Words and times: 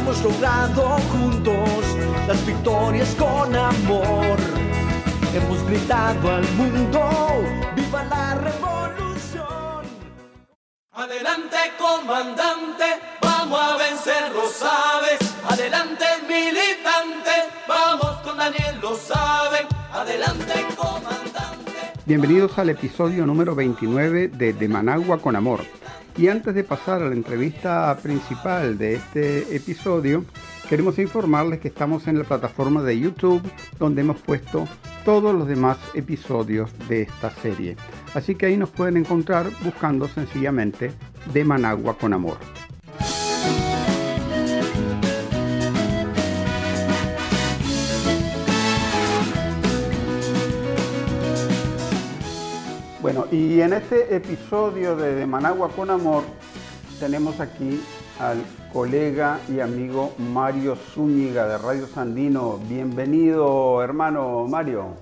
Hemos 0.00 0.22
logrado 0.22 0.96
juntos 1.12 1.84
las 2.26 2.46
victorias 2.46 3.14
con 3.16 3.54
amor. 3.54 4.38
Hemos 5.34 5.62
gritado 5.66 6.36
al 6.36 6.52
mundo, 6.52 7.44
viva 7.76 8.04
la 8.04 8.34
revolución. 8.36 9.84
Adelante 10.92 11.58
comandante, 11.78 12.84
vamos 13.20 13.60
a 13.60 13.76
vencer, 13.76 14.32
lo 14.32 14.48
sabes. 14.48 15.18
Adelante 15.46 16.06
militante, 16.26 17.30
vamos 17.68 18.22
con 18.24 18.38
Daniel, 18.38 18.80
lo 18.80 18.96
saben. 18.96 19.66
Adelante 19.92 20.66
comandante. 20.76 21.92
Bienvenidos 22.06 22.58
al 22.58 22.70
episodio 22.70 23.26
número 23.26 23.54
29 23.54 24.28
de 24.28 24.54
De 24.54 24.66
Managua 24.66 25.18
con 25.18 25.36
Amor. 25.36 25.60
Y 26.20 26.28
antes 26.28 26.54
de 26.54 26.64
pasar 26.64 27.02
a 27.02 27.08
la 27.08 27.14
entrevista 27.14 27.96
principal 28.02 28.76
de 28.76 28.96
este 28.96 29.56
episodio, 29.56 30.26
queremos 30.68 30.98
informarles 30.98 31.60
que 31.60 31.68
estamos 31.68 32.06
en 32.08 32.18
la 32.18 32.24
plataforma 32.24 32.82
de 32.82 33.00
YouTube 33.00 33.40
donde 33.78 34.02
hemos 34.02 34.20
puesto 34.20 34.68
todos 35.06 35.34
los 35.34 35.48
demás 35.48 35.78
episodios 35.94 36.70
de 36.90 37.02
esta 37.02 37.30
serie. 37.30 37.74
Así 38.12 38.34
que 38.34 38.44
ahí 38.44 38.58
nos 38.58 38.68
pueden 38.68 38.98
encontrar 38.98 39.46
buscando 39.64 40.08
sencillamente 40.08 40.92
De 41.32 41.42
Managua 41.42 41.96
con 41.96 42.12
Amor. 42.12 42.36
Bueno, 53.02 53.24
y 53.30 53.62
en 53.62 53.72
este 53.72 54.14
episodio 54.14 54.94
de, 54.94 55.24
Managua 55.26 55.70
con 55.70 55.88
Amor 55.88 56.22
tenemos 56.98 57.40
aquí 57.40 57.82
al 58.18 58.44
colega 58.74 59.40
y 59.48 59.60
amigo 59.60 60.12
Mario 60.18 60.76
Zúñiga 60.76 61.48
de 61.48 61.56
Radio 61.56 61.86
Sandino. 61.86 62.58
Bienvenido, 62.68 63.82
hermano 63.82 64.46
Mario. 64.46 64.96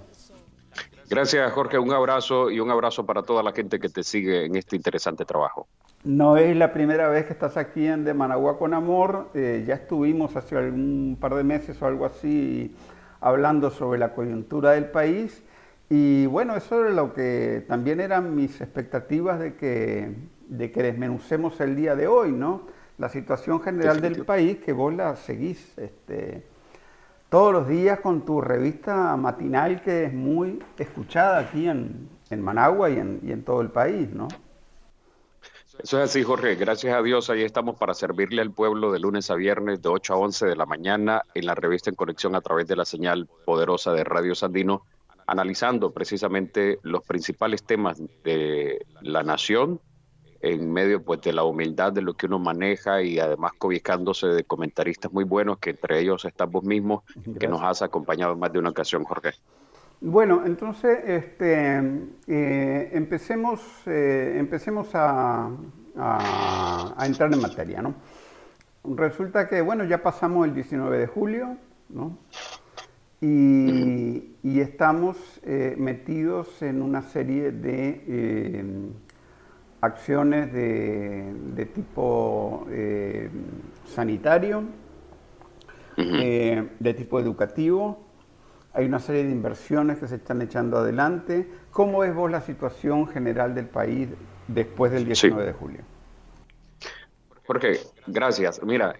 Gracias, 1.10 1.52
Jorge. 1.52 1.77
Un 1.77 1.92
abrazo 1.92 2.52
y 2.52 2.60
un 2.60 2.70
abrazo 2.70 3.05
para 3.05 3.22
toda 3.22 3.42
la 3.42 3.50
gente 3.50 3.80
que 3.80 3.88
te 3.88 4.05
sigue 4.05 4.44
en 4.44 4.55
este 4.55 4.77
interesante 4.77 5.24
trabajo. 5.24 5.66
No 6.05 6.36
es 6.36 6.56
la 6.56 6.72
primera 6.72 7.08
vez 7.08 7.27
que 7.27 7.33
estás 7.33 7.56
aquí 7.56 7.84
en 7.84 8.05
De 8.05 8.14
Managua 8.14 8.58
con 8.58 8.74
Amor. 8.74 9.30
Eh, 9.34 9.64
ya 9.66 9.74
estuvimos 9.74 10.36
hace 10.36 10.56
algún 10.56 11.16
par 11.20 11.34
de 11.34 11.42
meses 11.42 11.83
o 11.83 11.86
algo 11.86 12.06
así 12.06 12.72
hablando 13.20 13.72
sobre 13.72 13.98
la 13.98 14.14
coyuntura 14.14 14.70
del 14.70 14.84
país 14.84 15.42
y 15.91 16.27
bueno, 16.27 16.55
eso 16.55 16.86
es 16.86 16.94
lo 16.94 17.14
que 17.14 17.64
también 17.67 18.01
eran 18.01 18.35
mis 18.35 18.61
expectativas 18.61 19.39
de 19.40 19.57
que, 19.57 20.14
de 20.48 20.70
que 20.70 20.83
desmenucemos 20.83 21.61
el 21.61 21.77
día 21.77 21.96
de 21.96 22.07
hoy, 22.07 22.33
¿no? 22.33 22.62
La 22.98 23.08
situación 23.08 23.62
general 23.62 24.01
del 24.01 24.24
país, 24.24 24.58
que 24.58 24.73
vos 24.73 24.92
la 24.92 25.17
seguís 25.17 25.79
este, 25.79 26.45
todos 27.30 27.52
los 27.52 27.68
días 27.68 28.01
con 28.01 28.24
tu 28.24 28.40
revista 28.40 29.17
matinal, 29.17 29.80
que 29.83 30.05
es 30.05 30.12
muy 30.12 30.62
escuchada 30.77 31.39
aquí 31.39 31.68
en, 31.68 32.08
Managua 32.30 32.91
y 32.91 32.98
en, 32.98 33.20
y 33.23 33.33
en 33.33 33.42
todo 33.42 33.62
el 33.62 33.70
país, 33.70 34.11
¿no? 34.11 34.29
Eso 35.83 36.02
es 36.02 36.11
así, 36.11 36.24
Jorge. 36.24 36.57
Gracias 36.57 36.92
a 36.95 37.01
Dios, 37.02 37.30
ahí 37.30 37.45
estamos 37.45 37.79
para 37.79 37.95
servirle 37.95 38.42
al 38.42 38.51
pueblo 38.51 38.91
de 38.91 38.98
lunes 38.98 39.30
a 39.30 39.36
viernes 39.36 39.80
de 39.80 39.89
8 39.89 40.12
a 40.12 40.17
11 40.17 40.46
de 40.46 40.57
la 40.57 40.67
mañana 40.67 41.23
en 41.35 41.46
la 41.46 41.55
revista 41.55 41.89
En 41.89 41.96
Conexión 41.96 42.35
a 42.35 42.41
través 42.41 42.67
de 42.67 42.74
la 42.74 42.85
señal 42.85 43.29
poderosa 43.46 43.92
de 43.92 44.02
Radio 44.02 44.35
Sandino 44.35 44.83
analizando 45.28 45.92
precisamente 45.92 46.78
los 46.83 47.05
principales 47.05 47.62
temas 47.62 48.02
de 48.24 48.84
la 49.02 49.22
nación 49.22 49.78
en 50.40 50.72
medio 50.72 51.02
pues 51.05 51.20
de 51.20 51.34
la 51.34 51.44
humildad 51.44 51.92
de 51.92 52.00
lo 52.00 52.14
que 52.14 52.27
uno 52.27 52.39
maneja 52.39 53.02
y 53.02 53.18
además 53.18 53.52
cobijándose 53.58 54.28
de 54.28 54.44
comentaristas 54.44 55.12
muy 55.12 55.24
buenos 55.24 55.58
que 55.58 55.70
entre 55.70 56.00
ellos 56.00 56.24
están 56.24 56.50
vos 56.50 56.64
mismos 56.64 57.05
que 57.38 57.46
nos 57.46 57.62
has 57.62 57.83
acompañado 57.83 58.33
en 58.33 58.38
más 58.38 58.52
de 58.52 58.58
una 58.58 58.70
ocasión 58.70 59.05
Jorge. 59.05 59.33
Bueno, 60.00 60.44
entonces 60.46 60.98
este, 61.05 61.78
eh, 62.27 62.90
empecemos, 62.92 63.61
eh, 63.86 64.36
empecemos 64.38 64.88
a, 64.94 65.50
a, 65.96 67.05
entrar 67.05 67.30
en 67.34 67.42
materia, 67.42 67.83
¿no? 67.83 67.94
Resulta 68.84 69.46
que, 69.46 69.61
bueno, 69.61 69.84
ya 69.84 70.02
pasamos 70.02 70.46
el 70.46 70.55
19 70.55 70.98
de 70.98 71.06
julio, 71.08 71.56
¿no? 71.88 72.17
Y, 73.20 74.61
estamos 74.61 75.17
eh, 75.45 75.74
metidos 75.77 76.62
en 76.62 76.83
una 76.83 77.02
serie 77.02 77.51
de 77.52 78.05
eh, 78.06 78.64
acciones 79.80 80.52
de, 80.52 81.70
tipo 81.74 82.67
eh, 82.70 83.29
sanitario, 83.86 84.64
de 85.96 86.95
tipo 86.96 87.18
educativo. 87.18 88.05
Hay 88.73 88.86
una 88.86 89.01
serie 89.01 89.24
de 89.24 89.30
inversiones 89.30 89.98
que 89.98 90.06
se 90.06 90.17
están 90.17 90.42
echando 90.42 90.79
adelante. 90.79 91.48
¿Cómo 91.73 92.05
es 92.05 92.14
vos 92.14 92.30
la 92.30 92.40
situación 92.40 93.08
general 93.08 93.55
del 93.55 93.67
país 93.67 94.08
después 94.46 94.92
del 94.92 95.05
19 95.05 95.45
de 95.45 95.52
julio? 95.52 95.80
Jorge, 97.46 97.79
gracias. 98.06 98.62
Mira, 98.62 98.95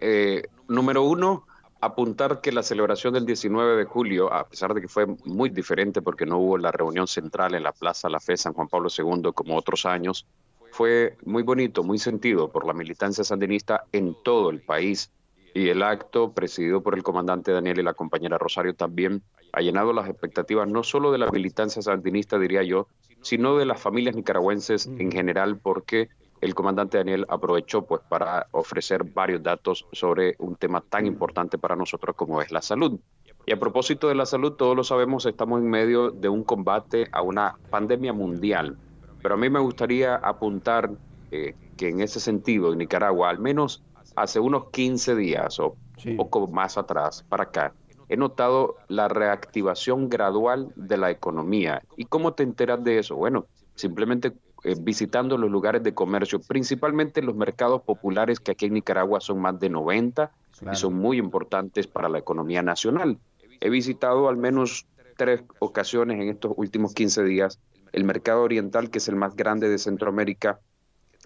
número 0.69 1.05
uno, 1.05 1.45
apuntar 1.81 2.41
que 2.41 2.53
la 2.53 2.63
celebración 2.63 3.15
del 3.15 3.27
19 3.27 3.77
de 3.77 3.85
julio, 3.85 4.33
a 4.33 4.49
pesar 4.49 4.75
de 4.75 4.81
que 4.81 4.89
fue 4.89 5.07
muy 5.25 5.51
diferente 5.51 6.03
porque 6.03 6.27
no 6.27 6.39
hubo 6.39 6.59
la 6.59 6.73
reunión 6.73 7.07
central 7.07 7.55
en 7.55 7.63
la 7.63 7.73
Plaza 7.73 8.09
La 8.09 8.21
Fe 8.21 8.37
San 8.37 8.53
Juan 8.53 8.69
Pablo 8.69 8.89
II 8.97 9.31
como 9.35 9.57
otros 9.57 9.87
años, 9.87 10.27
fue 10.71 11.17
muy 11.25 11.43
bonito, 11.43 11.83
muy 11.83 11.99
sentido 11.99 12.51
por 12.51 12.67
la 12.67 12.73
militancia 12.73 13.25
sandinista 13.25 13.85
en 13.93 14.17
todo 14.23 14.51
el 14.51 14.61
país. 14.61 15.11
Y 15.55 15.69
el 15.71 15.83
acto, 15.83 16.33
presidido 16.33 16.83
por 16.83 16.95
el 16.95 17.03
comandante 17.03 17.53
Daniel 17.53 17.81
y 17.81 17.83
la 17.83 17.95
compañera 17.95 18.39
Rosario, 18.39 18.75
también 18.75 19.23
ha 19.53 19.61
llenado 19.61 19.93
las 19.93 20.09
expectativas 20.09 20.69
no 20.69 20.83
solo 20.83 21.11
de 21.11 21.19
la 21.19 21.31
militancia 21.31 21.81
sandinista, 21.81 22.39
diría 22.39 22.63
yo, 22.63 22.87
sino 23.23 23.57
de 23.57 23.65
las 23.65 23.81
familias 23.81 24.15
nicaragüenses 24.15 24.87
en 24.87 25.11
general, 25.11 25.59
porque 25.59 26.11
el 26.41 26.55
comandante 26.55 26.99
Daniel 26.99 27.27
aprovechó 27.29 27.83
pues 27.83 28.01
para 28.09 28.47
ofrecer 28.53 29.05
varios 29.05 29.43
datos 29.43 29.87
sobre 29.93 30.37
un 30.39 30.57
tema 30.57 30.81
tan 30.81 31.07
importante 31.07 31.59
para 31.59 31.77
nosotros 31.77 32.15
como 32.17 32.41
es 32.41 32.53
la 32.53 32.63
salud. 32.63 32.99
Y 33.47 33.53
a 33.53 33.59
propósito 33.59 34.09
de 34.09 34.15
la 34.15 34.27
salud, 34.27 34.53
todos 34.53 34.77
lo 34.77 34.85
sabemos, 34.85 35.25
estamos 35.25 35.61
en 35.61 35.71
medio 35.71 36.11
de 36.11 36.29
un 36.29 36.45
combate 36.45 37.09
a 37.13 37.23
una 37.23 37.57
pandemia 37.71 38.13
mundial. 38.13 38.77
Pero 39.23 39.35
a 39.35 39.39
mí 39.39 39.49
me 39.49 39.59
gustaría 39.59 40.17
apuntar 40.17 40.91
eh, 41.31 41.55
que 41.77 41.89
en 41.89 42.01
ese 42.01 42.21
sentido, 42.21 42.73
en 42.73 42.79
Nicaragua, 42.79 43.31
al 43.31 43.39
menos 43.39 43.83
hace 44.17 44.39
unos 44.39 44.71
15 44.71 45.15
días 45.17 45.59
o 45.61 45.77
poco 46.17 46.47
más 46.47 46.77
atrás 46.77 47.25
para 47.29 47.45
acá, 47.45 47.73
he 48.09 48.17
notado 48.17 48.77
la 48.89 49.09
reactivación 49.09 50.09
gradual 50.09 50.73
de 50.77 50.97
la 50.97 51.11
economía. 51.11 51.83
¿Y 51.97 52.05
cómo 52.05 52.33
te 52.33 52.43
enteras 52.43 52.83
de 52.83 52.99
eso? 52.99 53.17
Bueno, 53.17 53.47
simplemente 53.75 54.33
eh, 54.65 54.75
visitando 54.79 55.39
los 55.39 55.51
lugares 55.51 55.83
de 55.83 55.95
comercio, 55.95 56.41
principalmente 56.41 57.23
los 57.23 57.37
mercados 57.37 57.83
populares 57.83 58.41
que 58.41 58.53
aquí 58.53 58.67
en 58.67 58.75
Nicaragua 58.75 59.21
son 59.21 59.41
más 59.41 59.59
de 59.61 59.71
90 59.71 60.33
y 60.73 60.77
son 60.77 60.95
muy 60.95 61.19
importantes 61.19 61.87
para 61.87 62.09
la 62.09 62.19
economía 62.19 62.63
nacional. 62.63 63.19
He 63.61 63.71
visitado 63.71 64.29
al 64.29 64.37
menos 64.37 64.87
tres 65.17 65.43
ocasiones 65.61 66.21
en 66.21 66.29
estos 66.29 66.53
últimos 66.57 66.95
15 66.95 67.25
días 67.25 67.59
el 67.93 68.05
mercado 68.05 68.43
oriental, 68.43 68.91
que 68.91 68.99
es 68.99 69.09
el 69.09 69.17
más 69.17 69.37
grande 69.37 69.69
de 69.69 69.79
Centroamérica, 69.79 70.61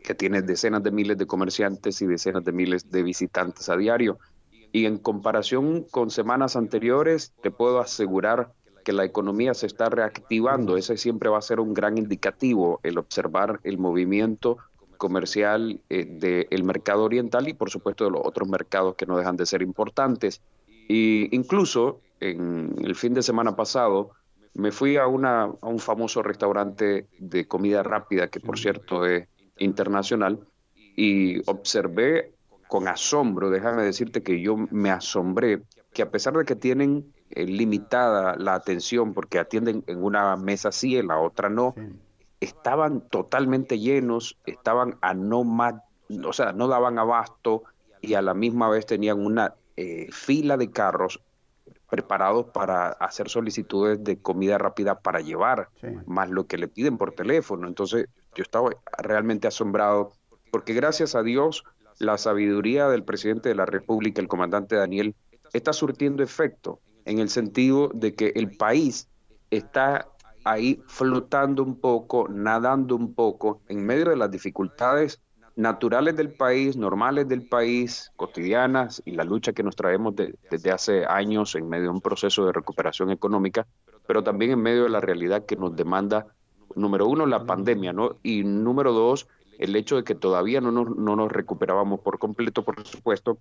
que 0.02 0.14
tiene 0.14 0.43
decenas 0.43 0.82
de 0.82 0.90
miles 0.90 1.19
de 1.19 1.26
comerciantes 1.26 2.02
y 2.02 2.06
decenas 2.06 2.44
de 2.44 2.52
miles 2.52 2.90
de 2.90 3.02
visitantes 3.02 3.69
a 3.69 3.76
diario. 3.76 4.19
Y 4.73 4.87
en 4.87 4.99
comparación 4.99 5.84
con 5.90 6.11
semanas 6.11 6.56
anteriores, 6.56 7.32
te 7.43 7.50
puedo 7.50 7.81
asegurar 7.81 8.52
que 8.82 8.93
la 8.93 9.05
economía 9.05 9.55
se 9.55 9.67
está 9.67 9.88
reactivando. 9.88 10.76
Ese 10.76 10.96
siempre 10.96 11.29
va 11.29 11.38
a 11.38 11.43
ser 11.43 11.61
un 11.61 11.75
gran 11.75 11.99
indicativo, 11.99 12.81
el 12.82 12.99
observar 12.99 13.61
el 13.64 13.79
movimiento 13.79 14.58
comercial 14.99 15.81
eh, 15.88 16.46
del 16.50 16.64
mercado 16.64 17.02
oriental 17.02 17.49
y 17.49 17.55
por 17.55 17.70
supuesto 17.70 18.05
de 18.05 18.12
los 18.12 18.23
otros 18.25 18.49
mercados 18.49 18.94
que 18.94 19.06
no 19.06 19.17
dejan 19.17 19.37
de 19.37 19.46
ser 19.46 19.62
importantes. 19.62 20.40
Y 20.88 21.34
incluso 21.34 22.00
en 22.20 22.75
el 22.84 22.94
fin 22.94 23.14
de 23.14 23.23
semana 23.23 23.56
pasado 23.56 24.11
me 24.55 24.70
fui 24.70 24.96
a, 24.96 25.06
una, 25.06 25.43
a 25.44 25.67
un 25.67 25.79
famoso 25.79 26.23
restaurante 26.23 27.08
de 27.19 27.49
comida 27.49 27.82
rápida 27.82 28.29
que 28.29 28.38
por 28.38 28.58
cierto 28.58 29.06
es 29.06 29.26
internacional 29.58 30.38
y 30.96 31.40
observé 31.50 32.32
con 32.69 32.88
asombro, 32.88 33.50
déjame 33.50 33.82
decirte 33.82 34.23
que 34.23 34.40
yo 34.40 34.56
me 34.56 34.90
asombré 34.90 35.62
que 35.93 36.02
a 36.02 36.11
pesar 36.11 36.34
de 36.34 36.44
que 36.44 36.56
tienen 36.56 37.12
eh, 37.34 37.46
limitada 37.46 38.37
la 38.37 38.55
atención 38.55 39.14
porque 39.14 39.38
atienden 39.38 39.84
en 39.87 40.05
una 40.05 40.37
mesa 40.37 40.70
sí, 40.70 40.99
en 40.99 41.08
la 41.08 41.19
otra 41.19 41.49
no, 41.49 41.75
estaban 42.40 43.00
totalmente 43.08 43.79
llenos, 43.79 44.38
estaban 44.44 44.99
a 45.00 45.14
no 45.14 45.43
más, 45.44 45.75
o 46.25 46.32
sea, 46.32 46.52
no 46.52 46.69
daban 46.69 46.99
abasto 46.99 47.62
y 48.02 48.14
a 48.14 48.23
la 48.23 48.34
misma 48.34 48.69
vez 48.69 48.84
tenían 48.84 49.25
una 49.25 49.55
eh, 49.76 50.08
fila 50.12 50.56
de 50.56 50.70
carros 50.70 51.20
preparados 51.88 52.46
para 52.46 52.88
hacer 52.88 53.29
solicitudes 53.29 54.02
de 54.02 54.19
comida 54.19 54.58
rápida 54.58 54.99
para 54.99 55.20
llevar, 55.20 55.69
más 56.06 56.31
lo 56.31 56.46
que 56.46 56.58
le 56.58 56.69
piden 56.69 56.99
por 56.99 57.12
teléfono. 57.12 57.69
Entonces, 57.69 58.08
yo 58.34 58.43
estaba 58.43 58.70
realmente 58.99 59.46
asombrado 59.46 60.12
porque 60.50 60.73
gracias 60.73 61.14
a 61.14 61.23
Dios 61.23 61.64
la 61.99 62.19
sabiduría 62.19 62.88
del 62.88 63.05
presidente 63.05 63.49
de 63.50 63.55
la 63.55 63.67
República, 63.67 64.20
el 64.20 64.29
comandante 64.29 64.76
Daniel, 64.76 65.14
está 65.52 65.73
surtiendo 65.73 66.23
efecto 66.23 66.81
en 67.05 67.19
el 67.19 67.29
sentido 67.29 67.91
de 67.95 68.15
que 68.15 68.33
el 68.35 68.57
país 68.57 69.09
está 69.51 70.09
ahí 70.45 70.83
flotando 70.87 71.63
un 71.63 71.79
poco, 71.79 72.29
nadando 72.29 72.97
un 72.97 73.15
poco 73.15 73.61
en 73.69 73.85
medio 73.85 74.11
de 74.11 74.17
las 74.17 74.31
dificultades 74.31 75.21
naturales 75.55 76.17
del 76.17 76.33
país, 76.33 76.77
normales 76.77 77.29
del 77.29 77.47
país, 77.47 78.11
cotidianas 78.17 79.03
y 79.05 79.13
la 79.13 79.25
lucha 79.25 79.53
que 79.53 79.63
nos 79.63 79.77
traemos 79.77 80.15
desde 80.51 80.71
hace 80.71 81.05
años 81.05 81.55
en 81.55 81.69
medio 81.69 81.85
de 81.85 81.91
un 81.91 82.01
proceso 82.01 82.47
de 82.47 82.53
recuperación 82.53 83.11
económica, 83.11 83.67
pero 84.07 84.23
también 84.23 84.53
en 84.53 84.63
medio 84.63 84.85
de 84.85 84.89
la 84.89 85.01
realidad 85.01 85.45
que 85.45 85.57
nos 85.57 85.77
demanda, 85.77 86.27
número 86.75 87.07
uno, 87.07 87.27
la 87.27 87.45
pandemia, 87.45 87.93
¿no? 87.93 88.17
Y 88.23 88.45
número 88.45 88.93
dos, 88.93 89.29
el 89.59 89.77
hecho 89.77 89.97
de 89.97 90.05
que 90.05 90.15
todavía 90.15 90.61
no 90.61 90.73
nos, 90.73 90.97
no 90.97 91.17
nos 91.17 91.31
recuperábamos 91.31 92.01
por 92.01 92.19
completo, 92.19 92.65
por 92.65 92.85
supuesto, 92.87 93.39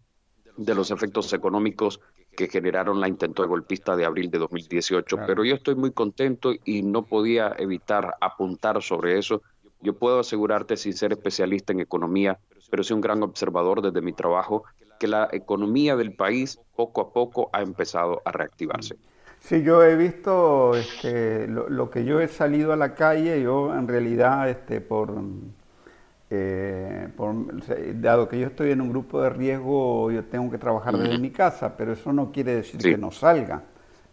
de 0.58 0.76
los 0.76 0.92
efectos 0.92 1.32
económicos 1.32 2.02
que 2.36 2.48
generaron 2.48 3.00
la 3.00 3.08
intento 3.08 3.42
de 3.42 3.48
golpista 3.48 3.96
de 3.96 4.06
abril 4.06 4.32
de 4.32 4.40
2018. 4.40 5.18
Pero 5.28 5.44
yo 5.44 5.56
estoy 5.56 5.76
muy 5.76 5.92
contento 5.92 6.54
y 6.66 6.82
no 6.82 7.04
podía 7.04 7.54
evitar 7.58 8.16
apuntar 8.22 8.82
sobre 8.82 9.18
eso. 9.18 9.42
Yo 9.82 9.94
puedo 9.94 10.20
asegurarte, 10.20 10.78
sin 10.78 10.94
ser 10.94 11.12
especialista 11.12 11.74
en 11.74 11.82
economía, 11.82 12.40
pero 12.70 12.84
soy 12.84 12.96
un 12.96 13.02
gran 13.02 13.24
observador 13.24 13.82
desde 13.82 14.02
mi 14.02 14.14
trabajo, 14.14 14.64
que 15.00 15.08
la 15.08 15.28
economía 15.32 15.96
del 15.96 16.14
país 16.14 16.60
poco 16.76 17.02
a 17.02 17.12
poco 17.12 17.50
ha 17.54 17.62
empezado 17.62 18.22
a 18.24 18.32
reactivarse. 18.32 18.96
Sí, 19.40 19.64
yo 19.64 19.84
he 19.84 19.96
visto 19.96 20.76
este, 20.76 21.48
lo, 21.48 21.90
que 21.90 22.06
yo 22.06 22.22
he 22.22 22.28
salido 22.28 22.74
a 22.74 22.76
la 22.76 22.94
calle, 22.94 23.42
yo 23.42 23.76
en 23.76 23.88
realidad 23.88 24.48
este, 24.48 24.80
por 24.82 25.12
eh, 26.34 27.10
dado 27.96 28.30
que 28.30 28.40
yo 28.40 28.48
estoy 28.48 28.72
en 28.72 28.80
un 28.80 28.90
grupo 28.90 29.22
de 29.22 29.30
riesgo, 29.30 30.10
yo 30.12 30.24
tengo 30.24 30.50
que 30.50 30.58
trabajar 30.58 30.98
desde 30.98 31.18
mi 31.20 31.30
casa, 31.30 31.76
pero 31.76 31.92
eso 31.92 32.14
no 32.14 32.32
quiere 32.32 32.56
decir 32.56 32.80
que 32.80 32.98
no 32.98 33.12
salga. 33.12 33.64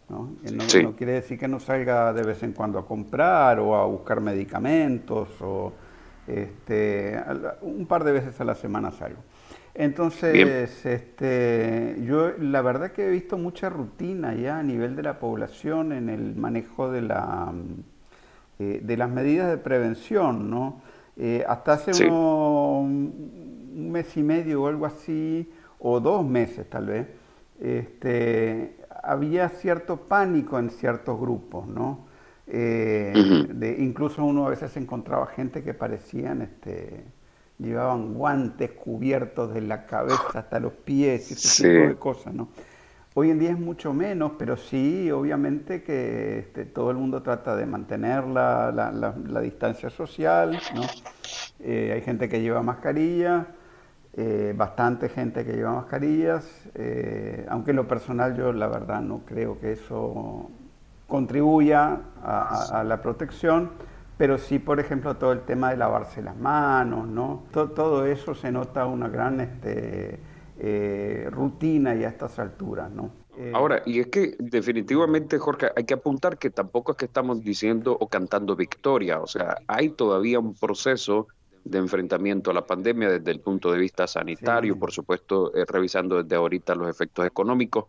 ¿no? 0.08 0.36
No, 0.82 0.96
quiere 0.96 1.12
decir 1.12 1.38
que 1.38 1.46
no 1.46 1.60
salga 1.60 2.12
de 2.12 2.22
vez 2.22 2.42
en 2.42 2.52
cuando 2.52 2.78
a 2.78 2.86
comprar 2.86 3.60
o 3.60 3.76
a 3.76 3.84
buscar 3.86 4.20
medicamentos 4.20 5.28
o 5.40 5.72
este, 6.26 7.22
un 7.62 7.86
par 7.86 8.02
de 8.02 8.12
veces 8.12 8.40
a 8.40 8.44
la 8.44 8.54
semana 8.54 8.90
salgo. 8.90 9.22
Entonces, 9.74 10.84
este, 10.84 11.98
yo 12.04 12.32
la 12.36 12.62
verdad 12.62 12.90
que 12.90 13.06
he 13.06 13.10
visto 13.10 13.38
mucha 13.38 13.68
rutina 13.68 14.34
ya 14.34 14.58
a 14.58 14.62
nivel 14.64 14.96
de 14.96 15.04
la 15.04 15.20
población 15.20 15.92
en 15.92 16.08
el 16.08 16.34
manejo 16.34 16.90
de, 16.90 17.02
la, 17.02 17.52
eh, 18.58 18.80
de 18.82 18.96
las 18.96 19.08
medidas 19.08 19.48
de 19.48 19.56
prevención, 19.56 20.50
¿no? 20.50 20.82
Eh, 21.18 21.44
hasta 21.48 21.72
hace 21.72 22.08
un 22.08 23.90
mes 23.90 24.16
y 24.16 24.22
medio 24.22 24.62
o 24.62 24.66
algo 24.68 24.86
así, 24.86 25.50
o 25.80 25.98
dos 26.00 26.24
meses 26.24 26.68
tal 26.70 26.86
vez, 26.86 27.08
este, 27.60 28.76
había 29.02 29.48
cierto 29.48 29.96
pánico 29.96 30.58
en 30.58 30.70
ciertos 30.70 31.18
grupos, 31.18 31.66
¿no? 31.66 32.06
Eh, 32.46 33.12
incluso 33.78 34.24
uno 34.24 34.46
a 34.46 34.50
veces 34.50 34.76
encontraba 34.76 35.26
gente 35.26 35.62
que 35.62 35.74
parecían, 35.74 36.42
este, 36.42 37.04
llevaban 37.58 38.14
guantes 38.14 38.70
cubiertos 38.70 39.52
de 39.52 39.60
la 39.60 39.86
cabeza 39.86 40.38
hasta 40.38 40.60
los 40.60 40.72
pies 40.72 41.30
y 41.30 41.34
ese 41.34 41.68
tipo 41.68 41.88
de 41.88 41.96
cosas, 41.96 42.32
¿no? 42.32 42.48
Hoy 43.20 43.32
en 43.32 43.40
día 43.40 43.50
es 43.50 43.58
mucho 43.58 43.92
menos, 43.92 44.34
pero 44.38 44.56
sí, 44.56 45.10
obviamente 45.10 45.82
que 45.82 46.38
este, 46.38 46.64
todo 46.64 46.92
el 46.92 46.98
mundo 46.98 47.20
trata 47.20 47.56
de 47.56 47.66
mantener 47.66 48.24
la, 48.24 49.40
distancia 49.42 49.90
social, 49.90 50.56
¿no? 50.72 50.82
Eh, 51.58 51.90
hay 51.94 52.00
gente 52.02 52.28
que 52.28 52.40
lleva 52.40 52.62
mascarilla, 52.62 53.48
eh, 54.12 54.54
bastante 54.56 55.08
gente 55.08 55.44
que 55.44 55.54
lleva 55.54 55.72
mascarillas, 55.72 56.44
eh, 56.76 57.44
aunque 57.48 57.72
en 57.72 57.78
lo 57.78 57.88
personal 57.88 58.36
yo 58.36 58.52
la 58.52 58.68
verdad 58.68 59.00
no 59.00 59.22
creo 59.26 59.58
que 59.58 59.72
eso 59.72 60.48
contribuya 61.08 61.98
a, 62.22 62.84
la 62.86 63.02
protección, 63.02 63.72
pero 64.16 64.38
sí, 64.38 64.60
por 64.60 64.78
ejemplo, 64.78 65.16
todo 65.16 65.32
el 65.32 65.40
tema 65.40 65.70
de 65.70 65.76
lavarse 65.76 66.22
las 66.22 66.36
manos, 66.36 67.08
¿no? 67.08 67.42
Todo, 67.50 67.70
todo 67.70 68.06
eso 68.06 68.36
se 68.36 68.52
nota 68.52 68.86
una 68.86 69.08
gran... 69.08 69.40
Este, 69.40 70.37
eh, 70.58 71.28
rutina 71.30 71.94
y 71.94 72.04
a 72.04 72.08
estas 72.08 72.38
alturas, 72.38 72.90
¿no? 72.90 73.10
Eh, 73.36 73.52
Ahora, 73.54 73.82
y 73.86 74.00
es 74.00 74.08
que 74.08 74.34
definitivamente, 74.40 75.38
Jorge, 75.38 75.68
hay 75.76 75.84
que 75.84 75.94
apuntar 75.94 76.38
que 76.38 76.50
tampoco 76.50 76.92
es 76.92 76.98
que 76.98 77.04
estamos 77.04 77.40
diciendo 77.40 77.96
o 77.98 78.08
cantando 78.08 78.56
victoria, 78.56 79.20
o 79.20 79.26
sea, 79.28 79.58
hay 79.68 79.90
todavía 79.90 80.40
un 80.40 80.54
proceso 80.54 81.28
de 81.64 81.78
enfrentamiento 81.78 82.50
a 82.50 82.54
la 82.54 82.66
pandemia 82.66 83.08
desde 83.10 83.30
el 83.30 83.40
punto 83.40 83.70
de 83.70 83.78
vista 83.78 84.06
sanitario, 84.06 84.78
por 84.78 84.90
supuesto, 84.90 85.54
eh, 85.54 85.64
revisando 85.66 86.22
desde 86.22 86.34
ahorita 86.34 86.74
los 86.74 86.88
efectos 86.88 87.26
económicos, 87.26 87.84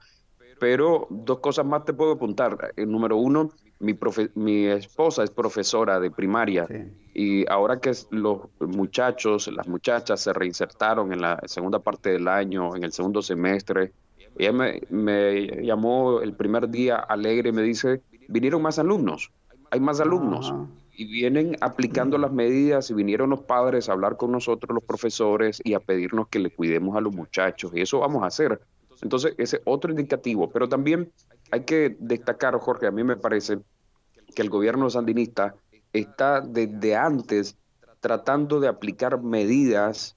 pero 0.60 1.08
dos 1.10 1.40
cosas 1.40 1.66
más 1.66 1.86
te 1.86 1.94
puedo 1.94 2.12
apuntar. 2.12 2.74
El 2.76 2.92
número 2.92 3.18
uno, 3.18 3.50
mi, 3.80 3.98
mi 4.36 4.66
esposa 4.68 5.24
es 5.24 5.32
profesora 5.32 6.00
de 6.00 6.12
primaria 6.12 6.68
y 7.14 7.50
ahora 7.50 7.80
que 7.80 7.92
los 8.12 8.42
muchachos, 8.60 9.48
las 9.48 9.68
muchachas 9.68 10.22
se 10.22 10.34
reinsertaron 10.34 11.14
en 11.14 11.22
la 11.22 11.42
segunda 11.46 11.80
parte 11.80 12.12
del 12.12 12.28
año, 12.28 12.76
en 12.76 12.84
el 12.84 12.92
segundo 12.92 13.22
semestre, 13.22 13.94
ella 14.38 14.54
me, 14.90 15.64
llamó 15.64 16.22
el 16.22 16.34
primer 16.34 16.70
día 16.70 16.96
alegre 16.96 17.50
y 17.50 17.52
me 17.52 17.62
dice, 17.62 18.02
vinieron 18.28 18.62
más 18.62 18.80
alumnos, 18.80 19.32
hay 19.72 19.80
más 19.80 20.00
alumnos. 20.00 20.52
Ah. 20.54 20.66
Y 20.94 21.06
vienen 21.06 21.56
aplicando 21.62 22.18
las 22.18 22.34
medidas 22.34 22.90
y 22.90 22.94
vinieron 22.94 23.30
los 23.30 23.42
padres 23.42 23.88
a 23.88 23.94
hablar 23.94 24.18
con 24.18 24.34
nosotros, 24.34 24.74
los 24.74 24.84
profesores, 24.84 25.62
y 25.64 25.74
a 25.74 25.80
pedirnos 25.80 26.28
que 26.28 26.40
le 26.40 26.50
cuidemos 26.50 26.98
a 26.98 27.02
los 27.02 27.16
muchachos. 27.16 27.72
Y 27.74 27.80
eso 27.80 28.00
vamos 28.00 28.22
a 28.24 28.28
hacer. 28.28 28.60
Entonces, 29.02 29.34
ese 29.38 29.62
otro 29.64 29.92
indicativo. 29.92 30.50
Pero 30.50 30.68
también 30.68 31.10
hay 31.52 31.62
que 31.62 31.96
destacar, 32.00 32.58
Jorge, 32.60 32.88
a 32.88 32.92
mí 32.92 33.06
me 33.06 33.16
parece 33.16 33.60
que 34.36 34.42
el 34.42 34.50
gobierno 34.50 34.90
sandinista 34.90 35.56
está 35.94 36.42
desde 36.42 36.96
antes 36.96 37.58
tratando 38.00 38.60
de 38.60 38.68
aplicar 38.68 39.22
medidas 39.22 40.16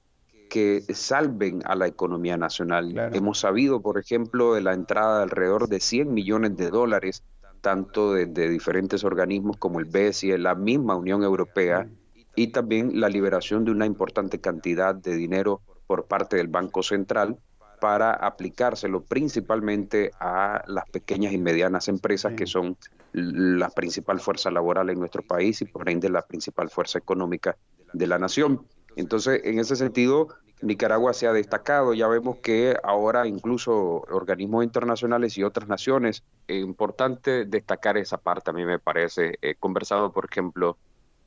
que 0.49 0.85
salven 0.93 1.63
a 1.65 1.75
la 1.75 1.87
economía 1.87 2.37
nacional. 2.37 3.11
Hemos 3.15 3.41
sabido, 3.41 3.81
por 3.81 3.99
ejemplo, 3.99 4.55
de 4.55 4.61
la 4.61 4.75
entrada 4.75 5.19
de 5.19 5.23
alrededor 5.25 5.69
de 5.69 5.81
100 5.81 6.13
millones 6.13 6.57
de 6.59 6.69
dólares, 6.69 7.25
tanto 7.63 8.13
de, 8.13 8.27
diferentes 8.27 9.03
organismos 9.03 9.57
como 9.57 9.81
el 9.81 9.87
BES 9.87 10.25
y 10.25 10.37
la 10.37 10.55
misma 10.55 10.97
Unión 10.97 11.23
Europea, 11.23 11.89
y 12.37 12.49
también 12.49 13.01
la 13.01 13.09
liberación 13.09 13.65
de 13.65 13.71
una 13.71 13.87
importante 13.87 14.41
cantidad 14.41 14.95
de 14.95 15.17
dinero 15.17 15.63
por 15.87 16.05
parte 16.05 16.37
del 16.37 16.49
Banco 16.49 16.83
Central 16.83 17.39
para 17.83 18.13
aplicárselo 18.13 19.03
principalmente 19.03 20.13
a 20.21 20.63
las 20.69 20.89
pequeñas 20.89 21.33
y 21.33 21.39
medianas 21.39 21.89
empresas 21.89 22.35
que 22.35 22.47
son 22.47 22.77
la 23.13 23.71
principal 23.71 24.21
fuerza 24.21 24.53
laboral 24.53 24.89
en 24.91 25.01
nuestro 25.01 25.23
país 25.23 25.61
y 25.63 25.65
por 25.65 25.91
ende 25.91 26.09
la 26.09 26.23
principal 26.23 26.71
fuerza 26.71 27.01
económica 27.01 27.57
de 27.93 28.07
la 28.07 28.21
nación. 28.21 28.65
Entonces, 28.95 29.41
en 29.43 29.59
ese 29.59 29.75
sentido, 29.75 30.29
Nicaragua 30.61 31.13
se 31.13 31.27
ha 31.27 31.33
destacado. 31.33 31.93
Ya 31.93 32.07
vemos 32.07 32.37
que 32.37 32.77
ahora 32.85 33.27
incluso 33.27 34.05
organismos 34.13 34.63
internacionales 34.63 35.37
y 35.37 35.43
otras 35.43 35.67
naciones, 35.67 36.23
es 36.47 36.63
importante 36.63 37.47
destacar 37.47 37.97
esa 37.97 38.19
parte, 38.19 38.51
a 38.51 38.53
mí 38.53 38.65
me 38.65 38.79
parece. 38.79 39.41
He 39.43 39.57
conversado, 39.57 40.13
por 40.13 40.27
ejemplo, 40.31 40.79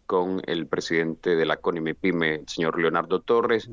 con 0.06 0.42
el 0.46 0.68
presidente 0.68 1.36
de 1.36 1.46
la 1.46 1.58
CONIMEPYME, 1.58 2.36
el 2.36 2.48
señor 2.48 2.80
Leonardo 2.80 3.22
Torres, 3.22 3.70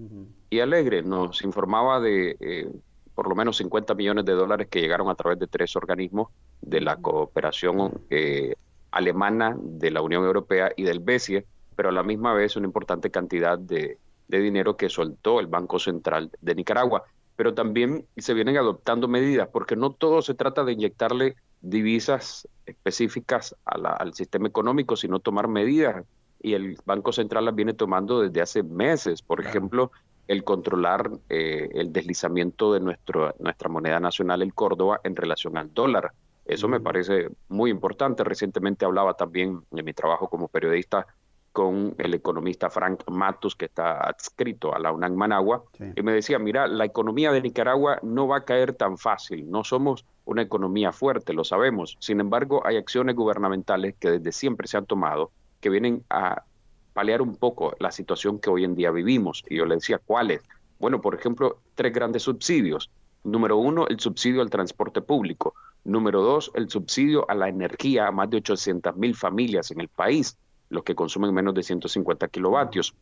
y 0.51 0.61
Alegre 0.61 1.03
nos 1.03 1.43
informaba 1.43 2.01
de 2.01 2.37
eh, 2.41 2.71
por 3.15 3.29
lo 3.29 3.35
menos 3.35 3.59
50 3.59 3.95
millones 3.95 4.25
de 4.25 4.33
dólares 4.33 4.69
que 4.71 4.81
llegaron 4.81 5.09
a 5.11 5.15
través 5.15 5.39
de 5.39 5.47
tres 5.47 5.77
organismos 5.77 6.29
de 6.61 6.81
la 6.81 6.97
cooperación 6.97 8.01
eh, 8.11 8.55
alemana, 8.91 9.57
de 9.59 9.91
la 9.91 10.03
Unión 10.03 10.25
Europea 10.25 10.73
y 10.77 10.85
del 10.85 11.01
BESIE, 11.01 11.47
pero 11.77 11.91
a 11.91 11.93
la 11.93 12.03
misma 12.03 12.33
vez 12.33 12.57
una 12.57 12.67
importante 12.67 13.11
cantidad 13.11 13.59
de, 13.59 13.99
de 14.29 14.39
dinero 14.41 14.77
que 14.77 14.89
soltó 14.89 15.41
el 15.41 15.47
Banco 15.47 15.79
Central 15.79 16.31
de 16.41 16.55
Nicaragua. 16.55 17.05
Pero 17.37 17.55
también 17.55 18.07
se 18.17 18.35
vienen 18.35 18.57
adoptando 18.59 19.09
medidas, 19.09 19.49
porque 19.49 19.75
no 19.75 19.93
todo 19.93 20.23
se 20.23 20.35
trata 20.35 20.65
de 20.65 20.73
inyectarle 20.73 21.37
divisas 21.63 22.47
específicas 22.67 23.57
al 23.65 24.15
sistema 24.15 24.49
económico, 24.49 24.97
sino 24.97 25.21
tomar 25.21 25.49
medidas 25.49 26.05
y 26.43 26.55
el 26.55 26.77
Banco 26.85 27.13
Central 27.13 27.45
las 27.45 27.55
viene 27.55 27.75
tomando 27.75 28.21
desde 28.21 28.41
hace 28.41 28.63
meses. 28.63 29.23
Por 29.23 29.41
ejemplo, 29.41 29.93
el 30.29 30.45
controlar 30.45 31.11
eh, 31.29 31.69
el 31.73 31.93
deslizamiento 31.93 32.73
de 32.73 32.81
nuestro, 32.81 33.35
nuestra 33.39 33.69
moneda 33.69 34.01
nacional, 34.01 34.43
el 34.43 34.55
Córdoba, 34.55 35.01
en 35.05 35.17
relación 35.17 35.57
al 35.57 35.73
dólar. 35.73 36.13
Eso 36.45 36.69
me 36.69 36.81
parece 36.81 37.29
muy 37.49 37.71
importante. 37.71 38.25
Recientemente 38.25 38.85
hablaba 38.85 39.15
también 39.15 39.63
en 39.71 39.85
mi 39.85 39.93
trabajo 39.93 40.29
como 40.29 40.49
periodista 40.49 41.07
con 41.53 41.95
el 41.99 42.15
economista 42.15 42.71
Frank 42.71 43.03
Matus, 43.11 43.55
que 43.55 43.67
está 43.67 44.01
adscrito 44.01 44.75
a 44.75 44.79
la 44.79 44.91
UNAM 44.91 45.15
Managua, 45.15 45.63
y 45.95 46.03
me 46.03 46.13
decía, 46.13 46.39
mira, 46.39 46.67
la 46.67 46.87
economía 46.87 47.31
de 47.31 47.43
Nicaragua 47.43 47.99
no 48.03 48.27
va 48.27 48.39
a 48.39 48.45
caer 48.47 48.73
tan 48.73 48.97
fácil, 48.97 49.51
no 49.51 49.63
somos 49.63 50.07
una 50.25 50.41
economía 50.41 50.93
fuerte, 50.93 51.35
lo 51.35 51.45
sabemos. 51.45 51.99
Sin 52.01 52.21
embargo, 52.21 52.63
hay 52.67 52.79
acciones 52.79 53.15
gubernamentales 53.15 53.95
que 54.01 54.13
desde 54.13 54.33
siempre 54.33 54.67
se 54.67 54.79
han 54.79 54.87
tomado 54.87 55.31
que 55.63 55.71
vienen 55.71 56.05
a 56.11 56.45
paliar 56.93 57.23
un 57.23 57.37
poco 57.37 57.75
la 57.79 57.91
situación 57.91 58.39
que 58.39 58.51
hoy 58.51 58.65
en 58.65 58.75
día 58.75 58.91
vivimos. 58.91 59.43
Y 59.49 59.57
yo 59.57 59.65
le 59.65 59.77
decía, 59.77 59.99
¿cuáles? 59.99 60.43
Bueno, 60.79 61.01
por 61.01 61.15
ejemplo, 61.15 61.61
tres 61.75 61.95
grandes 61.95 62.25
subsidios. 62.25 62.91
Número 63.25 63.57
uno, 63.57 63.87
el 63.87 64.01
subsidio 64.01 64.43
al 64.43 64.51
transporte 64.51 65.01
público. 65.01 65.55
Número 65.85 66.21
dos, 66.21 66.51
el 66.55 66.69
subsidio 66.69 67.25
a 67.31 67.35
la 67.35 67.49
energía 67.49 68.09
a 68.09 68.13
más 68.13 68.29
de 68.29 68.39
800 68.39 68.97
mil 68.97 69.15
familias 69.15 69.71
en 69.71 69.81
el 69.81 69.89
país, 69.89 70.37
los 70.69 70.83
que 70.83 70.97
consumen 70.97 71.33
menos 71.33 71.55
de 71.55 71.63
150 71.63 72.29
kilovatios. 72.29 72.95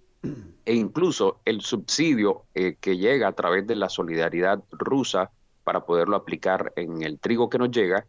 E 0.66 0.74
incluso 0.74 1.40
el 1.46 1.62
subsidio 1.62 2.42
eh, 2.54 2.76
que 2.78 2.98
llega 2.98 3.28
a 3.28 3.32
través 3.32 3.66
de 3.66 3.74
la 3.74 3.88
solidaridad 3.88 4.62
rusa 4.70 5.30
para 5.64 5.84
poderlo 5.84 6.16
aplicar 6.16 6.72
en 6.76 7.02
el 7.02 7.18
trigo 7.18 7.50
que 7.50 7.58
nos 7.58 7.70
llega 7.70 8.06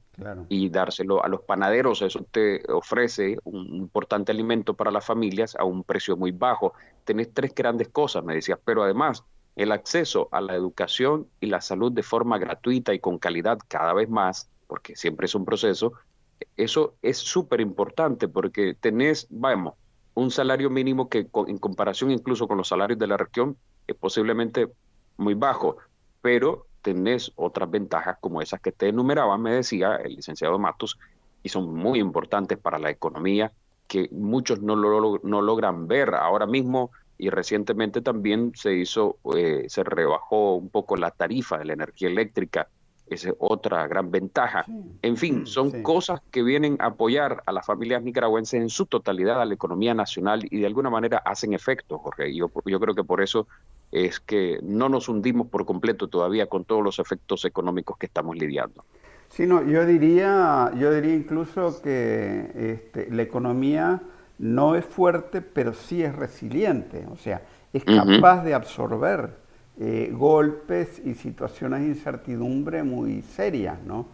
y 0.50 0.70
dárselo 0.70 1.24
a 1.24 1.28
los 1.28 1.42
panaderos. 1.42 2.02
Eso 2.02 2.26
te 2.32 2.62
ofrece 2.72 3.38
un 3.44 3.68
importante 3.76 4.32
alimento 4.32 4.74
para 4.74 4.92
las 4.92 5.06
familias 5.06 5.56
a 5.56 5.66
un 5.66 5.84
precio 5.84 6.16
muy 6.16 6.32
bajo. 6.32 6.74
Tenés 7.04 7.34
tres 7.34 7.54
grandes 7.54 7.90
cosas, 7.90 8.24
me 8.24 8.36
decías, 8.36 8.60
pero 8.64 8.84
además 8.84 9.24
el 9.56 9.72
acceso 9.72 10.30
a 10.32 10.42
la 10.42 10.56
educación 10.56 11.28
y 11.40 11.48
la 11.48 11.62
salud 11.62 11.92
de 11.92 12.04
forma 12.04 12.38
gratuita 12.38 12.94
y 12.94 13.00
con 13.00 13.20
calidad 13.20 13.60
cada 13.68 13.94
vez 13.94 14.10
más, 14.10 14.50
porque 14.68 14.96
siempre 14.96 15.26
es 15.26 15.36
un 15.36 15.46
proceso, 15.46 15.94
eso 16.58 16.96
es 17.02 17.18
súper 17.18 17.62
importante 17.62 18.28
porque 18.28 18.76
tenés, 18.80 19.28
vamos, 19.30 19.76
un 20.14 20.32
salario 20.32 20.70
mínimo 20.70 21.10
que 21.10 21.28
en 21.48 21.58
comparación 21.58 22.12
incluso 22.12 22.48
con 22.48 22.58
los 22.58 22.68
salarios 22.68 23.00
de 23.00 23.08
la 23.08 23.18
región 23.18 23.58
es 23.88 23.96
posiblemente 23.96 24.68
muy 25.18 25.34
bajo, 25.34 25.78
pero 26.22 26.66
tenés 26.82 27.32
otras 27.36 27.70
ventajas 27.70 28.18
como 28.20 28.42
esas 28.42 28.62
que 28.62 28.72
te 28.72 28.90
enumeraba, 28.90 29.38
me 29.38 29.54
decía 29.54 29.96
el 29.96 30.16
licenciado 30.16 30.60
Matos, 30.60 30.98
y 31.44 31.50
son 31.50 31.74
muy 31.74 32.00
importantes 32.00 32.58
para 32.58 32.80
la 32.80 32.90
economía, 32.90 33.52
que 33.88 34.10
muchos 34.12 34.62
no, 34.62 34.76
lo, 34.76 35.20
no 35.24 35.42
logran 35.42 35.88
ver 35.88 36.16
ahora 36.16 36.46
mismo 36.46 36.92
y 37.18 37.30
recientemente 37.30 38.02
también 38.02 38.54
se 38.56 38.74
hizo, 38.74 39.18
eh, 39.36 39.66
se 39.68 39.84
rebajó 39.84 40.56
un 40.56 40.70
poco 40.70 40.96
la 40.96 41.12
tarifa 41.12 41.58
de 41.58 41.66
la 41.66 41.74
energía 41.74 42.08
eléctrica, 42.08 42.68
esa 43.12 43.30
es 43.30 43.36
otra 43.40 43.86
gran 43.88 44.10
ventaja. 44.10 44.66
En 45.02 45.18
fin, 45.18 45.46
son 45.46 45.84
cosas 45.84 46.22
que 46.32 46.44
vienen 46.44 46.78
a 46.80 46.88
apoyar 46.88 47.44
a 47.46 47.52
las 47.52 47.66
familias 47.66 48.02
nicaragüenses 48.02 48.62
en 48.62 48.70
su 48.70 48.86
totalidad, 48.86 49.42
a 49.42 49.46
la 49.46 49.54
economía 49.54 49.94
nacional 49.94 50.46
y 50.50 50.62
de 50.62 50.66
alguna 50.66 50.90
manera 50.90 51.18
hacen 51.18 51.54
efecto, 51.54 51.98
Jorge. 51.98 52.34
Yo, 52.34 52.50
yo 52.66 52.80
creo 52.80 52.96
que 52.96 53.04
por 53.04 53.22
eso 53.22 53.48
es 53.92 54.20
que 54.20 54.60
no 54.64 54.90
nos 54.90 55.10
hundimos 55.10 55.48
por 55.48 55.66
completo 55.66 56.08
todavía 56.08 56.48
con 56.48 56.64
todos 56.64 56.84
los 56.84 57.00
efectos 57.00 57.46
económicos 57.46 57.98
que 57.98 58.06
estamos 58.06 58.38
lidiando. 58.38 58.86
Sí, 59.30 59.46
no, 59.46 59.64
yo 59.64 59.86
diría, 59.86 60.72
yo 60.78 60.94
diría 60.94 61.14
incluso 61.14 61.82
que 61.82 62.52
este, 62.54 63.10
la 63.12 63.22
economía 63.22 64.02
no 64.40 64.76
es 64.76 64.86
fuerte, 64.86 65.42
pero 65.42 65.74
sí 65.74 66.04
es 66.04 66.16
resiliente, 66.16 67.06
o 67.12 67.16
sea, 67.16 67.42
es 67.72 67.86
capaz 67.86 68.44
de 68.44 68.54
absorber 68.54 69.38
eh, 69.80 70.12
golpes 70.14 71.02
y 71.06 71.14
situaciones 71.14 71.82
de 71.82 71.88
incertidumbre 71.88 72.84
muy 72.84 73.22
serias, 73.22 73.82
¿no? 73.86 74.08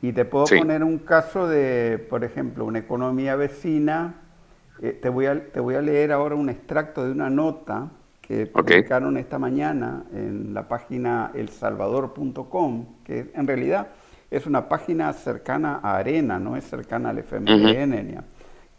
Y 0.00 0.12
te 0.12 0.24
puedo 0.24 0.44
poner 0.46 0.84
un 0.84 0.98
caso 0.98 1.48
de, 1.48 1.98
por 2.10 2.22
ejemplo, 2.24 2.64
una 2.64 2.80
economía 2.80 3.34
vecina, 3.34 4.16
eh, 4.80 4.92
te, 4.92 5.08
voy 5.08 5.26
a, 5.26 5.50
te 5.50 5.60
voy 5.60 5.74
a 5.74 5.80
leer 5.80 6.12
ahora 6.12 6.34
un 6.34 6.48
extracto 6.48 7.04
de 7.04 7.12
una 7.12 7.30
nota 7.30 7.90
que 8.22 8.46
publicaron 8.46 9.16
esta 9.18 9.38
mañana 9.38 10.04
en 10.14 10.54
la 10.54 10.68
página 10.68 11.32
elsalvador.com, 11.34 12.86
que 13.04 13.30
en 13.34 13.46
realidad 13.46 13.88
es 14.30 14.46
una 14.46 14.68
página 14.68 15.12
cercana 15.12 15.80
a 15.82 15.98
Arena, 15.98 16.38
no 16.38 16.56
es 16.56 16.64
cercana 16.64 17.10
al 17.10 17.18
FMLN. 17.18 18.24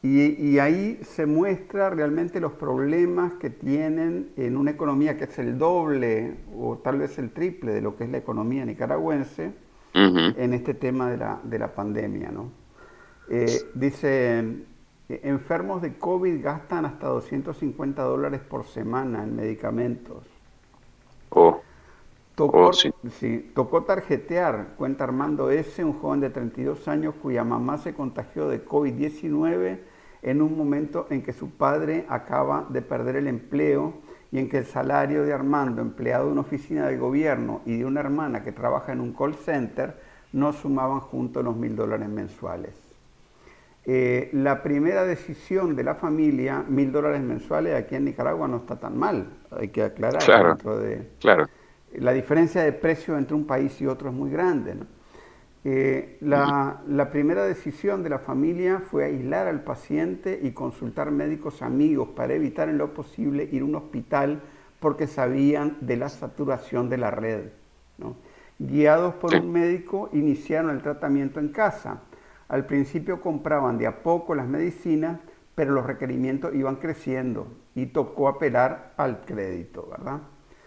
y, 0.02 0.58
ahí 0.58 1.00
se 1.04 1.26
muestra 1.26 1.90
realmente 1.90 2.40
los 2.40 2.54
problemas 2.54 3.34
que 3.34 3.50
tienen 3.50 4.32
en 4.36 4.58
una 4.58 4.72
economía 4.72 5.18
que 5.18 5.26
es 5.26 5.38
el 5.38 5.58
doble 5.58 6.38
o 6.58 6.78
tal 6.78 6.98
vez 6.98 7.20
el 7.20 7.32
triple 7.32 7.74
de 7.74 7.82
lo 7.82 7.96
que 7.96 8.06
es 8.06 8.10
la 8.10 8.18
economía 8.18 8.66
nicaragüense 8.66 9.54
en 9.94 10.54
este 10.54 10.74
tema 10.74 11.12
de 11.12 11.18
la, 11.18 11.40
de 11.44 11.60
la 11.60 11.76
pandemia. 11.76 12.32
¿no? 12.32 12.52
Eh, 13.30 13.62
dice, 13.76 14.44
eh, 15.14 15.20
enfermos 15.24 15.82
de 15.82 15.98
COVID 15.98 16.44
gastan 16.44 16.86
hasta 16.86 17.08
250 17.08 18.02
dólares 18.02 18.42
por 18.42 18.66
semana 18.66 19.24
en 19.24 19.36
medicamentos. 19.36 20.24
Oh. 21.30 21.62
Tocó, 22.36 22.70
oh, 22.70 22.74
sí. 22.74 23.52
tocó 23.54 23.84
tarjetear, 23.84 24.70
cuenta 24.76 25.04
Armando 25.04 25.52
S., 25.52 25.84
un 25.84 25.94
joven 25.94 26.20
de 26.20 26.32
32 26.32 26.88
años 26.88 27.14
cuya 27.22 27.44
mamá 27.44 27.78
se 27.78 27.94
contagió 27.94 28.48
de 28.48 28.66
COVID-19 28.66 29.80
en 30.24 30.42
un 30.42 30.58
momento 30.58 31.06
en 31.12 31.22
que 31.22 31.32
su 31.32 31.52
padre 31.52 32.06
acaba 32.10 32.66
de 32.70 32.82
perder 32.82 33.18
el 33.18 33.28
empleo 33.28 33.94
y 34.32 34.40
en 34.40 34.50
que 34.50 34.58
el 34.58 34.66
salario 34.66 35.24
de 35.24 35.34
Armando, 35.34 35.84
empleado 35.84 36.26
de 36.26 36.32
una 36.32 36.42
oficina 36.42 36.88
del 36.88 36.98
gobierno, 36.98 37.62
y 37.68 37.78
de 37.78 37.86
una 37.86 38.00
hermana 38.00 38.44
que 38.44 38.52
trabaja 38.52 38.94
en 38.94 39.02
un 39.02 39.14
call 39.14 39.36
center, 39.36 39.96
no 40.32 40.54
sumaban 40.54 41.02
juntos 41.02 41.44
los 41.44 41.56
mil 41.56 41.76
dólares 41.76 42.10
mensuales. 42.10 42.83
Eh, 43.86 44.30
la 44.32 44.64
primera 44.64 45.04
decisión 45.04 45.76
de 45.76 45.84
la 45.84 45.96
familia, 45.96 46.64
mil 46.66 46.92
dólares 46.92 47.22
mensuales 47.22 47.76
aquí 47.76 47.96
en 47.96 48.06
Nicaragua 48.06 48.48
no 48.48 48.58
está 48.58 48.78
tan 48.78 48.98
mal, 48.98 49.28
hay 49.52 49.68
que 49.70 49.84
aclarar. 49.84 50.24
Claro, 50.24 50.80
de, 50.80 51.10
claro. 51.20 51.48
La 51.96 52.14
diferencia 52.14 52.64
de 52.64 52.72
precio 52.72 53.18
entre 53.18 53.36
un 53.36 53.46
país 53.46 53.80
y 53.82 53.86
otro 53.86 54.10
es 54.10 54.16
muy 54.16 54.32
grande. 54.32 54.76
Eh, 55.66 56.18
la, 56.22 56.82
la, 56.88 57.10
primera 57.10 57.46
decisión 57.46 58.04
de 58.04 58.10
la 58.10 58.20
familia 58.20 58.80
fue 58.80 59.06
aislar 59.06 59.48
al 59.48 59.64
paciente 59.64 60.40
y 60.42 60.52
consultar 60.52 61.12
médicos 61.12 61.62
amigos 61.62 62.10
para 62.10 62.34
evitar 62.34 62.68
en 62.70 62.78
lo 62.78 62.94
posible 62.94 63.48
ir 63.52 63.62
a 63.62 63.66
un 63.66 63.76
hospital 63.76 64.42
porque 64.80 65.08
sabían 65.08 65.78
de 65.82 65.98
la 65.98 66.10
saturación 66.10 66.90
de 66.90 66.98
la 66.98 67.12
red. 67.12 67.44
Guiados 68.60 69.14
por 69.16 69.36
un 69.36 69.52
médico, 69.52 70.10
iniciaron 70.14 70.72
el 70.72 70.82
tratamiento 70.82 71.40
en 71.40 71.50
casa 71.50 72.02
al 72.54 72.68
principio 72.68 73.20
compraban 73.20 73.80
de 73.80 73.88
a 73.88 74.04
poco 74.04 74.36
las 74.36 74.48
medicinas, 74.48 75.20
pero 75.56 75.72
los 75.72 75.88
requerimientos 75.88 76.54
iban 76.54 76.76
creciendo 76.76 77.48
y 77.74 77.88
tocó 77.88 78.28
apelar 78.28 78.94
al 78.96 79.22
crédito, 79.26 79.88
¿verdad? 79.90 80.20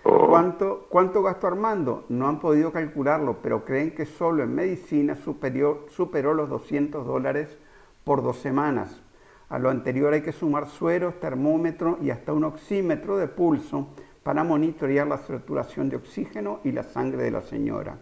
Oh. 0.03 0.27
¿Cuánto, 0.27 0.89
¿Cuánto 0.89 1.23
gastó 1.23 1.47
Armando? 1.47 2.05
No 2.09 2.27
han 2.27 2.41
podido 2.41 2.73
calcularlo, 2.73 3.37
pero 3.41 3.65
creen 3.65 3.93
que 3.93 4.05
solo 4.05 4.43
en 4.43 4.53
medicina 4.53 5.15
superior, 5.15 5.87
superó 5.89 6.35
los 6.35 6.49
200 6.49 7.07
dólares 7.07 7.57
por 8.03 8.21
dos 8.21 8.39
semanas. 8.39 9.01
A 9.49 9.61
lo 9.61 9.71
anterior 9.71 10.13
hay 10.13 10.23
que 10.23 10.33
sumar 10.33 10.67
sueros, 10.67 11.21
termómetro 11.21 11.99
y 12.03 12.11
hasta 12.11 12.33
un 12.33 12.43
oxímetro 12.43 13.17
de 13.17 13.29
pulso 13.29 13.91
para 14.25 14.43
monitorear 14.43 15.07
la 15.07 15.19
saturación 15.19 15.89
de 15.89 15.99
oxígeno 15.99 16.59
y 16.65 16.73
la 16.73 16.83
sangre 16.83 17.23
de 17.23 17.31
la 17.31 17.43
señora. 17.43 17.97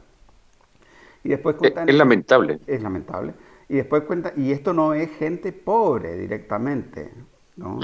Y 1.22 1.28
después 1.28 1.56
es 1.62 1.94
lamentable. 1.94 2.60
Es 2.66 2.82
lamentable. 2.82 3.34
Y 3.68 3.76
después 3.76 4.02
cuenta, 4.02 4.32
y 4.36 4.52
esto 4.52 4.72
no 4.72 4.94
es 4.94 5.10
gente 5.16 5.52
pobre 5.52 6.16
directamente, 6.16 7.10
¿no? 7.56 7.78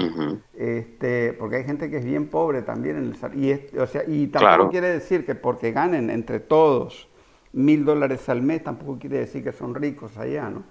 este, 0.54 1.32
porque 1.34 1.56
hay 1.56 1.64
gente 1.64 1.90
que 1.90 1.98
es 1.98 2.04
bien 2.04 2.28
pobre 2.28 2.62
también 2.62 2.96
en 2.96 3.14
el 3.14 3.42
y, 3.42 3.78
o 3.78 3.86
sea, 3.86 4.02
y 4.06 4.26
tampoco 4.26 4.70
quiere 4.70 4.88
decir 4.88 5.24
que 5.24 5.34
porque 5.34 5.72
ganen 5.72 6.10
entre 6.10 6.40
todos 6.40 7.08
mil 7.52 7.84
dólares 7.84 8.28
al 8.28 8.42
mes, 8.42 8.62
tampoco 8.62 8.98
quiere 8.98 9.18
decir 9.18 9.42
que 9.42 9.52
son 9.52 9.74
ricos 9.74 10.16
allá, 10.16 10.50
¿no? 10.50 10.64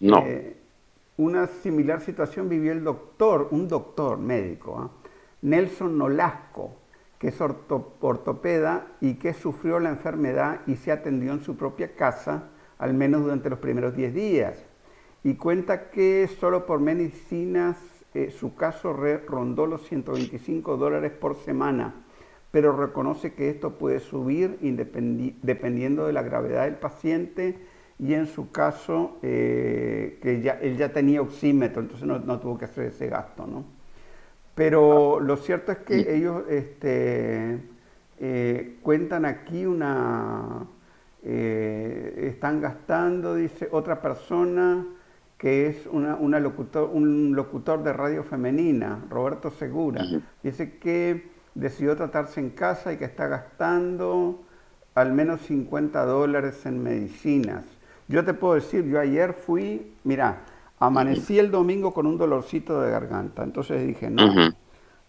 No. 0.00 0.18
Eh, 0.18 0.56
una 1.16 1.46
similar 1.46 2.00
situación 2.00 2.48
vivió 2.48 2.72
el 2.72 2.82
doctor, 2.82 3.48
un 3.50 3.68
doctor 3.68 4.18
médico, 4.18 4.78
¿ah? 4.78 4.90
Nelson 5.42 5.98
Nolasco, 5.98 6.76
que 7.18 7.28
es 7.28 7.40
ortopeda 7.40 8.86
y 9.00 9.14
que 9.14 9.34
sufrió 9.34 9.78
la 9.78 9.90
enfermedad 9.90 10.60
y 10.66 10.76
se 10.76 10.90
atendió 10.90 11.32
en 11.32 11.42
su 11.42 11.56
propia 11.56 11.94
casa 11.94 12.48
al 12.82 12.94
menos 12.94 13.22
durante 13.22 13.48
los 13.48 13.60
primeros 13.60 13.94
10 13.94 14.12
días. 14.12 14.58
Y 15.22 15.34
cuenta 15.34 15.90
que 15.90 16.28
solo 16.40 16.66
por 16.66 16.80
medicinas 16.80 17.76
eh, 18.12 18.32
su 18.36 18.56
caso 18.56 18.92
rondó 18.92 19.66
los 19.66 19.86
125 19.86 20.76
dólares 20.76 21.12
por 21.12 21.36
semana, 21.36 21.94
pero 22.50 22.76
reconoce 22.76 23.34
que 23.34 23.50
esto 23.50 23.78
puede 23.78 24.00
subir 24.00 24.58
dependiendo 24.60 26.06
de 26.06 26.12
la 26.12 26.22
gravedad 26.22 26.64
del 26.64 26.74
paciente 26.74 27.56
y 28.00 28.14
en 28.14 28.26
su 28.26 28.50
caso 28.50 29.16
eh, 29.22 30.18
que 30.20 30.40
ya, 30.40 30.54
él 30.60 30.76
ya 30.76 30.92
tenía 30.92 31.22
oxímetro, 31.22 31.82
entonces 31.82 32.04
no, 32.04 32.40
tuvo 32.40 32.58
que 32.58 32.64
hacer 32.64 32.86
ese 32.86 33.06
gasto. 33.06 33.46
¿no? 33.46 33.64
Pero 34.56 35.20
lo 35.20 35.36
cierto 35.36 35.70
es 35.70 35.78
que 35.78 36.16
ellos 36.16 36.42
este, 36.50 37.60
eh, 38.18 38.76
cuentan 38.82 39.24
aquí 39.24 39.66
una, 39.66 40.66
eh, 41.24 42.28
están 42.28 42.60
gastando, 42.60 43.34
dice 43.34 43.68
otra 43.70 44.00
persona 44.00 44.84
que 45.38 45.66
es 45.66 45.86
una, 45.90 46.38
locutor, 46.38 46.90
un 46.92 47.34
locutor 47.34 47.82
de 47.82 47.92
radio 47.92 48.22
femenina, 48.22 49.04
Roberto 49.10 49.50
Segura, 49.50 50.04
dice 50.42 50.78
que 50.78 51.30
decidió 51.54 51.96
tratarse 51.96 52.38
en 52.38 52.50
casa 52.50 52.92
y 52.92 52.96
que 52.96 53.06
está 53.06 53.26
gastando 53.26 54.42
al 54.94 55.12
menos 55.12 55.40
50 55.42 56.04
dólares 56.04 56.64
en 56.64 56.82
medicinas. 56.82 57.64
Yo 58.06 58.24
te 58.24 58.34
puedo 58.34 58.54
decir, 58.54 58.84
yo 58.84 59.00
ayer 59.00 59.32
fui, 59.32 59.94
mira, 60.04 60.42
amanecí 60.78 61.38
el 61.38 61.50
domingo 61.50 61.92
con 61.92 62.06
un 62.06 62.18
dolorcito 62.18 62.80
de 62.80 62.90
garganta, 62.90 63.42
entonces 63.42 63.84
dije, 63.86 64.10
no, 64.10 64.32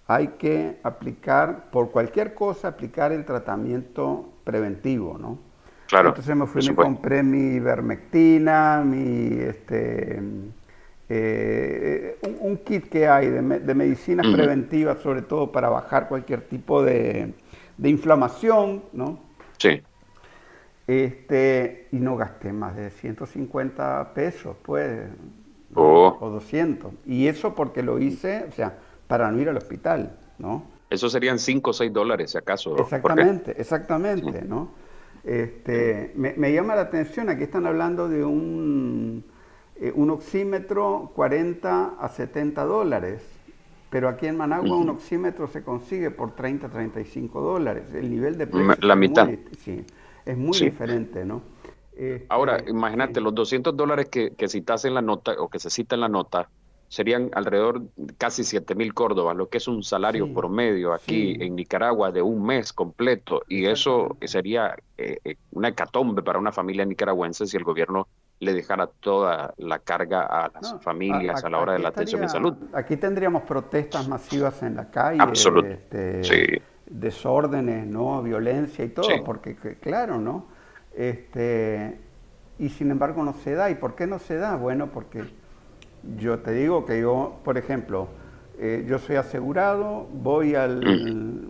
hay 0.08 0.30
que 0.30 0.80
aplicar, 0.84 1.70
por 1.72 1.92
cualquier 1.92 2.34
cosa, 2.34 2.70
aplicar 2.70 3.12
el 3.12 3.26
tratamiento 3.26 4.30
preventivo, 4.44 5.18
¿no? 5.20 5.53
Claro. 5.88 6.10
Entonces 6.10 6.36
me 6.36 6.46
fui, 6.48 6.68
me 6.68 6.76
compré 6.76 7.24
mi 7.24 7.56
ivermectina, 7.56 8.84
mi, 8.86 9.40
este, 9.42 10.22
eh, 11.10 12.18
un, 12.40 12.58
kit 12.58 12.90
que 12.90 13.08
hay 13.08 13.28
de, 13.28 13.42
medicinas 13.42 14.26
preventivas, 14.28 15.00
sobre 15.00 15.22
todo 15.22 15.52
para 15.52 15.70
bajar 15.70 16.08
cualquier 16.08 16.42
tipo 16.42 16.82
de, 16.82 17.34
inflamación, 17.84 18.84
¿no? 18.94 19.20
Sí. 19.58 19.82
Este, 20.88 21.88
y 21.92 21.98
no 21.98 22.16
gasté 22.16 22.52
más 22.52 22.76
de 22.76 22.90
150 22.90 24.14
pesos, 24.14 24.56
pues, 24.64 25.08
oh. 25.76 26.18
o 26.20 26.30
200. 26.30 26.94
Y 27.06 27.28
eso 27.28 27.54
porque 27.54 27.84
lo 27.84 28.00
hice, 28.00 28.46
o 28.50 28.52
sea, 28.52 28.78
para 29.08 29.30
no 29.32 29.40
ir 29.42 29.50
al 29.50 29.58
hospital, 29.58 30.18
¿no? 30.40 30.64
Eso 30.90 31.10
serían 31.10 31.40
5 31.40 31.70
o 31.70 31.74
6 31.74 31.94
dólares, 31.94 32.32
si 32.32 32.38
acaso. 32.38 32.78
Exactamente, 32.78 33.60
exactamente, 33.60 34.44
¿no? 34.44 34.72
Este, 35.24 36.12
me, 36.16 36.54
llama 36.54 36.76
la 36.76 36.82
atención, 36.82 37.30
aquí 37.30 37.44
están 37.44 37.66
hablando 37.66 38.10
de 38.10 38.26
un, 38.26 39.24
eh, 39.78 39.94
un 39.96 40.10
oxímetro 40.10 41.12
40 41.16 41.96
a 41.98 42.10
70 42.10 42.66
dólares, 42.66 43.22
pero 43.90 44.10
aquí 44.10 44.28
en 44.28 44.36
Managua 44.36 44.76
un 44.76 44.90
oxímetro 44.90 45.48
se 45.48 45.64
consigue 45.64 46.12
por 46.12 46.36
30 46.36 46.68
a 46.68 46.70
35 46.70 47.40
dólares. 47.40 47.94
El 47.94 48.10
nivel 48.10 48.38
de 48.38 48.48
precio 48.48 48.76
la 48.82 48.96
mitad. 48.96 49.30
sí, 49.60 49.86
es 50.26 50.38
muy 50.38 50.60
diferente, 50.60 51.24
¿no? 51.24 51.42
Este, 51.94 52.26
Ahora, 52.28 52.58
imagínate, 52.68 53.22
los 53.22 53.34
200 53.36 53.78
dólares 53.78 54.10
que, 54.10 54.32
que 54.32 54.48
citas 54.48 54.84
en 54.84 54.96
la 54.96 55.02
nota 55.02 55.34
o 55.38 55.48
que 55.48 55.60
se 55.60 55.70
cita 55.70 55.96
en 55.96 56.02
la 56.02 56.10
nota, 56.10 56.50
serían 56.94 57.32
alrededor 57.34 57.82
casi 58.20 58.44
7 58.44 58.76
mil 58.76 58.94
córdobas, 58.94 59.36
lo 59.36 59.50
que 59.50 59.58
es 59.58 59.68
un 59.68 59.82
salario 59.82 60.32
promedio 60.32 60.94
aquí 60.94 61.36
en 61.40 61.56
Nicaragua 61.56 62.12
de 62.12 62.22
un 62.22 62.46
mes 62.46 62.72
completo. 62.72 63.42
Y 63.48 63.66
eso 63.66 64.16
sería 64.22 64.76
eh, 65.00 65.18
eh, 65.26 65.38
una 65.54 65.70
hecatombe 65.70 66.22
para 66.22 66.38
una 66.38 66.52
familia 66.52 66.86
nicaragüense 66.86 67.48
si 67.48 67.58
el 67.58 67.64
gobierno 67.64 68.08
le 68.40 68.54
dejara 68.54 68.86
toda 68.86 69.56
la 69.58 69.80
carga 69.80 70.22
a 70.22 70.52
las 70.54 70.84
familias 70.84 71.44
a, 71.44 71.50
la 71.50 71.58
hora 71.58 71.74
de 71.74 71.80
la 71.80 71.90
atención 71.90 72.22
en 72.22 72.30
salud. 72.30 72.54
Aquí 72.74 72.96
tendríamos 72.96 73.42
protestas 73.42 74.08
masivas 74.08 74.62
en 74.62 74.76
la 74.76 74.92
calle, 74.92 75.20
este, 75.72 76.62
desórdenes, 76.86 77.88
no, 77.88 78.22
violencia 78.22 78.86
y 78.86 78.90
todo, 78.90 79.08
porque 79.26 79.56
claro, 79.82 80.20
¿no? 80.20 80.46
Este, 80.96 81.98
y 82.60 82.70
sin 82.70 82.92
embargo 82.92 83.24
no 83.24 83.34
se 83.34 83.56
da. 83.56 83.72
¿Y 83.72 83.76
por 83.76 83.96
qué 83.96 84.06
no 84.06 84.20
se 84.20 84.36
da? 84.36 84.58
Bueno, 84.58 84.92
porque 84.92 85.24
yo 86.18 86.40
te 86.40 86.52
digo 86.52 86.86
que 86.86 87.00
yo, 87.00 87.40
por 87.44 87.58
ejemplo, 87.58 88.08
eh, 88.60 88.86
yo 88.88 89.00
soy 89.00 89.16
asegurado, 89.16 90.08
voy 90.12 90.56
al, 90.56 90.82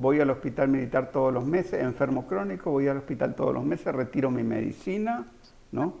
voy 0.00 0.20
al 0.20 0.30
hospital 0.30 0.68
militar 0.68 1.10
todos 1.10 1.32
los 1.32 1.44
meses, 1.44 1.82
enfermo 1.82 2.26
crónico, 2.26 2.70
voy 2.70 2.88
al 2.88 2.98
hospital 2.98 3.34
todos 3.34 3.54
los 3.54 3.64
meses, 3.64 3.94
retiro 3.94 4.30
mi 4.30 4.42
medicina, 4.42 5.26
¿no? 5.72 5.94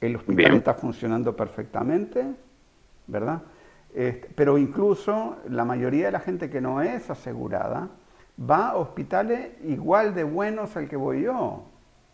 El 0.00 0.16
hospital 0.16 0.54
está 0.56 0.74
funcionando 0.74 1.34
perfectamente, 1.34 2.24
¿verdad? 3.06 3.42
Este, 3.94 4.28
pero 4.34 4.58
incluso 4.58 5.36
la 5.48 5.64
mayoría 5.64 6.06
de 6.06 6.12
la 6.12 6.20
gente 6.20 6.50
que 6.50 6.60
no 6.60 6.82
es 6.82 7.08
asegurada 7.08 7.88
va 8.38 8.68
a 8.70 8.76
hospitales 8.76 9.52
igual 9.64 10.14
de 10.14 10.24
buenos 10.24 10.76
al 10.76 10.88
que 10.88 10.96
voy 10.96 11.22
yo, 11.22 11.64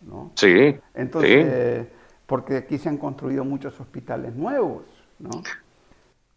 ¿no? 0.03 0.31
Sí. 0.37 0.77
Entonces, 0.95 1.89
porque 2.27 2.57
aquí 2.57 2.79
se 2.79 2.89
han 2.89 2.99
construido 2.99 3.45
muchos 3.45 3.81
hospitales 3.81 4.35
nuevos. 4.37 4.85
¿No? 5.23 5.43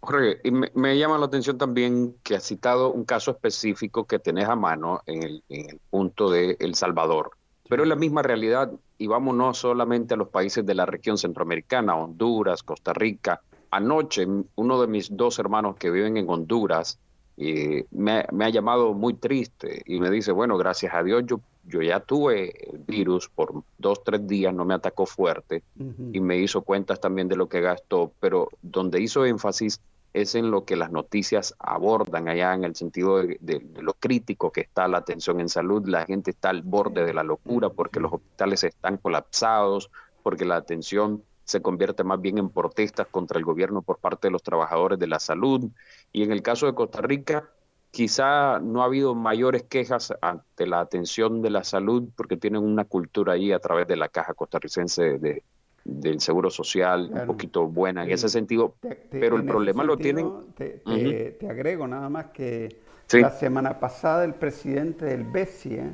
Jorge, 0.05 0.39
y 0.43 0.51
me, 0.51 0.97
llama 0.97 1.17
la 1.17 1.25
atención 1.25 1.57
también 1.57 2.15
que 2.21 2.35
has 2.35 2.43
citado 2.43 2.91
un 2.91 3.05
caso 3.05 3.31
específico 3.31 4.05
que 4.05 4.19
tenés 4.19 4.47
a 4.47 4.55
mano 4.55 5.01
en 5.07 5.23
el, 5.23 5.79
punto 5.89 6.29
de 6.29 6.57
El 6.59 6.75
Salvador, 6.75 7.31
pero 7.67 7.83
es 7.83 7.89
la 7.89 7.95
misma 7.95 8.21
realidad 8.21 8.71
y 8.99 9.07
vamos 9.07 9.35
no 9.35 9.53
solamente 9.55 10.13
a 10.13 10.17
los 10.17 10.29
países 10.29 10.63
de 10.65 10.75
la 10.75 10.85
región 10.85 11.17
centroamericana, 11.17 11.95
Honduras, 11.95 12.61
Costa 12.61 12.93
Rica. 12.93 13.41
Anoche 13.71 14.27
uno 14.55 14.79
de 14.79 14.87
mis 14.87 15.15
dos 15.17 15.39
hermanos 15.39 15.75
que 15.77 15.89
viven 15.89 16.17
en 16.17 16.29
Honduras 16.29 16.99
eh, 17.37 17.85
me, 17.91 18.25
me, 18.31 18.45
ha 18.45 18.49
llamado 18.49 18.93
muy 18.93 19.13
triste 19.13 19.81
y 19.85 19.99
me 19.99 20.09
dice, 20.09 20.31
bueno, 20.31 20.57
gracias 20.57 20.93
a 20.93 21.03
Dios 21.03 21.23
yo 21.25 21.39
yo 21.67 21.81
ya 21.81 21.99
tuve 21.99 22.71
el 22.71 22.79
virus 22.79 23.29
por 23.29 23.63
dos, 23.77 24.03
tres 24.03 24.27
días, 24.27 24.53
no 24.53 24.65
me 24.65 24.75
atacó 24.75 25.05
fuerte 25.05 25.63
y 26.11 26.19
me 26.19 26.37
hizo 26.37 26.61
cuentas 26.61 26.99
también 26.99 27.27
de 27.27 27.35
lo 27.35 27.49
que 27.49 27.61
gastó, 27.61 28.11
pero 28.19 28.49
donde 28.61 29.01
hizo 29.01 29.25
énfasis 29.25 29.81
es 30.13 30.35
en 30.35 30.51
lo 30.51 30.63
que 30.63 30.75
las 30.75 30.91
noticias 30.91 31.55
abordan 31.59 32.29
allá 32.29 32.53
en 32.53 32.63
el 32.63 32.75
sentido 32.75 33.17
de, 33.17 33.67
lo 33.81 33.93
crítico 33.95 34.51
que 34.51 34.61
está 34.61 34.87
la 34.87 34.99
atención 34.99 35.41
en 35.41 35.49
salud. 35.49 35.85
La 35.87 36.05
gente 36.05 36.31
está 36.31 36.51
al 36.51 36.61
borde 36.61 37.03
de 37.03 37.13
la 37.13 37.23
locura 37.23 37.69
porque 37.69 37.99
los 37.99 38.13
hospitales 38.13 38.63
están 38.63 38.97
colapsados, 38.97 39.89
porque 40.23 40.45
la 40.45 40.55
atención 40.55 41.23
se 41.45 41.61
convierte 41.61 42.03
más 42.03 42.19
bien 42.19 42.37
en 42.37 42.49
protestas 42.49 43.07
contra 43.07 43.39
el 43.39 43.45
gobierno 43.45 43.81
por 43.81 43.99
parte 43.99 44.27
de 44.27 44.31
los 44.31 44.43
trabajadores 44.43 44.99
de 44.99 45.07
la 45.07 45.19
salud. 45.19 45.69
Y 46.11 46.23
en 46.23 46.31
el 46.31 46.41
caso 46.41 46.65
de 46.65 46.73
Costa 46.75 47.01
Rica, 47.01 47.49
Quizá 47.95 48.59
no 48.59 48.81
ha 48.81 48.85
habido 48.87 49.15
mayores 49.15 49.63
quejas 49.63 50.13
ante 50.19 50.67
la 50.67 50.81
atención 50.81 51.41
de 51.41 51.49
la 51.49 51.63
salud 51.63 52.09
porque 52.17 52.35
tienen 52.35 52.61
una 52.61 52.83
cultura 52.83 53.33
ahí 53.33 53.53
a 53.53 53.59
través 53.59 53.87
de 53.87 53.95
la 53.95 54.09
Caja 54.09 54.33
Costarricense 54.33 55.17
de, 55.17 55.43
del 55.85 56.19
Seguro 56.19 56.49
Social 56.49 57.09
un 57.09 57.25
poquito 57.25 57.67
buena 57.67 58.03
en 58.03 58.11
ese 58.11 58.27
sentido, 58.27 58.75
pero 59.09 59.37
el 59.37 59.45
problema 59.45 59.85
lo 59.85 59.95
tienen... 59.95 60.29
Te, 60.57 61.37
agrego 61.49 61.87
nada 61.87 62.09
más 62.09 62.25
que 62.33 62.81
la 63.13 63.31
semana 63.31 63.79
pasada 63.79 64.25
el 64.25 64.33
presidente 64.33 65.05
del 65.05 65.23
BESIE 65.23 65.93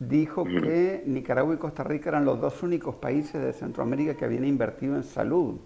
dijo 0.00 0.44
que 0.44 1.04
Nicaragua 1.06 1.54
y 1.54 1.58
Costa 1.58 1.84
Rica 1.84 2.08
eran 2.08 2.24
los 2.24 2.40
dos 2.40 2.62
únicos 2.62 2.96
países 2.96 3.40
de 3.40 3.52
Centroamérica 3.52 4.14
que 4.14 4.24
habían 4.24 4.44
invertido 4.44 4.96
en 4.96 5.04
salud. 5.04 5.60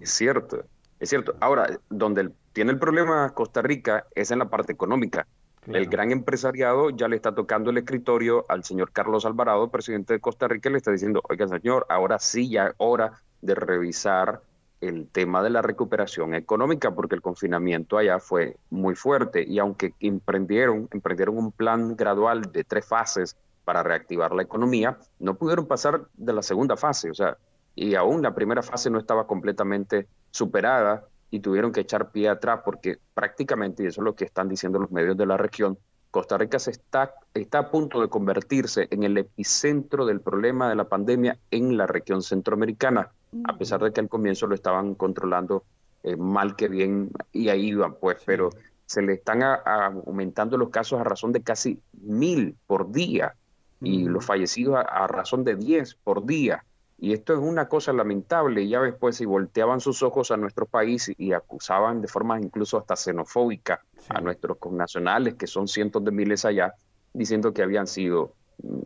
Es 0.00 0.10
cierto, 0.10 0.64
es 0.98 1.08
cierto. 1.08 1.34
Ahora, 1.40 1.78
donde 1.88 2.30
tiene 2.52 2.72
el 2.72 2.78
problema 2.78 3.30
Costa 3.30 3.62
Rica 3.62 4.06
es 4.14 4.30
en 4.32 4.40
la 4.40 4.50
parte 4.50 4.72
económica. 4.72 5.26
El 5.66 5.86
gran 5.86 6.10
empresariado 6.10 6.90
ya 6.90 7.06
le 7.06 7.16
está 7.16 7.34
tocando 7.34 7.70
el 7.70 7.78
escritorio 7.78 8.44
al 8.48 8.64
señor 8.64 8.92
Carlos 8.92 9.24
Alvarado, 9.24 9.70
presidente 9.70 10.14
de 10.14 10.20
Costa 10.20 10.48
Rica, 10.48 10.68
y 10.68 10.72
le 10.72 10.78
está 10.78 10.90
diciendo, 10.90 11.22
oiga 11.28 11.46
señor, 11.46 11.86
ahora 11.88 12.18
sí 12.18 12.48
ya 12.48 12.74
hora 12.78 13.12
de 13.40 13.54
revisar 13.54 14.40
el 14.80 15.06
tema 15.06 15.42
de 15.42 15.50
la 15.50 15.62
recuperación 15.62 16.34
económica, 16.34 16.90
porque 16.92 17.14
el 17.14 17.20
confinamiento 17.20 17.98
allá 17.98 18.18
fue 18.18 18.56
muy 18.70 18.94
fuerte 18.94 19.44
y 19.46 19.58
aunque 19.58 19.92
emprendieron, 20.00 20.88
emprendieron 20.90 21.36
un 21.36 21.52
plan 21.52 21.94
gradual 21.94 22.50
de 22.50 22.64
tres 22.64 22.86
fases 22.86 23.36
para 23.70 23.84
reactivar 23.84 24.34
la 24.34 24.42
economía, 24.42 24.98
no 25.20 25.36
pudieron 25.36 25.64
pasar 25.64 26.08
de 26.14 26.32
la 26.32 26.42
segunda 26.42 26.76
fase, 26.76 27.08
o 27.08 27.14
sea, 27.14 27.36
y 27.76 27.94
aún 27.94 28.20
la 28.20 28.34
primera 28.34 28.62
fase 28.62 28.90
no 28.90 28.98
estaba 28.98 29.28
completamente 29.28 30.08
superada 30.32 31.04
y 31.30 31.38
tuvieron 31.38 31.70
que 31.70 31.82
echar 31.82 32.10
pie 32.10 32.28
atrás 32.28 32.62
porque 32.64 32.98
prácticamente, 33.14 33.84
y 33.84 33.86
eso 33.86 34.00
es 34.00 34.04
lo 34.04 34.16
que 34.16 34.24
están 34.24 34.48
diciendo 34.48 34.80
los 34.80 34.90
medios 34.90 35.16
de 35.16 35.24
la 35.24 35.36
región, 35.36 35.78
Costa 36.10 36.36
Rica 36.36 36.58
se 36.58 36.72
está, 36.72 37.14
está 37.32 37.60
a 37.60 37.70
punto 37.70 38.00
de 38.00 38.08
convertirse 38.08 38.88
en 38.90 39.04
el 39.04 39.16
epicentro 39.16 40.04
del 40.04 40.20
problema 40.20 40.68
de 40.68 40.74
la 40.74 40.88
pandemia 40.88 41.38
en 41.52 41.76
la 41.76 41.86
región 41.86 42.22
centroamericana, 42.22 43.12
a 43.44 43.56
pesar 43.56 43.80
de 43.84 43.92
que 43.92 44.00
al 44.00 44.08
comienzo 44.08 44.48
lo 44.48 44.56
estaban 44.56 44.96
controlando 44.96 45.62
eh, 46.02 46.16
mal 46.16 46.56
que 46.56 46.66
bien 46.66 47.12
y 47.30 47.50
ahí 47.50 47.68
iban, 47.68 47.94
pues, 48.00 48.16
pero 48.26 48.50
se 48.84 49.00
le 49.00 49.12
están 49.12 49.44
aumentando 49.44 50.56
los 50.56 50.70
casos 50.70 50.98
a 50.98 51.04
razón 51.04 51.30
de 51.30 51.42
casi 51.42 51.78
mil 52.02 52.56
por 52.66 52.90
día 52.90 53.36
y 53.80 54.04
los 54.04 54.24
fallecidos 54.24 54.76
a, 54.76 54.80
a 54.80 55.06
razón 55.06 55.44
de 55.44 55.56
diez 55.56 55.94
por 55.94 56.26
día. 56.26 56.64
Y 56.98 57.14
esto 57.14 57.32
es 57.32 57.38
una 57.38 57.66
cosa 57.66 57.94
lamentable. 57.94 58.68
Ya 58.68 58.82
después 58.82 59.16
si 59.16 59.24
volteaban 59.24 59.80
sus 59.80 60.02
ojos 60.02 60.30
a 60.30 60.36
nuestro 60.36 60.66
país 60.66 61.10
y 61.16 61.32
acusaban 61.32 62.02
de 62.02 62.08
forma 62.08 62.38
incluso 62.38 62.76
hasta 62.76 62.94
xenofóbica 62.94 63.82
a 64.10 64.20
nuestros 64.20 64.58
connacionales, 64.58 65.34
que 65.34 65.46
son 65.46 65.66
cientos 65.66 66.04
de 66.04 66.10
miles 66.10 66.44
allá, 66.44 66.74
diciendo 67.14 67.54
que 67.54 67.62
habían 67.62 67.86
sido 67.86 68.34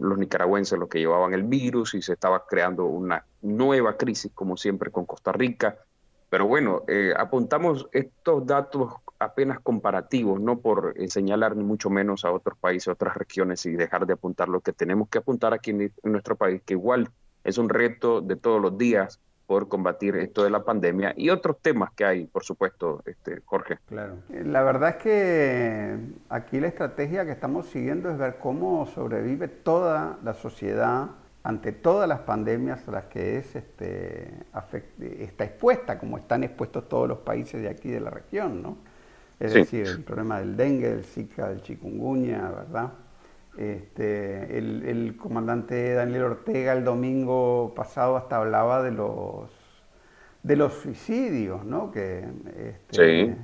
los 0.00 0.18
nicaragüenses 0.18 0.78
los 0.78 0.88
que 0.88 1.00
llevaban 1.00 1.34
el 1.34 1.42
virus 1.42 1.94
y 1.94 2.02
se 2.02 2.12
estaba 2.12 2.46
creando 2.46 2.84
una 2.84 3.24
nueva 3.42 3.96
crisis, 3.96 4.30
como 4.32 4.56
siempre, 4.56 4.90
con 4.90 5.04
Costa 5.04 5.32
Rica. 5.32 5.78
Pero 6.34 6.48
bueno, 6.48 6.82
eh, 6.88 7.14
apuntamos 7.16 7.88
estos 7.92 8.44
datos 8.44 8.92
apenas 9.20 9.60
comparativos, 9.60 10.40
no 10.40 10.58
por 10.58 10.92
señalar 11.08 11.54
ni 11.54 11.62
mucho 11.62 11.90
menos 11.90 12.24
a 12.24 12.32
otros 12.32 12.58
países, 12.58 12.88
a 12.88 12.92
otras 12.94 13.16
regiones 13.16 13.64
y 13.66 13.76
dejar 13.76 14.04
de 14.04 14.14
apuntar 14.14 14.48
lo 14.48 14.60
que 14.60 14.72
tenemos 14.72 15.08
que 15.08 15.18
apuntar 15.18 15.54
aquí 15.54 15.70
en 15.70 15.92
nuestro 16.02 16.34
país, 16.34 16.60
que 16.66 16.74
igual 16.74 17.08
es 17.44 17.56
un 17.56 17.68
reto 17.68 18.20
de 18.20 18.34
todos 18.34 18.60
los 18.60 18.76
días 18.76 19.20
por 19.46 19.68
combatir 19.68 20.16
esto 20.16 20.42
de 20.42 20.50
la 20.50 20.64
pandemia 20.64 21.14
y 21.16 21.30
otros 21.30 21.58
temas 21.62 21.92
que 21.92 22.04
hay, 22.04 22.26
por 22.26 22.42
supuesto, 22.42 23.00
este, 23.06 23.40
Jorge. 23.44 23.78
Claro. 23.86 24.16
La 24.28 24.64
verdad 24.64 24.96
es 24.96 24.96
que 24.96 25.98
aquí 26.30 26.58
la 26.58 26.66
estrategia 26.66 27.24
que 27.24 27.30
estamos 27.30 27.66
siguiendo 27.66 28.10
es 28.10 28.18
ver 28.18 28.38
cómo 28.40 28.86
sobrevive 28.86 29.46
toda 29.46 30.18
la 30.24 30.34
sociedad 30.34 31.10
ante 31.44 31.72
todas 31.72 32.08
las 32.08 32.20
pandemias 32.20 32.88
a 32.88 32.90
las 32.90 33.04
que 33.04 33.36
es, 33.36 33.54
este, 33.54 34.30
está 34.98 35.44
expuesta, 35.44 35.98
como 35.98 36.16
están 36.16 36.42
expuestos 36.42 36.88
todos 36.88 37.06
los 37.06 37.18
países 37.18 37.60
de 37.60 37.68
aquí 37.68 37.90
de 37.90 38.00
la 38.00 38.10
región, 38.10 38.62
¿no? 38.62 38.78
Es 39.38 39.52
decir, 39.52 39.86
el 39.86 40.02
problema 40.02 40.38
del 40.38 40.56
dengue, 40.56 40.88
del 40.88 41.04
zika, 41.04 41.50
del 41.50 41.60
chikungunya, 41.60 42.48
¿verdad? 42.48 42.92
Este, 43.58 44.56
el, 44.58 45.16
comandante 45.18 45.92
Daniel 45.92 46.22
Ortega 46.24 46.72
el 46.72 46.82
domingo 46.82 47.72
pasado 47.76 48.16
hasta 48.16 48.38
hablaba 48.38 48.82
de 48.82 48.90
los 48.90 49.50
de 50.42 50.56
los 50.56 50.72
suicidios, 50.74 51.64
¿no? 51.64 51.90
Que 51.90 52.24
este, 52.56 53.36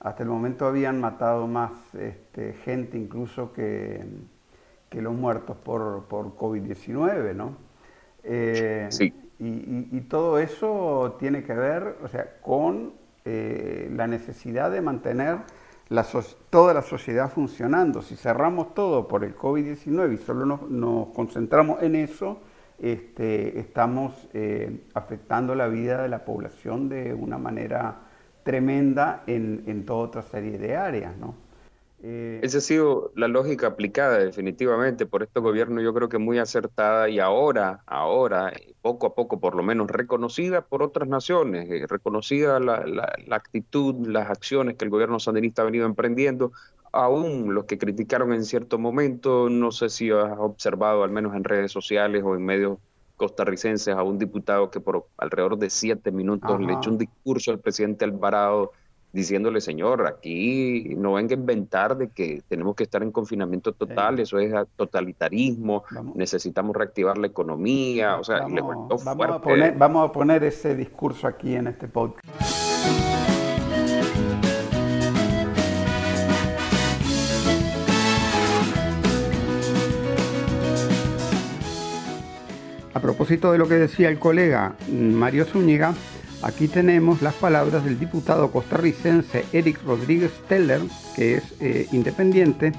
hasta 0.00 0.22
el 0.22 0.28
momento 0.28 0.66
habían 0.66 1.00
matado 1.00 1.46
más 1.46 1.72
este, 1.94 2.52
gente 2.52 2.96
incluso 2.96 3.52
que, 3.52 4.04
que, 4.92 5.02
los 5.02 5.14
muertos 5.14 5.56
por, 5.56 6.04
por 6.04 6.36
COVID-19, 6.36 7.34
¿no? 7.34 7.56
Eh, 8.24 8.86
sí. 8.90 9.12
y, 9.38 10.00
todo 10.02 10.38
eso 10.38 11.16
tiene 11.18 11.42
que 11.42 11.54
ver, 11.54 11.96
o 12.04 12.08
sea, 12.08 12.36
con 12.40 12.92
eh, 13.24 13.90
la 13.94 14.06
necesidad 14.06 14.70
de 14.70 14.80
mantener 14.80 15.38
toda 16.50 16.74
la 16.74 16.82
sociedad 16.82 17.30
funcionando. 17.30 18.02
Si 18.02 18.16
cerramos 18.16 18.74
todo 18.74 19.06
por 19.08 19.24
el 19.24 19.36
COVID-19 19.36 20.14
y 20.14 20.16
solo 20.16 20.46
nos, 20.68 21.08
concentramos 21.08 21.82
en 21.82 21.96
eso, 21.96 22.40
este, 22.78 23.58
estamos 23.60 24.28
eh, 24.32 24.84
afectando 24.94 25.54
la 25.54 25.68
vida 25.68 26.02
de 26.02 26.08
la 26.08 26.24
población 26.24 26.88
de 26.88 27.14
una 27.14 27.38
manera 27.38 28.00
tremenda 28.42 29.22
en, 29.26 29.64
en 29.66 29.84
toda 29.84 30.06
otra 30.06 30.22
serie 30.22 30.58
de 30.58 30.76
áreas. 30.76 31.16
¿no? 31.16 31.34
Eh, 32.04 32.40
Esa 32.42 32.58
ha 32.58 32.60
sido 32.60 33.12
la 33.14 33.28
lógica 33.28 33.68
aplicada 33.68 34.18
definitivamente 34.18 35.06
por 35.06 35.22
este 35.22 35.38
gobierno, 35.38 35.80
yo 35.80 35.94
creo 35.94 36.08
que 36.08 36.18
muy 36.18 36.38
acertada 36.38 37.08
y 37.08 37.20
ahora, 37.20 37.84
ahora, 37.86 38.52
poco 38.80 39.06
a 39.06 39.14
poco 39.14 39.38
por 39.38 39.54
lo 39.54 39.62
menos, 39.62 39.88
reconocida 39.88 40.62
por 40.62 40.82
otras 40.82 41.08
naciones, 41.08 41.70
eh, 41.70 41.86
reconocida 41.86 42.58
la, 42.58 42.84
la, 42.84 43.36
actitud, 43.36 44.08
las 44.08 44.28
acciones 44.30 44.76
que 44.76 44.84
el 44.84 44.90
gobierno 44.90 45.20
sandinista 45.20 45.62
ha 45.62 45.66
venido 45.66 45.86
emprendiendo, 45.86 46.50
aún 46.90 47.54
los 47.54 47.66
que 47.66 47.78
criticaron 47.78 48.32
en 48.32 48.44
cierto 48.44 48.80
momento, 48.80 49.48
no 49.48 49.70
sé 49.70 49.88
si 49.88 50.10
has 50.10 50.38
observado 50.38 51.04
al 51.04 51.10
menos 51.10 51.36
en 51.36 51.44
redes 51.44 51.70
sociales 51.70 52.24
o 52.24 52.34
en 52.34 52.44
medios 52.44 52.78
costarricenses 53.16 53.94
a 53.94 54.02
un 54.02 54.18
diputado 54.18 54.72
que 54.72 54.80
por 54.80 55.06
alrededor 55.18 55.56
de 55.56 55.70
siete 55.70 56.10
minutos 56.10 56.60
le 56.60 56.72
echó 56.72 56.90
un 56.90 56.98
discurso 56.98 57.52
al 57.52 57.60
presidente 57.60 58.04
Alvarado 58.04 58.72
diciéndole, 59.12 59.60
señor, 59.60 60.06
aquí 60.06 60.94
no 60.96 61.14
venga 61.14 61.34
a 61.34 61.38
inventar 61.38 61.96
de 61.96 62.08
que 62.08 62.42
tenemos 62.48 62.74
que 62.74 62.84
estar 62.84 63.02
en 63.02 63.12
confinamiento 63.12 63.72
total, 63.72 64.18
eso 64.20 64.38
es 64.38 64.52
totalitarismo, 64.76 65.84
necesitamos 66.14 66.74
reactivar 66.74 67.18
la 67.18 67.26
economía, 67.26 68.16
o 68.16 68.24
sea, 68.24 68.40
vamos, 68.40 69.06
A 69.06 69.40
poner, 69.40 69.76
vamos 69.76 70.08
a 70.08 70.12
poner 70.12 70.44
ese 70.44 70.74
discurso 70.74 71.26
aquí 71.26 71.54
en 71.54 71.66
este 71.66 71.88
podcast. 71.88 72.22
A 82.94 83.00
propósito 83.00 83.50
de 83.52 83.58
lo 83.58 83.66
que 83.66 83.74
decía 83.74 84.08
el 84.08 84.18
colega 84.18 84.74
Mario 84.88 85.44
Zúñiga, 85.44 85.94
Aquí 86.42 86.66
tenemos 86.66 87.22
las 87.22 87.34
palabras 87.34 87.84
del 87.84 88.00
diputado 88.00 88.50
costarricense 88.50 89.46
Eric 89.52 89.80
Rodríguez 89.84 90.32
Teller, 90.48 90.80
que 91.14 91.36
es 91.36 91.44
eh, 91.60 91.86
independiente, 91.92 92.72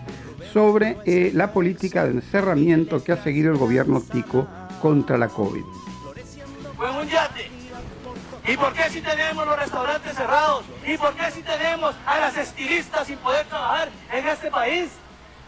sobre 0.51 0.97
eh, 1.05 1.31
la 1.33 1.53
política 1.53 2.03
de 2.03 2.11
encerramiento 2.11 3.01
que 3.01 3.13
ha 3.13 3.23
seguido 3.23 3.51
el 3.51 3.57
gobierno 3.57 4.01
tico 4.01 4.47
contra 4.81 5.17
la 5.17 5.29
COVID. 5.29 5.63
¿Y 8.45 8.57
por 8.57 8.73
qué 8.73 8.89
si 8.89 8.99
tenemos 8.99 9.47
los 9.47 9.57
restaurantes 9.57 10.13
cerrados? 10.13 10.65
¿Y 10.85 10.97
por 10.97 11.13
qué 11.13 11.31
si 11.31 11.41
tenemos 11.41 11.95
a 12.05 12.19
las 12.19 12.35
estilistas 12.35 13.07
sin 13.07 13.17
poder 13.19 13.45
trabajar 13.45 13.89
en 14.11 14.27
este 14.27 14.51
país? 14.51 14.89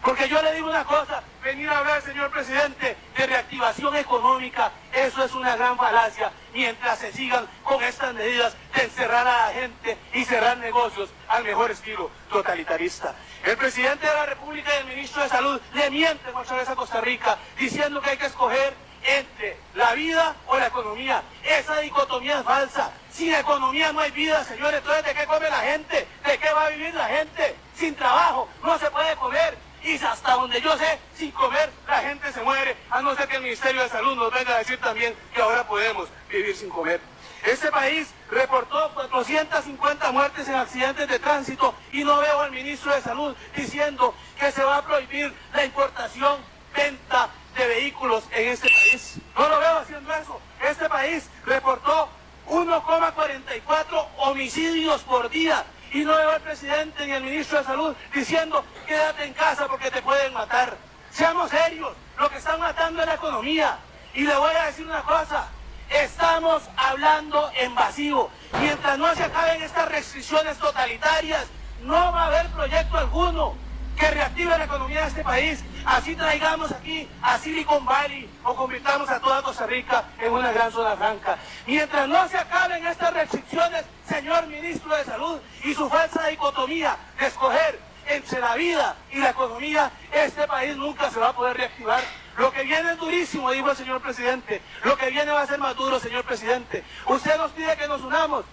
Porque 0.06 0.28
yo 0.28 0.40
le 0.40 0.54
digo 0.54 0.70
una 0.70 0.84
cosa, 0.84 1.20
venir 1.42 1.68
a 1.68 1.78
hablar, 1.78 2.00
señor 2.00 2.30
presidente, 2.30 2.96
de 3.18 3.26
reactivación 3.26 3.96
económica, 3.96 4.70
eso 4.92 5.24
es 5.24 5.34
una 5.34 5.56
gran 5.56 5.76
falacia, 5.76 6.30
mientras 6.54 7.00
se 7.00 7.12
sigan 7.12 7.44
con 7.64 7.82
estas 7.82 8.14
medidas 8.14 8.54
de 8.76 8.84
encerrar 8.84 9.26
a 9.26 9.48
la 9.48 9.52
gente 9.52 9.98
y 10.14 10.24
cerrar 10.24 10.58
negocios 10.58 11.10
al 11.26 11.42
mejor 11.42 11.72
estilo 11.72 12.08
totalitarista. 12.30 13.16
El 13.44 13.56
presidente 13.56 14.06
de 14.06 14.14
la 14.14 14.26
República 14.26 14.70
y 14.76 14.82
el 14.82 14.94
ministro 14.94 15.24
de 15.24 15.28
Salud 15.28 15.60
le 15.74 15.90
mienten 15.90 16.36
otra 16.36 16.54
vez 16.54 16.68
a 16.68 16.76
Costa 16.76 17.00
Rica 17.00 17.36
diciendo 17.58 18.00
que 18.00 18.10
hay 18.10 18.16
que 18.16 18.26
escoger 18.26 18.74
entre 19.02 19.56
la 19.74 19.92
vida 19.94 20.36
o 20.46 20.56
la 20.56 20.68
economía. 20.68 21.20
Esa 21.42 21.80
dicotomía 21.80 22.38
es 22.38 22.44
falsa. 22.44 22.92
Sin 23.10 23.34
economía 23.34 23.92
no 23.92 23.98
hay 23.98 24.12
vida, 24.12 24.44
señores. 24.44 24.78
Entonces, 24.78 25.04
¿de 25.04 25.14
qué 25.14 25.26
come 25.26 25.50
la 25.50 25.60
gente? 25.62 26.06
¿De 26.24 26.38
qué 26.38 26.52
va 26.52 26.66
a 26.66 26.70
vivir 26.70 26.94
la 26.94 27.08
gente? 27.08 27.56
Sin 27.74 27.96
trabajo 27.96 28.48
no 28.62 28.78
se 28.78 28.88
puede 28.90 29.16
comer. 29.16 29.65
Y 29.86 29.94
hasta 30.02 30.32
donde 30.32 30.60
yo 30.60 30.76
sé, 30.76 30.98
sin 31.16 31.30
comer 31.30 31.70
la 31.86 32.00
gente 32.00 32.32
se 32.32 32.42
muere, 32.42 32.76
a 32.90 33.00
no 33.02 33.14
ser 33.14 33.28
que 33.28 33.36
el 33.36 33.42
Ministerio 33.44 33.82
de 33.82 33.88
Salud 33.88 34.16
nos 34.16 34.34
venga 34.34 34.56
a 34.56 34.58
decir 34.58 34.80
también 34.80 35.14
que 35.32 35.40
ahora 35.40 35.64
podemos 35.64 36.08
vivir 36.28 36.56
sin 36.56 36.68
comer. 36.70 37.00
Este 37.44 37.70
país 37.70 38.08
reportó 38.28 38.90
450 38.94 40.10
muertes 40.10 40.48
en 40.48 40.56
accidentes 40.56 41.08
de 41.08 41.20
tránsito 41.20 41.72
y 41.92 42.02
no 42.02 42.18
veo 42.18 42.40
al 42.40 42.50
ministro 42.50 42.92
de 42.92 43.00
Salud 43.00 43.36
diciendo 43.54 44.12
que 44.40 44.50
se 44.50 44.64
va 44.64 44.78
a 44.78 44.84
prohibir 44.84 45.32
la 45.54 45.64
importación, 45.64 46.40
venta 46.74 47.28
de 47.56 47.68
vehículos 47.68 48.24
en 48.32 48.48
este 48.48 48.68
país. 48.68 49.18
No 49.38 49.48
lo 49.48 49.60
veo 49.60 49.78
haciendo 49.78 50.12
eso. 50.14 50.40
Este 50.68 50.88
país 50.88 51.30
reportó 51.44 52.08
1,44 52.48 54.06
homicidios 54.16 55.02
por 55.02 55.30
día 55.30 55.64
y 55.92 56.04
no 56.04 56.16
veo 56.16 56.30
al 56.30 56.40
presidente 56.40 57.06
ni 57.06 57.12
al 57.12 57.22
ministro 57.22 57.58
de 57.58 57.64
Salud 57.64 57.96
diciendo 58.14 58.64
quédate 58.86 59.24
en 59.24 59.34
casa 59.34 59.66
porque 59.66 59.90
te 59.90 60.02
pueden 60.02 60.32
matar. 60.32 60.76
Seamos 61.10 61.50
serios, 61.50 61.92
lo 62.18 62.28
que 62.28 62.38
están 62.38 62.60
matando 62.60 63.00
es 63.00 63.06
la 63.06 63.14
economía. 63.14 63.78
Y 64.14 64.22
le 64.22 64.36
voy 64.36 64.54
a 64.54 64.66
decir 64.66 64.86
una 64.86 65.02
cosa, 65.02 65.48
estamos 65.90 66.62
hablando 66.76 67.50
en 67.56 67.74
vacío. 67.74 68.28
Mientras 68.60 68.98
no 68.98 69.14
se 69.14 69.24
acaben 69.24 69.62
estas 69.62 69.88
restricciones 69.88 70.58
totalitarias, 70.58 71.46
no 71.82 71.94
va 71.94 72.22
a 72.22 72.26
haber 72.26 72.46
proyecto 72.48 72.96
alguno 72.96 73.54
que 73.98 74.10
reactive 74.10 74.58
la 74.58 74.64
economía 74.64 75.02
de 75.02 75.08
este 75.08 75.24
país. 75.24 75.64
Así 75.86 76.16
traigamos 76.16 76.72
aquí 76.72 77.08
a 77.22 77.38
Silicon 77.38 77.84
Valley 77.86 78.28
o 78.42 78.56
convirtamos 78.56 79.08
a 79.08 79.20
toda 79.20 79.40
Costa 79.40 79.66
Rica 79.66 80.02
en 80.18 80.32
una 80.32 80.50
gran 80.50 80.72
zona 80.72 80.96
franca. 80.96 81.38
Mientras 81.64 82.08
no 82.08 82.28
se 82.28 82.36
acaben 82.36 82.84
estas 82.84 83.14
restricciones, 83.14 83.84
señor 84.04 84.48
ministro 84.48 84.96
de 84.96 85.04
Salud, 85.04 85.38
y 85.62 85.74
su 85.74 85.88
falsa 85.88 86.26
dicotomía 86.26 86.96
de 87.20 87.26
escoger 87.26 87.78
entre 88.08 88.40
la 88.40 88.56
vida 88.56 88.96
y 89.12 89.18
la 89.18 89.30
economía, 89.30 89.92
este 90.12 90.44
país 90.48 90.76
nunca 90.76 91.08
se 91.08 91.20
va 91.20 91.28
a 91.28 91.32
poder 91.32 91.56
reactivar. 91.56 92.02
Lo 92.36 92.50
que 92.50 92.64
viene 92.64 92.90
es 92.90 92.98
durísimo, 92.98 93.52
dijo 93.52 93.70
el 93.70 93.76
señor 93.76 94.00
presidente. 94.00 94.60
Lo 94.82 94.96
que 94.96 95.10
viene 95.10 95.30
va 95.30 95.42
a 95.42 95.46
ser 95.46 95.60
más 95.60 95.76
duro, 95.76 96.00
señor 96.00 96.24
presidente. 96.24 96.82
Usted 97.06 97.38
nos 97.38 97.52
pide 97.52 97.76
que 97.76 97.86
nos 97.86 98.02
unamos. 98.02 98.44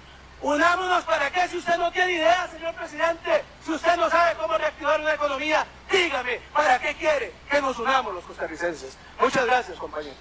Unámonos 0.43 1.05
para 1.05 1.31
qué 1.31 1.47
si 1.47 1.57
usted 1.57 1.77
no 1.77 1.89
tiene 1.89 2.15
idea, 2.15 2.45
señor 2.49 2.75
presidente. 2.75 3.43
Si 3.63 3.71
usted 3.71 3.95
no 3.95 4.09
sabe 4.09 4.35
cómo 4.37 4.57
reactivar 4.57 4.99
una 4.99 5.13
economía, 5.13 5.65
dígame, 5.89 6.39
¿para 6.53 6.77
qué 6.79 6.93
quiere 6.99 7.31
que 7.49 7.61
nos 7.61 7.79
unamos 7.79 8.13
los 8.13 8.25
costarricenses? 8.25 8.97
Muchas 9.21 9.45
gracias, 9.45 9.77
compañero. 9.77 10.15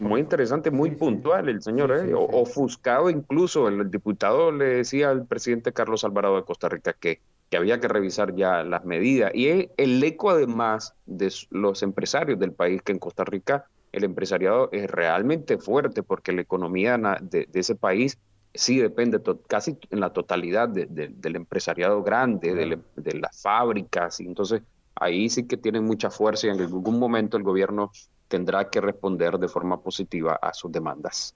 Muy 0.00 0.20
interesante, 0.20 0.72
muy 0.72 0.90
puntual 0.90 1.48
el 1.48 1.62
señor, 1.62 1.92
¿eh? 1.92 2.12
ofuscado 2.12 3.08
incluso. 3.08 3.68
El 3.68 3.88
diputado 3.88 4.50
le 4.50 4.64
decía 4.64 5.10
al 5.10 5.24
presidente 5.26 5.72
Carlos 5.72 6.02
Alvarado 6.02 6.34
de 6.34 6.44
Costa 6.44 6.68
Rica 6.68 6.92
que, 6.92 7.20
que 7.50 7.56
había 7.56 7.78
que 7.78 7.86
revisar 7.86 8.34
ya 8.34 8.64
las 8.64 8.84
medidas. 8.84 9.30
Y 9.32 9.70
el 9.76 10.02
eco 10.02 10.30
además 10.30 10.94
de 11.06 11.32
los 11.50 11.84
empresarios 11.84 12.40
del 12.40 12.52
país, 12.52 12.82
que 12.82 12.90
en 12.90 12.98
Costa 12.98 13.24
Rica 13.24 13.66
el 13.92 14.02
empresariado 14.02 14.70
es 14.72 14.90
realmente 14.90 15.58
fuerte 15.58 16.02
porque 16.02 16.32
la 16.32 16.40
economía 16.40 16.98
de 17.20 17.46
ese 17.52 17.76
país 17.76 18.18
sí 18.54 18.78
depende 18.78 19.20
casi 19.46 19.78
en 19.90 20.00
la 20.00 20.12
totalidad 20.12 20.68
del 20.68 21.36
empresariado 21.36 22.02
grande, 22.02 22.54
de, 22.54 23.14
las 23.18 23.42
fábricas, 23.42 24.20
y 24.20 24.26
entonces 24.26 24.62
ahí 24.94 25.28
sí 25.28 25.46
que 25.46 25.56
tienen 25.56 25.84
mucha 25.84 26.10
fuerza 26.10 26.46
y 26.46 26.50
en 26.50 26.60
algún 26.60 26.98
momento 26.98 27.36
el 27.36 27.42
gobierno 27.42 27.92
tendrá 28.28 28.70
que 28.70 28.80
responder 28.80 29.38
de 29.38 29.48
forma 29.48 29.80
positiva 29.80 30.38
a 30.40 30.52
sus 30.52 30.70
demandas. 30.70 31.34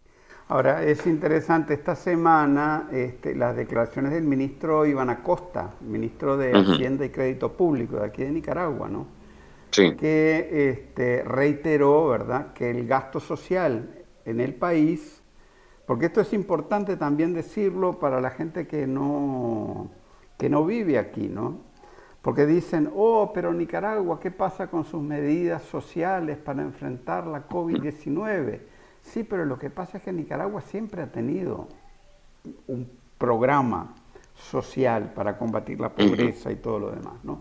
Ahora, 0.48 0.82
es 0.82 1.06
interesante, 1.06 1.72
esta 1.72 1.96
semana 1.96 2.88
este, 2.92 3.34
las 3.34 3.56
declaraciones 3.56 4.12
del 4.12 4.24
ministro 4.24 4.84
Iván 4.84 5.08
Acosta, 5.08 5.74
ministro 5.80 6.36
de 6.36 6.52
Hacienda 6.52 7.06
y 7.06 7.08
Crédito 7.08 7.52
Público 7.52 7.96
de 7.96 8.06
aquí 8.06 8.22
de 8.22 8.30
Nicaragua, 8.30 8.88
¿no? 8.88 9.06
Sí. 9.70 9.96
Que 9.96 10.70
este, 10.70 11.24
reiteró, 11.24 12.08
¿verdad?, 12.08 12.52
que 12.52 12.70
el 12.70 12.86
gasto 12.86 13.20
social 13.20 14.04
en 14.26 14.40
el 14.40 14.54
país, 14.54 15.23
porque 15.86 16.06
esto 16.06 16.20
es 16.20 16.32
importante 16.32 16.96
también 16.96 17.34
decirlo 17.34 17.98
para 17.98 18.20
la 18.20 18.30
gente 18.30 18.66
que 18.66 18.86
no, 18.86 19.90
que 20.38 20.48
no 20.48 20.64
vive 20.64 20.98
aquí, 20.98 21.28
¿no? 21.28 21.58
Porque 22.22 22.46
dicen, 22.46 22.90
oh, 22.94 23.32
pero 23.34 23.52
Nicaragua, 23.52 24.18
¿qué 24.18 24.30
pasa 24.30 24.68
con 24.68 24.84
sus 24.84 25.02
medidas 25.02 25.62
sociales 25.62 26.38
para 26.38 26.62
enfrentar 26.62 27.26
la 27.26 27.46
COVID-19? 27.46 28.60
Sí, 29.02 29.24
pero 29.24 29.44
lo 29.44 29.58
que 29.58 29.68
pasa 29.68 29.98
es 29.98 30.04
que 30.04 30.12
Nicaragua 30.12 30.62
siempre 30.62 31.02
ha 31.02 31.12
tenido 31.12 31.68
un 32.66 32.88
programa 33.18 33.94
social 34.34 35.12
para 35.14 35.36
combatir 35.36 35.80
la 35.80 35.90
pobreza 35.90 36.50
y 36.50 36.56
todo 36.56 36.78
lo 36.78 36.90
demás, 36.92 37.22
¿no? 37.22 37.40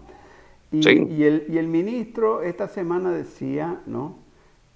Y, 0.71 1.23
el, 1.23 1.67
ministro 1.67 2.41
esta 2.41 2.67
semana 2.67 3.11
decía, 3.11 3.81
¿no? 3.85 4.17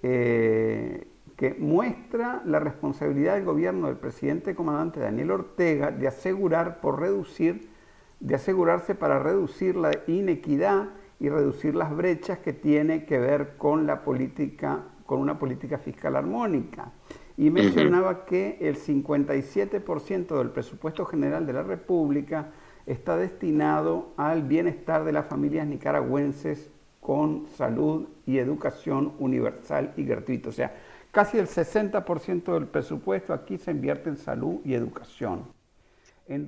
Eh, 0.02 1.08
que 1.38 1.54
muestra 1.54 2.42
la 2.44 2.58
responsabilidad 2.58 3.36
del 3.36 3.44
gobierno 3.44 3.86
del 3.86 3.96
presidente 3.96 4.56
comandante 4.56 4.98
Daniel 4.98 5.30
Ortega 5.30 5.92
de 5.92 6.08
asegurar 6.08 6.80
por 6.80 7.00
reducir, 7.00 7.70
de 8.18 8.34
asegurarse 8.34 8.96
para 8.96 9.20
reducir 9.20 9.76
la 9.76 9.92
inequidad 10.08 10.88
y 11.20 11.28
reducir 11.28 11.76
las 11.76 11.96
brechas 11.96 12.40
que 12.40 12.52
tiene 12.52 13.06
que 13.06 13.20
ver 13.20 13.56
con 13.56 13.86
la 13.86 14.02
política 14.02 14.82
con 15.06 15.20
una 15.20 15.38
política 15.38 15.78
fiscal 15.78 16.16
armónica. 16.16 16.92
Y 17.36 17.50
mencionaba 17.50 18.26
que 18.26 18.58
el 18.60 18.76
57% 18.76 20.36
del 20.36 20.50
presupuesto 20.50 21.06
general 21.06 21.46
de 21.46 21.52
la 21.54 21.62
República 21.62 22.50
está 22.84 23.16
destinado 23.16 24.12
al 24.16 24.42
bienestar 24.42 25.04
de 25.04 25.12
las 25.12 25.26
familias 25.26 25.66
nicaragüenses 25.66 26.70
con 27.00 27.46
salud 27.56 28.08
y 28.26 28.36
educación 28.36 29.14
universal 29.18 29.94
y 29.96 30.02
gratuita. 30.02 30.50
O 30.50 30.52
sea, 30.52 30.74
casi 31.10 31.38
el 31.38 31.46
60% 31.46 32.52
del 32.52 32.66
presupuesto 32.66 33.32
aquí 33.32 33.58
se 33.58 33.70
invierte 33.70 34.10
en 34.10 34.16
salud 34.16 34.60
y 34.64 34.74
educación. 34.74 35.44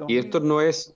y 0.09 0.19
esto 0.19 0.41
no 0.41 0.61
es... 0.61 0.95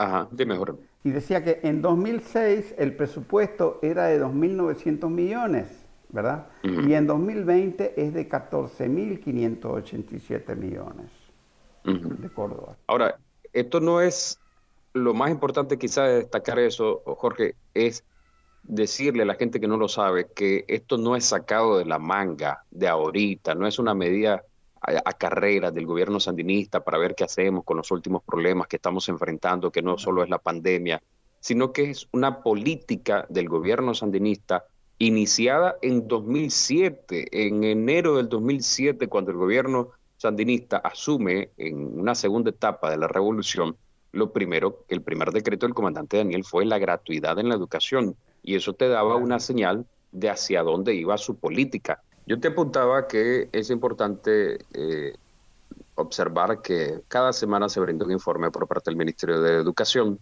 Ajá, 0.00 0.28
de 0.30 0.46
mejor. 0.46 0.78
Y 1.02 1.10
decía 1.10 1.42
que 1.42 1.58
en 1.64 1.82
2006 1.82 2.76
el 2.78 2.94
presupuesto 2.94 3.80
era 3.82 4.06
de 4.06 4.22
2.900 4.22 5.10
millones 5.10 5.66
¿verdad? 6.10 6.46
Y 6.62 6.92
en 6.94 7.06
2020 7.06 8.00
es 8.00 8.14
de 8.14 8.26
14.587 8.28 10.56
millones 10.56 11.10
de 11.84 12.30
Córdoba. 12.30 12.76
Ahora, 12.86 13.18
esto 13.52 13.80
no 13.80 14.00
es 14.00 14.40
lo 14.94 15.12
más 15.14 15.30
importante 15.30 15.78
quizá 15.78 16.04
de 16.04 16.16
destacar 16.16 16.58
eso, 16.58 17.02
Jorge, 17.04 17.54
es 17.74 18.02
decirle 18.62 19.22
a 19.22 19.26
la 19.26 19.34
gente 19.34 19.60
que 19.60 19.68
no 19.68 19.76
lo 19.76 19.88
sabe 19.88 20.28
que 20.34 20.64
esto 20.68 20.98
no 20.98 21.16
es 21.16 21.24
sacado 21.24 21.78
de 21.78 21.84
la 21.84 21.98
manga 21.98 22.64
de 22.70 22.88
ahorita, 22.88 23.54
no 23.54 23.66
es 23.66 23.78
una 23.78 23.94
medida 23.94 24.42
a, 24.80 24.92
a, 25.04 25.12
carrera 25.14 25.70
del 25.70 25.86
gobierno 25.86 26.20
sandinista 26.20 26.84
para 26.84 26.98
ver 26.98 27.14
qué 27.14 27.24
hacemos 27.24 27.64
con 27.64 27.76
los 27.76 27.90
últimos 27.90 28.22
problemas 28.22 28.68
que 28.68 28.76
estamos 28.76 29.08
enfrentando, 29.08 29.70
que 29.70 29.82
no 29.82 29.98
solo 29.98 30.22
es 30.22 30.28
la 30.28 30.38
pandemia, 30.38 31.02
sino 31.40 31.72
que 31.72 31.90
es 31.90 32.08
una 32.12 32.42
política 32.42 33.26
del 33.28 33.48
gobierno 33.48 33.94
sandinista 33.94 34.64
iniciada 34.98 35.76
en 35.80 36.08
2007, 36.08 37.46
en 37.46 37.64
enero 37.64 38.16
del 38.16 38.28
2007, 38.28 39.08
cuando 39.08 39.30
el 39.30 39.36
gobierno 39.36 39.90
sandinista 40.16 40.78
asume 40.78 41.50
en 41.56 41.98
una 41.98 42.14
segunda 42.14 42.50
etapa 42.50 42.90
de 42.90 42.96
la 42.96 43.06
revolución, 43.06 43.76
lo 44.12 44.32
primero, 44.32 44.84
el 44.88 45.02
primer 45.02 45.30
decreto 45.30 45.66
del 45.66 45.74
comandante 45.74 46.16
Daniel 46.16 46.44
fue 46.44 46.64
la 46.64 46.78
gratuidad 46.78 47.38
en 47.38 47.48
la 47.48 47.54
educación 47.54 48.16
y 48.42 48.56
eso 48.56 48.72
te 48.72 48.88
daba 48.88 49.16
una 49.16 49.40
señal 49.40 49.86
de 50.12 50.30
hacia 50.30 50.62
dónde 50.62 50.94
iba 50.94 51.18
su 51.18 51.36
política. 51.36 52.02
Yo 52.26 52.38
te 52.40 52.48
apuntaba 52.48 53.06
que 53.08 53.48
es 53.52 53.70
importante 53.70 54.58
eh, 54.74 55.14
observar 55.94 56.62
que 56.62 57.02
cada 57.08 57.32
semana 57.32 57.68
se 57.68 57.80
brinda 57.80 58.04
un 58.04 58.12
informe 58.12 58.50
por 58.50 58.66
parte 58.66 58.90
del 58.90 58.96
Ministerio 58.96 59.40
de 59.40 59.56
Educación 59.56 60.18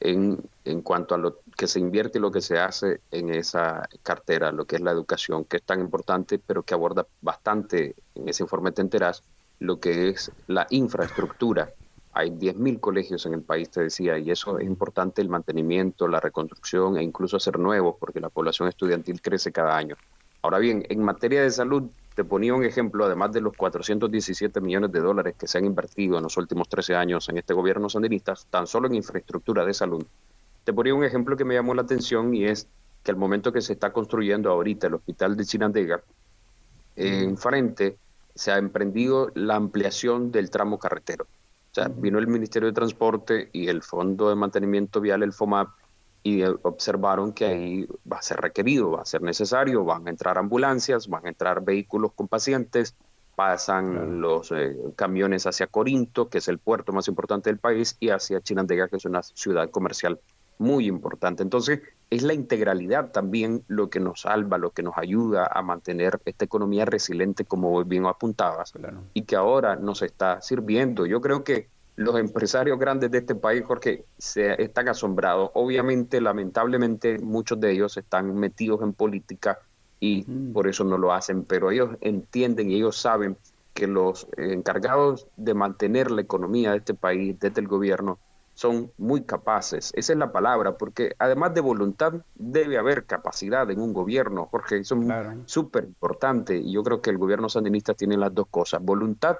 en, 0.00 0.42
en, 0.64 0.82
cuanto 0.82 1.14
a 1.14 1.18
lo 1.18 1.38
que 1.56 1.68
se 1.68 1.78
invierte 1.78 2.18
y 2.18 2.20
lo 2.20 2.32
que 2.32 2.40
se 2.40 2.58
hace 2.58 3.00
en 3.10 3.30
esa 3.30 3.88
cartera, 4.02 4.50
lo 4.50 4.64
que 4.64 4.76
es 4.76 4.82
la 4.82 4.90
educación, 4.90 5.44
que 5.44 5.58
es 5.58 5.62
tan 5.62 5.80
importante, 5.80 6.38
pero 6.38 6.62
que 6.62 6.74
aborda 6.74 7.06
bastante, 7.20 7.94
en 8.14 8.28
ese 8.28 8.42
informe 8.42 8.72
te 8.72 8.82
enterás, 8.82 9.22
lo 9.60 9.78
que 9.78 10.08
es 10.08 10.32
la 10.48 10.66
infraestructura. 10.70 11.72
Hay 12.14 12.30
10.000 12.30 12.78
colegios 12.78 13.24
en 13.24 13.34
el 13.34 13.42
país, 13.42 13.70
te 13.70 13.82
decía, 13.82 14.18
y 14.18 14.30
eso 14.30 14.58
es 14.58 14.66
importante, 14.66 15.22
el 15.22 15.30
mantenimiento, 15.30 16.06
la 16.08 16.20
reconstrucción 16.20 16.98
e 16.98 17.02
incluso 17.02 17.38
hacer 17.38 17.58
nuevos, 17.58 17.96
porque 17.98 18.20
la 18.20 18.28
población 18.28 18.68
estudiantil 18.68 19.22
crece 19.22 19.50
cada 19.50 19.76
año. 19.76 19.96
Ahora 20.42 20.58
bien, 20.58 20.84
en 20.88 21.02
materia 21.02 21.42
de 21.42 21.50
salud, 21.50 21.84
te 22.14 22.24
ponía 22.24 22.54
un 22.54 22.64
ejemplo, 22.64 23.06
además 23.06 23.32
de 23.32 23.40
los 23.40 23.54
417 23.56 24.60
millones 24.60 24.92
de 24.92 25.00
dólares 25.00 25.34
que 25.38 25.46
se 25.46 25.56
han 25.58 25.64
invertido 25.64 26.18
en 26.18 26.24
los 26.24 26.36
últimos 26.36 26.68
13 26.68 26.94
años 26.96 27.28
en 27.28 27.38
este 27.38 27.54
gobierno 27.54 27.88
sandinista, 27.88 28.34
tan 28.50 28.66
solo 28.66 28.88
en 28.88 28.96
infraestructura 28.96 29.64
de 29.64 29.72
salud. 29.72 30.04
Te 30.64 30.72
ponía 30.72 30.94
un 30.94 31.04
ejemplo 31.04 31.36
que 31.36 31.44
me 31.44 31.54
llamó 31.54 31.74
la 31.74 31.82
atención 31.82 32.34
y 32.34 32.44
es 32.44 32.68
que 33.02 33.10
al 33.10 33.16
momento 33.16 33.52
que 33.52 33.62
se 33.62 33.72
está 33.72 33.92
construyendo 33.92 34.50
ahorita 34.50 34.88
el 34.88 34.94
hospital 34.94 35.36
de 35.36 35.44
Chinandega, 35.46 36.02
en 36.96 37.38
frente 37.38 37.96
se 38.34 38.52
ha 38.52 38.58
emprendido 38.58 39.30
la 39.34 39.56
ampliación 39.56 40.30
del 40.30 40.50
tramo 40.50 40.78
carretero. 40.78 41.26
O 41.72 41.74
sea, 41.74 41.88
vino 41.88 42.18
el 42.18 42.26
Ministerio 42.26 42.68
de 42.68 42.74
Transporte 42.74 43.48
y 43.50 43.68
el 43.68 43.82
Fondo 43.82 44.28
de 44.28 44.34
Mantenimiento 44.34 45.00
Vial, 45.00 45.22
el 45.22 45.32
FOMAP, 45.32 45.70
y 46.22 46.42
observaron 46.42 47.32
que 47.32 47.46
ahí 47.46 47.88
va 48.10 48.18
a 48.18 48.22
ser 48.22 48.42
requerido, 48.42 48.90
va 48.90 49.00
a 49.00 49.06
ser 49.06 49.22
necesario, 49.22 49.82
van 49.82 50.06
a 50.06 50.10
entrar 50.10 50.36
ambulancias, 50.36 51.08
van 51.08 51.24
a 51.24 51.30
entrar 51.30 51.64
vehículos 51.64 52.12
con 52.12 52.28
pacientes, 52.28 52.94
pasan 53.34 54.20
los 54.20 54.52
eh, 54.52 54.76
camiones 54.96 55.46
hacia 55.46 55.66
Corinto, 55.66 56.28
que 56.28 56.38
es 56.38 56.48
el 56.48 56.58
puerto 56.58 56.92
más 56.92 57.08
importante 57.08 57.48
del 57.48 57.58
país, 57.58 57.96
y 58.00 58.10
hacia 58.10 58.42
Chinandega, 58.42 58.88
que 58.88 58.96
es 58.96 59.06
una 59.06 59.22
ciudad 59.22 59.70
comercial 59.70 60.20
muy 60.62 60.86
importante. 60.86 61.42
Entonces, 61.42 61.80
es 62.10 62.22
la 62.22 62.34
integralidad 62.34 63.10
también 63.10 63.64
lo 63.68 63.90
que 63.90 64.00
nos 64.00 64.22
salva, 64.22 64.58
lo 64.58 64.70
que 64.70 64.82
nos 64.82 64.96
ayuda 64.96 65.50
a 65.52 65.62
mantener 65.62 66.20
esta 66.24 66.44
economía 66.44 66.84
resiliente, 66.84 67.44
como 67.44 67.84
bien 67.84 68.06
apuntabas, 68.06 68.72
y 69.14 69.22
que 69.22 69.36
ahora 69.36 69.76
nos 69.76 70.02
está 70.02 70.40
sirviendo. 70.40 71.06
Yo 71.06 71.20
creo 71.20 71.42
que 71.42 71.68
los 71.96 72.16
empresarios 72.18 72.78
grandes 72.78 73.10
de 73.10 73.18
este 73.18 73.34
país, 73.34 73.64
Jorge, 73.66 74.04
se 74.18 74.62
están 74.62 74.88
asombrados. 74.88 75.50
Obviamente, 75.54 76.20
lamentablemente, 76.20 77.18
muchos 77.18 77.60
de 77.60 77.72
ellos 77.72 77.96
están 77.96 78.34
metidos 78.34 78.82
en 78.82 78.92
política 78.92 79.58
y 80.00 80.22
por 80.52 80.66
eso 80.68 80.84
no 80.84 80.98
lo 80.98 81.12
hacen, 81.12 81.44
pero 81.44 81.70
ellos 81.70 81.90
entienden 82.00 82.70
y 82.70 82.76
ellos 82.76 82.96
saben 82.96 83.36
que 83.72 83.86
los 83.86 84.26
encargados 84.36 85.28
de 85.36 85.54
mantener 85.54 86.10
la 86.10 86.22
economía 86.22 86.72
de 86.72 86.78
este 86.78 86.94
país 86.94 87.38
desde 87.38 87.60
el 87.60 87.68
gobierno 87.68 88.18
son 88.54 88.92
muy 88.98 89.22
capaces. 89.22 89.92
Esa 89.94 90.12
es 90.12 90.18
la 90.18 90.32
palabra, 90.32 90.76
porque 90.76 91.14
además 91.18 91.54
de 91.54 91.60
voluntad, 91.60 92.12
debe 92.34 92.78
haber 92.78 93.04
capacidad 93.04 93.70
en 93.70 93.80
un 93.80 93.92
gobierno, 93.92 94.46
Jorge. 94.46 94.78
Eso 94.78 94.96
es 94.96 95.06
súper 95.46 95.84
importante 95.84 96.56
y 96.56 96.72
yo 96.72 96.82
creo 96.82 97.00
que 97.00 97.10
el 97.10 97.18
gobierno 97.18 97.48
sandinista 97.48 97.94
tiene 97.94 98.16
las 98.16 98.34
dos 98.34 98.46
cosas, 98.50 98.82
voluntad, 98.82 99.38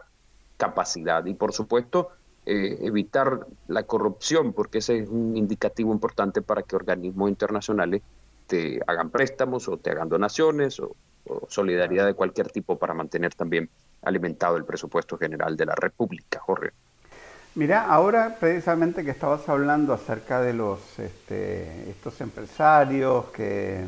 capacidad 0.56 1.24
y 1.26 1.34
por 1.34 1.52
supuesto 1.52 2.10
eh, 2.44 2.78
evitar 2.82 3.46
la 3.68 3.84
corrupción, 3.84 4.52
porque 4.52 4.78
ese 4.78 4.98
es 4.98 5.08
un 5.08 5.36
indicativo 5.36 5.92
importante 5.92 6.42
para 6.42 6.62
que 6.62 6.74
organismos 6.74 7.28
internacionales 7.28 8.02
te 8.46 8.80
hagan 8.86 9.10
préstamos 9.10 9.68
o 9.68 9.76
te 9.76 9.90
hagan 9.90 10.08
donaciones 10.08 10.80
o, 10.80 10.96
solidaridad 11.48 12.04
de 12.04 12.14
cualquier 12.14 12.50
tipo 12.50 12.76
para 12.76 12.94
mantener 12.94 13.32
también 13.32 13.70
alimentado 14.02 14.56
el 14.56 14.64
presupuesto 14.64 15.16
general 15.16 15.56
de 15.56 15.66
la 15.66 15.74
República, 15.76 16.40
Jorge. 16.40 16.72
Mira, 17.54 17.84
ahora 17.84 18.36
precisamente 18.40 19.04
que 19.04 19.10
estabas 19.10 19.46
hablando 19.46 19.92
acerca 19.92 20.40
de 20.40 20.54
los 20.54 20.98
este, 20.98 21.90
estos 21.90 22.18
empresarios 22.22 23.26
que 23.26 23.84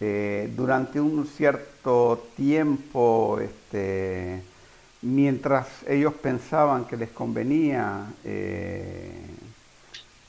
eh, 0.00 0.52
durante 0.56 1.00
un 1.00 1.24
cierto 1.24 2.26
tiempo 2.36 3.38
este, 3.40 4.42
mientras 5.02 5.68
ellos 5.86 6.14
pensaban 6.14 6.84
que 6.86 6.96
les 6.96 7.10
convenía, 7.10 8.06
eh, 8.24 9.12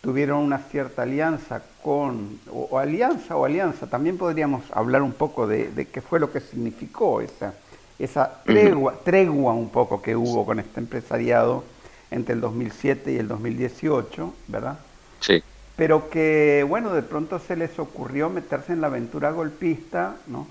tuvieron 0.02 0.38
una 0.41 0.60
cierta 0.60 1.02
alianza 1.02 1.63
con, 1.82 2.39
o, 2.52 2.78
alianza 2.78 3.38
o 3.38 3.45
alianza, 3.45 3.88
también 3.88 4.19
podríamos 4.19 4.62
hablar 4.71 5.02
un 5.02 5.13
poco 5.13 5.47
de, 5.47 5.88
qué 5.91 6.02
fue 6.02 6.19
lo 6.19 6.32
que 6.32 6.39
significó 6.39 7.21
esa, 7.21 7.56
esa 7.97 8.43
tregua, 8.45 9.00
tregua 9.04 9.54
un 9.54 9.69
poco 9.69 10.00
que 10.00 10.15
hubo 10.15 10.45
con 10.45 10.60
este 10.60 10.80
empresariado 10.80 11.63
entre 12.12 12.36
el 12.36 12.41
2007 12.41 13.13
y 13.13 13.17
el 13.17 13.28
2018, 13.28 14.34
¿verdad? 14.47 14.80
Sí. 15.21 15.41
Pero 15.76 16.10
que, 16.10 16.65
bueno, 16.67 16.93
de 16.93 17.02
pronto 17.02 17.39
se 17.39 17.56
les 17.56 17.80
ocurrió 17.80 18.30
meterse 18.30 18.74
en 18.74 18.82
la 18.82 18.88
aventura 18.88 19.32
golpista, 19.32 20.17
¿no? 20.28 20.47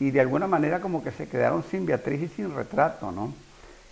Y 0.00 0.10
de 0.10 0.20
alguna 0.20 0.46
manera 0.46 0.80
como 0.80 1.04
que 1.04 1.10
se 1.10 1.28
quedaron 1.28 1.64
sin 1.70 1.84
Beatriz 1.84 2.22
y 2.22 2.28
sin 2.28 2.54
retrato, 2.54 3.12
¿no? 3.12 3.34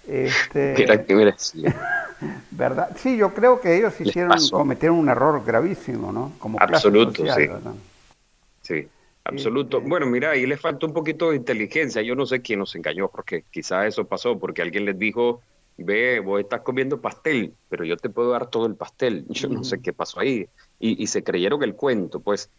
Este, 0.07 0.75
mira, 0.79 1.05
mira, 1.09 1.35
sí. 1.37 1.65
¿Verdad? 2.51 2.97
Sí, 2.97 3.17
yo 3.17 3.35
creo 3.35 3.61
que 3.61 3.77
ellos 3.77 4.01
hicieron, 4.01 4.37
cometieron 4.51 4.97
un 4.97 5.09
error 5.09 5.43
gravísimo, 5.45 6.13
¿no? 6.13 6.33
Como 6.39 6.59
Absoluto, 6.61 7.25
sí. 7.25 7.49
Sí, 8.63 8.89
absoluto. 9.25 9.79
Este, 9.79 9.89
bueno, 9.89 10.07
mira, 10.07 10.31
ahí 10.31 10.47
le 10.47 10.57
falta 10.57 10.87
un 10.87 10.93
poquito 10.93 11.31
de 11.31 11.37
inteligencia. 11.37 12.01
Yo 12.01 12.15
no 12.15 12.27
sé 12.27 12.41
quién 12.41 12.61
nos 12.61 12.75
engañó, 12.77 13.09
porque 13.09 13.45
quizás 13.51 13.87
eso 13.87 14.05
pasó, 14.05 14.39
porque 14.39 14.63
alguien 14.63 14.85
les 14.85 14.97
dijo, 14.97 15.43
ve, 15.83 16.21
vos 16.21 16.41
estás 16.41 16.63
comiendo 16.63 17.01
pastel, 17.01 17.55
pero 17.69 17.85
yo 17.85 17.97
te 17.97 18.11
puedo 18.11 18.31
dar 18.31 18.49
todo 18.51 18.67
el 18.67 18.77
pastel. 18.77 19.27
Yo 19.31 19.49
no 19.49 19.65
sé 19.65 19.81
qué 19.81 19.93
pasó 19.93 20.21
ahí. 20.21 20.47
Y, 20.79 21.03
y 21.03 21.07
se 21.07 21.23
creyeron 21.23 21.63
el 21.63 21.75
cuento, 21.75 22.21
pues. 22.21 22.51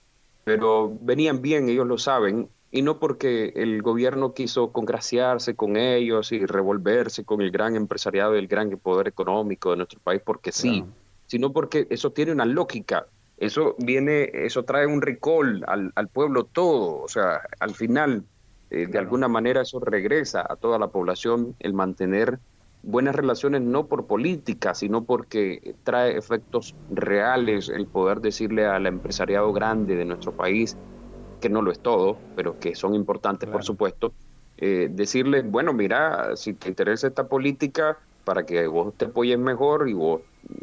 Pero 0.43 0.97
venían 1.01 1.41
bien, 1.41 1.69
ellos 1.69 1.87
lo 1.87 1.97
saben, 1.97 2.49
y 2.73 2.81
no 2.81 2.97
porque 2.97 3.53
el 3.55 3.83
gobierno 3.83 4.33
quiso 4.33 4.71
congraciarse 4.71 5.55
con 5.55 5.77
ellos 5.77 6.31
y 6.31 6.43
revolverse 6.43 7.23
con 7.23 7.39
el 7.41 7.51
gran 7.51 7.75
empresariado 7.75 8.35
y 8.35 8.39
el 8.39 8.47
gran 8.47 8.71
poder 8.71 9.07
económico 9.07 9.69
de 9.69 9.77
nuestro 9.77 9.99
país, 9.99 10.23
porque 10.25 10.51
sí, 10.51 10.83
sino 11.27 11.53
porque 11.53 11.85
eso 11.91 12.11
tiene 12.11 12.31
una 12.31 12.45
lógica. 12.45 13.05
Eso 13.37 13.75
viene, 13.77 14.27
eso 14.33 14.63
trae 14.63 14.87
un 14.87 15.03
recall 15.03 15.63
al, 15.67 15.91
al 15.93 16.07
pueblo 16.07 16.45
todo, 16.45 17.03
o 17.03 17.07
sea, 17.07 17.41
al 17.59 17.75
final, 17.75 18.23
eh, 18.71 18.87
de 18.87 18.97
alguna 18.97 19.27
manera 19.27 19.61
eso 19.61 19.79
regresa 19.79 20.43
a 20.49 20.55
toda 20.55 20.79
la 20.79 20.87
población 20.87 21.55
el 21.59 21.73
mantener 21.73 22.39
buenas 22.83 23.15
relaciones 23.15 23.61
no 23.61 23.87
por 23.87 24.07
política, 24.07 24.75
sino 24.75 25.05
porque 25.05 25.75
trae 25.83 26.17
efectos 26.17 26.75
reales 26.87 27.69
el 27.69 27.87
poder 27.87 28.21
decirle 28.21 28.65
al 28.65 28.85
empresariado 28.87 29.51
grande 29.53 29.95
de 29.95 30.05
nuestro 30.05 30.33
país, 30.33 30.77
que 31.39 31.49
no 31.49 31.61
lo 31.61 31.71
es 31.71 31.81
todo, 31.81 32.23
pero 32.35 32.57
que 32.59 32.75
son 32.75 32.93
importantes, 32.95 33.49
por 33.49 33.63
supuesto, 33.63 34.15
eh, 34.57 34.89
decirle, 34.91 35.41
bueno, 35.43 35.73
mira, 35.73 36.35
si 36.35 36.53
te 36.53 36.69
interesa 36.69 37.07
esta 37.07 37.27
política 37.27 37.99
para 38.23 38.45
que 38.45 38.67
vos 38.67 38.95
te 38.97 39.05
apoyes 39.05 39.39
mejor 39.39 39.89
y 39.89 39.93
vos 39.93 40.21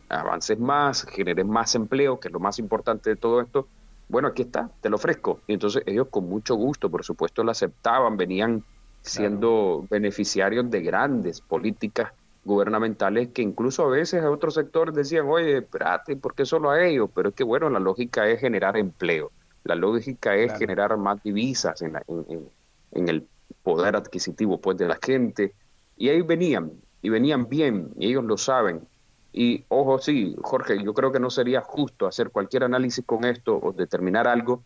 avances 0.09 0.59
más, 0.59 1.05
generes 1.05 1.47
más 1.47 1.75
empleo, 1.75 2.21
que 2.21 2.29
es 2.29 2.33
lo 2.33 2.41
más 2.41 2.59
importante 2.59 3.11
de 3.11 3.17
todo 3.17 3.41
esto, 3.41 3.71
bueno, 4.09 4.29
aquí 4.29 4.43
está, 4.43 4.73
te 4.81 4.91
lo 4.91 4.97
ofrezco. 4.97 5.43
Y 5.47 5.55
entonces 5.55 5.83
ellos 5.87 6.09
con 6.11 6.29
mucho 6.29 6.55
gusto, 6.55 6.91
por 6.91 7.05
supuesto, 7.05 7.45
lo 7.45 7.51
aceptaban, 7.53 8.17
venían 8.17 8.65
siendo 9.03 9.87
beneficiarios 9.91 10.71
de 10.71 10.83
grandes 10.83 11.41
políticas 11.41 12.13
gubernamentales 12.45 13.29
que 13.29 13.43
incluso 13.43 13.85
a 13.85 13.89
veces 13.89 14.23
a 14.23 14.31
otros 14.31 14.55
sectores 14.55 14.95
decían, 14.95 15.27
oye, 15.29 15.59
espérate, 15.59 16.17
¿por 16.17 16.35
qué 16.35 16.47
solo 16.47 16.71
a 16.71 16.83
ellos? 16.83 17.11
Pero 17.15 17.31
es 17.31 17.35
que, 17.35 17.45
bueno, 17.45 17.69
la 17.71 17.79
lógica 17.79 18.29
es 18.29 18.41
generar 18.41 18.77
empleo, 18.77 19.31
la 19.65 19.75
lógica 19.75 20.35
es 20.35 20.57
generar 20.59 20.97
más 20.97 21.23
divisas 21.23 21.83
en, 21.83 21.99
en, 22.93 23.09
el 23.09 23.27
poder 23.63 23.97
adquisitivo 23.97 24.61
pues 24.61 24.79
de 24.79 24.89
la 24.89 24.99
gente. 25.03 25.55
Y 25.97 26.09
ahí 26.09 26.23
venían, 26.23 26.73
y 27.03 27.11
venían 27.11 27.49
bien, 27.49 27.91
y 27.99 28.09
ellos 28.09 28.25
lo 28.25 28.39
saben. 28.39 28.87
Y 29.33 29.65
ojo, 29.69 29.99
sí, 29.99 30.35
Jorge, 30.41 30.83
yo 30.83 30.95
creo 30.95 31.13
que 31.13 31.21
no 31.21 31.31
sería 31.31 31.61
justo 31.61 32.07
hacer 32.07 32.31
cualquier 32.31 32.65
análisis 32.65 33.05
con 33.05 33.25
esto 33.25 33.61
o 33.63 33.73
determinar 33.73 34.27
algo 34.27 34.65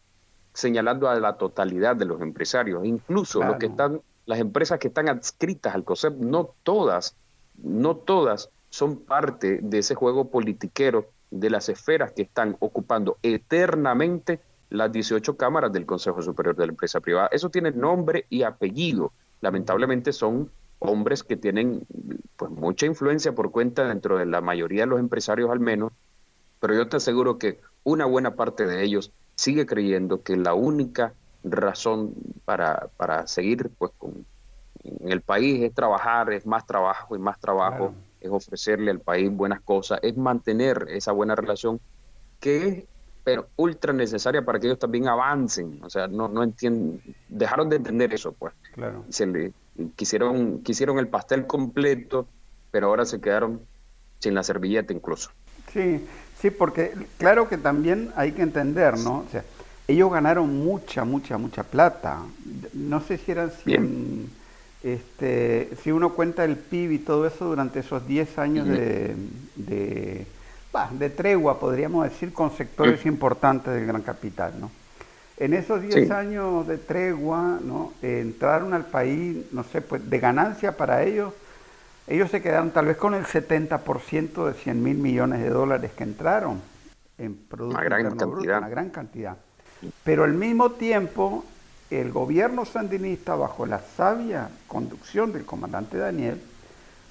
señalando 0.55 1.09
a 1.09 1.19
la 1.19 1.37
totalidad 1.37 1.97
de 1.97 2.05
los 2.05 2.23
empresarios. 2.23 2.85
Incluso 2.85 3.43
lo 3.43 3.59
que 3.59 3.67
están, 3.67 4.01
las 4.27 4.39
empresas 4.39 4.79
que 4.79 4.89
están 4.89 5.09
adscritas 5.09 5.75
al 5.75 5.85
COSEP, 5.85 6.15
no 6.19 6.55
todas, 6.63 7.17
no 7.63 7.97
todas 7.97 8.51
son 8.71 8.99
parte 8.99 9.61
de 9.63 9.79
ese 9.79 9.95
juego 9.95 10.31
politiquero 10.31 11.11
de 11.31 11.51
las 11.51 11.69
esferas 11.69 12.13
que 12.13 12.23
están 12.23 12.57
ocupando 12.61 13.19
eternamente 13.23 14.41
las 14.71 14.91
18 14.91 15.37
cámaras 15.37 15.73
del 15.73 15.87
Consejo 15.87 16.23
Superior 16.23 16.57
de 16.57 16.67
la 16.67 16.73
Empresa 16.73 17.01
Privada. 17.01 17.29
Eso 17.31 17.51
tiene 17.51 17.71
nombre 17.71 18.27
y 18.31 18.43
apellido. 18.43 19.13
Lamentablemente 19.41 20.13
son 20.13 20.51
hombres 20.79 21.23
que 21.23 21.37
tienen 21.37 21.87
pues 22.37 22.51
mucha 22.51 22.87
influencia 22.87 23.35
por 23.35 23.51
cuenta 23.51 23.87
dentro 23.87 24.19
de 24.19 24.27
la 24.27 24.41
mayoría 24.41 24.83
de 24.83 24.89
los 24.89 25.01
empresarios 25.01 25.51
al 25.51 25.61
menos, 25.61 25.93
pero 26.61 26.75
yo 26.75 26.89
te 26.89 26.97
aseguro 26.97 27.39
que 27.39 27.61
una 27.85 28.07
buena 28.07 28.35
parte 28.35 28.67
de 28.67 28.83
ellos 28.83 29.13
sigue 29.37 29.67
creyendo 29.67 30.23
que 30.23 30.37
la 30.37 30.55
única 30.55 31.15
razón 31.45 32.15
para, 32.45 32.89
para 32.97 33.27
seguir 33.27 33.71
pues 33.79 33.93
con, 33.99 34.25
en 34.83 35.13
el 35.13 35.21
país 35.21 35.63
es 35.63 35.75
trabajar, 35.75 36.33
es 36.33 36.47
más 36.47 36.67
trabajo 36.67 37.15
y 37.15 37.19
más 37.19 37.39
trabajo, 37.39 37.95
es 38.21 38.31
ofrecerle 38.31 38.91
al 38.91 39.01
país 39.01 39.31
buenas 39.31 39.61
cosas, 39.61 40.01
es 40.03 40.17
mantener 40.17 40.87
esa 40.89 41.13
buena 41.13 41.35
relación 41.35 41.81
que 42.41 42.69
es 42.69 42.85
pero 43.25 43.49
ultra 43.57 43.93
necesaria 43.95 44.45
para 44.45 44.61
que 44.61 44.67
ellos 44.67 44.79
también 44.79 45.09
avancen. 45.09 45.81
O 45.83 45.89
sea, 45.89 46.07
no, 46.07 46.29
no 46.29 46.43
entienden, 46.43 47.01
dejaron 47.29 47.71
de 47.71 47.77
entender 47.77 48.13
eso, 48.13 48.33
pues. 48.33 48.53
Claro. 48.75 49.05
Se 49.09 49.27
le, 49.27 49.53
quisieron, 49.97 50.63
quisieron 50.63 50.99
el 50.99 51.09
pastel 51.09 51.47
completo, 51.47 52.29
pero 52.71 52.89
ahora 52.89 53.07
se 53.07 53.21
quedaron 53.21 53.63
sin 54.19 54.35
la 54.35 54.43
servilleta 54.43 54.93
incluso. 54.93 55.31
Sí, 55.73 56.07
sí, 56.39 56.51
porque 56.51 56.93
claro 57.17 57.49
que 57.49 57.57
también 57.57 58.13
hay 58.15 58.33
que 58.33 58.43
entender, 58.43 58.99
¿no? 58.99 59.21
O 59.21 59.29
sea, 59.31 59.43
ellos 59.87 60.11
ganaron 60.11 60.65
mucha, 60.65 61.05
mucha, 61.05 61.37
mucha 61.39 61.63
plata. 61.63 62.21
No 62.73 63.01
sé 63.01 63.19
si 63.19 63.33
eran 63.33 63.51
100, 63.51 64.31
este, 64.83 65.71
si 65.83 65.93
uno 65.93 66.15
cuenta 66.15 66.45
el 66.45 66.57
PIB 66.57 66.93
y 66.93 66.99
todo 66.99 67.27
eso 67.27 67.47
durante 67.47 67.81
esos 67.81 68.07
10 68.07 68.39
años 68.39 68.69
de, 68.69 69.15
de, 69.57 71.11
tregua, 71.11 71.61
podríamos 71.61 72.05
decir, 72.05 72.33
con 72.33 72.51
sectores 72.57 73.05
importantes 73.07 73.73
del 73.75 73.87
gran 73.87 74.03
capital, 74.03 74.55
¿no? 74.61 74.71
En 75.37 75.53
esos 75.53 75.83
10 75.83 76.11
años 76.13 76.67
de 76.69 76.79
tregua, 76.79 77.59
¿no? 77.63 77.93
entraron 78.03 78.73
al 78.73 78.87
país, 78.87 79.47
no 79.53 79.65
sé, 79.65 79.81
pues 79.81 80.09
de 80.09 80.19
ganancia 80.21 80.77
para 80.77 81.03
ellos, 81.03 81.33
ellos 82.07 82.31
se 82.31 82.41
quedaron 82.41 82.71
tal 82.71 82.87
vez 82.87 82.97
con 82.97 83.15
el 83.15 83.25
70% 83.25 84.47
de 84.47 84.55
100 84.55 84.83
mil 84.83 84.99
millones 84.99 85.43
de 85.43 85.49
dólares 85.49 85.91
que 85.97 86.05
entraron 86.05 86.61
en 87.19 87.35
productos 87.35 87.81
una 87.81 87.85
gran 87.85 88.17
cantidad. 88.17 88.59
una 88.59 88.69
gran 88.69 88.91
cantidad. 88.91 89.37
Pero 90.05 90.25
al 90.25 90.35
mismo 90.35 90.73
tiempo, 90.73 91.45
el 91.91 92.13
gobierno 92.13 92.65
sandinista, 92.65 93.35
bajo 93.35 93.67
la 93.67 93.81
sabia 93.81 94.49
conducción 94.67 95.33
del 95.33 95.45
comandante 95.45 95.99
Daniel, 95.99 96.41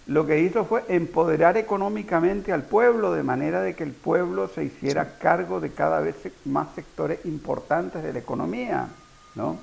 lo 0.05 0.25
que 0.25 0.41
hizo 0.41 0.65
fue 0.65 0.83
empoderar 0.89 1.55
económicamente 1.55 2.51
al 2.51 2.63
pueblo 2.63 3.13
de 3.13 3.23
manera 3.23 3.62
de 3.62 3.73
que 3.73 3.83
el 3.83 3.93
pueblo 3.93 4.49
se 4.49 4.65
hiciera 4.65 5.17
cargo 5.17 5.62
de 5.62 5.71
cada 5.71 6.01
vez 6.01 6.15
más 6.43 6.73
sectores 6.75 7.25
importantes 7.25 8.03
de 8.03 8.12
la 8.12 8.19
economía, 8.19 8.89
¿no? 9.36 9.57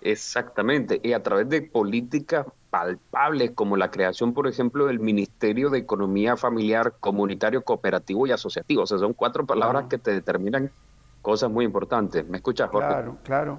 Exactamente, 0.00 1.00
y 1.02 1.12
a 1.14 1.22
través 1.22 1.48
de 1.48 1.62
políticas 1.62 2.46
palpables 2.70 3.52
como 3.52 3.76
la 3.76 3.90
creación, 3.90 4.34
por 4.34 4.46
ejemplo, 4.46 4.86
del 4.86 5.00
Ministerio 5.00 5.70
de 5.70 5.78
Economía 5.78 6.36
Familiar, 6.36 6.94
Comunitario, 7.00 7.62
Cooperativo 7.62 8.26
y 8.26 8.32
Asociativo. 8.32 8.82
O 8.82 8.86
sea, 8.86 8.98
son 8.98 9.14
cuatro 9.14 9.46
palabras 9.46 9.86
que 9.88 9.96
te 9.96 10.10
determinan 10.10 10.70
cosas 11.24 11.50
muy 11.50 11.64
importantes. 11.64 12.28
¿Me 12.28 12.36
escuchas, 12.36 12.68
Jorge? 12.70 12.86
Claro, 12.86 13.16
claro. 13.24 13.58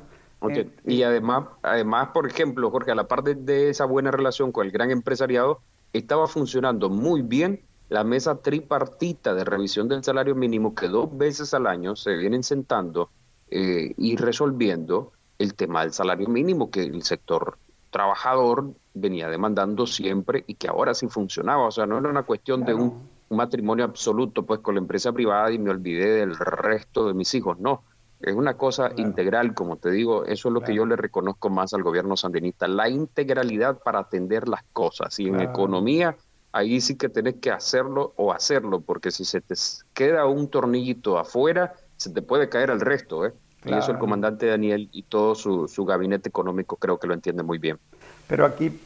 Eh, 0.49 0.69
y 0.85 1.01
además, 1.01 1.47
además, 1.63 2.09
por 2.13 2.27
ejemplo, 2.27 2.69
Jorge, 2.69 2.91
a 2.91 2.95
la 2.95 3.07
par 3.07 3.23
de 3.23 3.69
esa 3.69 3.85
buena 3.85 4.11
relación 4.11 4.51
con 4.51 4.67
el 4.67 4.71
gran 4.71 4.91
empresariado, 4.91 5.61
estaba 5.91 6.27
funcionando 6.27 6.91
muy 6.91 7.23
bien 7.23 7.63
la 7.89 8.03
mesa 8.03 8.37
tripartita 8.41 9.33
de 9.33 9.43
revisión 9.43 9.87
del 9.87 10.03
salario 10.03 10.35
mínimo 10.35 10.75
que 10.75 10.87
dos 10.87 11.17
veces 11.17 11.55
al 11.55 11.65
año 11.65 11.95
se 11.95 12.15
vienen 12.15 12.43
sentando 12.43 13.09
eh, 13.49 13.95
y 13.97 14.15
resolviendo 14.15 15.13
el 15.39 15.55
tema 15.55 15.81
del 15.81 15.91
salario 15.91 16.27
mínimo 16.27 16.69
que 16.69 16.83
el 16.83 17.01
sector 17.01 17.57
trabajador 17.89 18.73
venía 18.93 19.27
demandando 19.27 19.87
siempre 19.87 20.43
y 20.45 20.53
que 20.53 20.67
ahora 20.67 20.93
sí 20.93 21.07
funcionaba. 21.07 21.65
O 21.65 21.71
sea, 21.71 21.87
no 21.87 21.97
era 21.97 22.09
una 22.09 22.23
cuestión 22.23 22.63
de 22.63 22.75
un, 22.75 23.09
matrimonio 23.29 23.85
absoluto 23.85 24.45
pues 24.45 24.59
con 24.59 24.75
la 24.75 24.81
empresa 24.81 25.11
privada 25.11 25.51
y 25.51 25.59
me 25.59 25.71
olvidé 25.71 26.15
del 26.15 26.35
resto 26.35 27.07
de 27.07 27.13
mis 27.13 27.33
hijos. 27.33 27.59
No, 27.59 27.83
es 28.21 28.33
una 28.33 28.55
cosa 28.55 28.91
integral, 28.95 29.53
como 29.53 29.77
te 29.77 29.91
digo, 29.91 30.25
eso 30.25 30.49
es 30.49 30.53
lo 30.53 30.61
que 30.61 30.73
yo 30.73 30.85
le 30.85 30.95
reconozco 30.95 31.49
más 31.49 31.73
al 31.73 31.83
gobierno 31.83 32.15
sandinista, 32.17 32.67
la 32.67 32.89
integralidad 32.89 33.79
para 33.79 33.99
atender 33.99 34.47
las 34.47 34.63
cosas. 34.73 35.19
Y 35.19 35.27
en 35.27 35.41
economía, 35.41 36.15
ahí 36.51 36.81
sí 36.81 36.95
que 36.97 37.09
tenés 37.09 37.35
que 37.35 37.51
hacerlo 37.51 38.13
o 38.15 38.31
hacerlo, 38.31 38.81
porque 38.81 39.11
si 39.11 39.25
se 39.25 39.41
te 39.41 39.55
queda 39.93 40.25
un 40.25 40.47
tornillito 40.49 41.19
afuera, 41.19 41.73
se 41.97 42.09
te 42.11 42.21
puede 42.21 42.49
caer 42.49 42.69
el 42.69 42.79
resto. 42.79 43.25
¿eh? 43.25 43.33
Y 43.65 43.73
eso 43.73 43.91
el 43.91 43.97
comandante 43.97 44.45
Daniel 44.45 44.89
y 44.91 45.03
todo 45.03 45.35
su, 45.35 45.67
su, 45.67 45.85
gabinete 45.85 46.29
económico 46.29 46.77
creo 46.77 46.99
que 46.99 47.07
lo 47.07 47.13
entiende 47.13 47.43
muy 47.43 47.57
bien. 47.57 47.79
Pero 48.27 48.45
aquí 48.45 48.79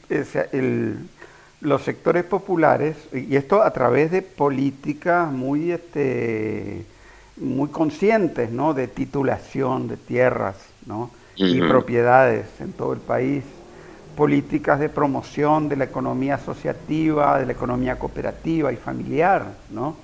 el, 0.51 0.97
los 1.61 1.81
sectores 1.83 2.23
populares, 2.23 2.95
y 3.13 3.35
esto 3.35 3.61
a 3.61 3.71
través 3.71 4.11
de 4.11 4.21
políticas 4.21 5.31
muy... 5.31 5.71
este 5.71 6.85
muy 7.39 7.69
conscientes 7.69 8.51
¿no? 8.51 8.73
de 8.73 8.87
titulación 8.87 9.87
de 9.87 9.97
tierras 9.97 10.57
¿no? 10.85 11.11
y 11.35 11.61
propiedades 11.61 12.47
en 12.59 12.73
todo 12.73 12.93
el 12.93 12.99
país, 12.99 13.43
políticas 14.15 14.79
de 14.79 14.89
promoción 14.89 15.69
de 15.69 15.77
la 15.77 15.85
economía 15.85 16.35
asociativa, 16.35 17.39
de 17.39 17.45
la 17.45 17.53
economía 17.53 17.97
cooperativa 17.97 18.73
y 18.73 18.75
familiar. 18.75 19.45
¿no? 19.71 19.95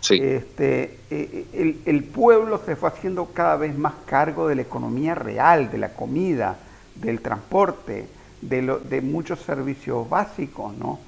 Sí. 0.00 0.18
Este, 0.20 0.98
e, 1.08 1.46
e, 1.52 1.60
el, 1.60 1.80
el, 1.86 2.02
pueblo 2.02 2.60
se 2.66 2.74
fue 2.74 2.88
haciendo 2.88 3.26
cada 3.26 3.56
vez 3.56 3.78
más 3.78 3.94
cargo 4.04 4.48
de 4.48 4.56
la 4.56 4.62
economía 4.62 5.14
real, 5.14 5.70
de 5.70 5.78
la 5.78 5.90
comida, 5.90 6.56
del 6.96 7.20
transporte, 7.20 8.08
de, 8.42 8.62
lo, 8.62 8.78
de 8.78 9.00
muchos 9.00 9.40
servicios 9.40 10.08
básicos. 10.08 10.76
¿no? 10.76 10.98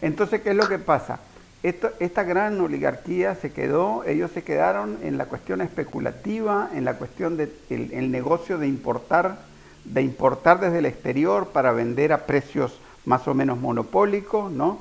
Entonces, 0.00 0.40
¿qué 0.40 0.50
es 0.50 0.56
lo 0.56 0.68
que 0.68 0.78
pasa? 0.78 1.20
Esto, 1.62 1.90
esta 2.00 2.22
gran 2.22 2.60
oligarquía 2.60 3.34
se 3.34 3.52
quedó, 3.52 4.04
ellos 4.04 4.30
se 4.32 4.42
quedaron 4.42 4.98
en 5.02 5.18
la 5.18 5.26
cuestión 5.26 5.60
especulativa, 5.60 6.70
en 6.74 6.84
la 6.84 6.94
cuestión 6.94 7.36
del 7.36 7.52
de 7.68 7.98
el 7.98 8.10
negocio 8.10 8.56
de 8.56 8.68
importar, 8.68 9.38
de 9.84 10.02
importar 10.02 10.60
desde 10.60 10.78
el 10.78 10.86
exterior 10.86 11.48
para 11.48 11.72
vender 11.72 12.12
a 12.12 12.26
precios 12.26 12.78
más 13.04 13.26
o 13.26 13.34
menos 13.34 13.58
monopólicos, 13.58 14.52
¿no? 14.52 14.78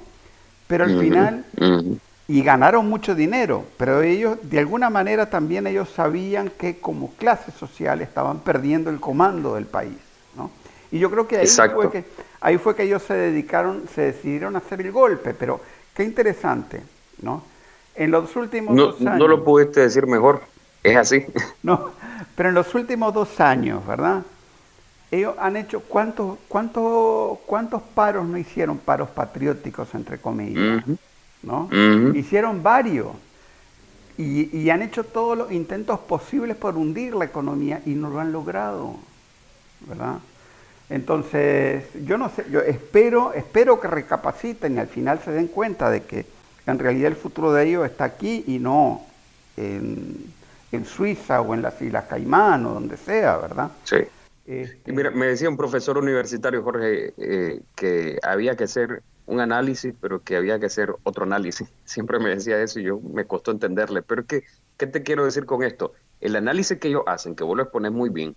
Pero 0.68 0.84
al 0.84 1.00
final, 1.00 1.46
y 2.28 2.42
ganaron 2.42 2.90
mucho 2.90 3.14
dinero, 3.14 3.66
pero 3.78 4.02
ellos, 4.02 4.38
de 4.44 4.60
alguna 4.60 4.90
manera 4.90 5.30
también 5.30 5.68
ellos 5.68 5.90
sabían 5.90 6.50
que 6.50 6.80
como 6.80 7.12
clase 7.14 7.52
social 7.52 8.02
estaban 8.02 8.40
perdiendo 8.40 8.90
el 8.90 9.00
comando 9.00 9.56
del 9.56 9.66
país. 9.66 9.98
Y 10.92 11.00
yo 11.00 11.10
creo 11.10 11.28
que 11.28 11.38
ahí 11.38 11.48
fue 11.48 11.92
que 11.92 12.06
ahí 12.46 12.58
fue 12.60 12.76
que 12.76 12.84
ellos 12.84 13.02
se 13.02 13.16
dedicaron, 13.16 13.86
se 13.94 14.02
decidieron 14.02 14.56
a 14.56 14.60
hacer 14.60 14.80
el 14.82 14.92
golpe, 14.92 15.34
pero 15.34 15.60
qué 15.96 16.04
interesante, 16.04 16.82
¿no? 17.22 17.44
En 17.96 18.12
los 18.12 18.36
últimos 18.36 18.76
no, 18.76 18.88
dos 18.88 19.02
años. 19.02 19.18
No 19.18 19.28
lo 19.28 19.44
pudiste 19.44 19.80
decir 19.80 20.06
mejor, 20.06 20.42
es 20.84 20.96
así. 20.96 21.26
No, 21.64 21.92
pero 22.36 22.50
en 22.50 22.56
los 22.56 22.76
últimos 22.76 23.14
dos 23.14 23.40
años, 23.40 23.86
¿verdad? 23.88 24.22
Ellos 25.10 25.34
han 25.40 25.58
hecho 25.58 25.80
cuántos, 25.80 26.38
cuántos, 26.48 27.40
cuántos 27.48 27.82
paros 27.82 28.28
no 28.28 28.38
hicieron 28.38 28.78
paros 28.78 29.10
patrióticos 29.10 29.96
entre 29.96 30.20
comillas, 30.20 30.84
¿no? 31.42 31.70
Hicieron 32.14 32.62
varios 32.62 33.08
y, 34.18 34.56
y 34.56 34.70
han 34.70 34.84
hecho 34.84 35.04
todos 35.04 35.36
los 35.36 35.52
intentos 35.52 36.00
posibles 36.00 36.56
por 36.58 36.76
hundir 36.76 37.16
la 37.16 37.26
economía 37.26 37.82
y 37.86 37.92
no 37.92 38.10
lo 38.10 38.20
han 38.20 38.32
logrado, 38.32 38.98
¿verdad? 39.88 40.20
Entonces, 40.90 41.86
yo 42.06 42.18
no 42.18 42.30
sé, 42.30 42.46
yo 42.52 42.62
espero, 42.62 43.34
espero 43.34 43.80
que 43.80 43.88
recapaciten 43.88 44.76
y 44.76 44.80
al 44.80 44.88
final 44.88 45.20
se 45.20 45.32
den 45.32 45.48
cuenta 45.48 45.90
de 45.90 46.04
que 46.04 46.26
en 46.68 46.80
realidad 46.80 47.08
el 47.08 47.16
futuro 47.16 47.54
de 47.54 47.68
ellos 47.68 47.86
está 47.86 48.04
aquí 48.04 48.44
y 48.48 48.60
no 48.60 49.06
en, 49.58 50.34
Suiza 50.86 51.40
o 51.40 51.54
en 51.54 51.62
las 51.62 51.82
Islas 51.82 52.04
Caimán 52.10 52.66
o 52.66 52.74
donde 52.74 52.98
sea, 52.98 53.38
¿verdad? 53.38 53.72
Sí. 53.86 53.98
Este 54.46 54.92
mira, 54.92 55.10
me 55.10 55.26
decía 55.28 55.50
un 55.50 55.56
profesor 55.56 55.98
universitario, 55.98 56.62
Jorge, 56.64 57.14
eh, 57.18 57.62
que 57.76 58.20
había 58.22 58.58
que 58.58 58.66
hacer 58.66 59.02
un 59.26 59.40
análisis, 59.40 59.94
pero 60.00 60.22
que 60.22 60.36
había 60.36 60.60
que 60.60 60.66
hacer 60.66 60.94
otro 61.04 61.24
análisis. 61.24 61.70
Siempre 61.86 62.20
me 62.20 62.30
decía 62.30 62.62
eso 62.62 62.80
y 62.80 62.84
yo 62.84 63.00
me 63.00 63.26
costó 63.26 63.52
entenderle. 63.52 64.02
Pero 64.02 64.26
¿qué, 64.26 64.44
qué 64.78 64.86
te 64.86 65.02
quiero 65.02 65.24
decir 65.24 65.46
con 65.46 65.64
esto? 65.64 65.94
El 66.20 66.36
análisis 66.36 66.78
que 66.78 66.90
ellos 66.90 67.04
hacen, 67.08 67.36
que 67.36 67.44
vos 67.44 67.56
lo 67.56 67.64
expones 67.64 67.94
muy 67.94 68.10
bien, 68.10 68.36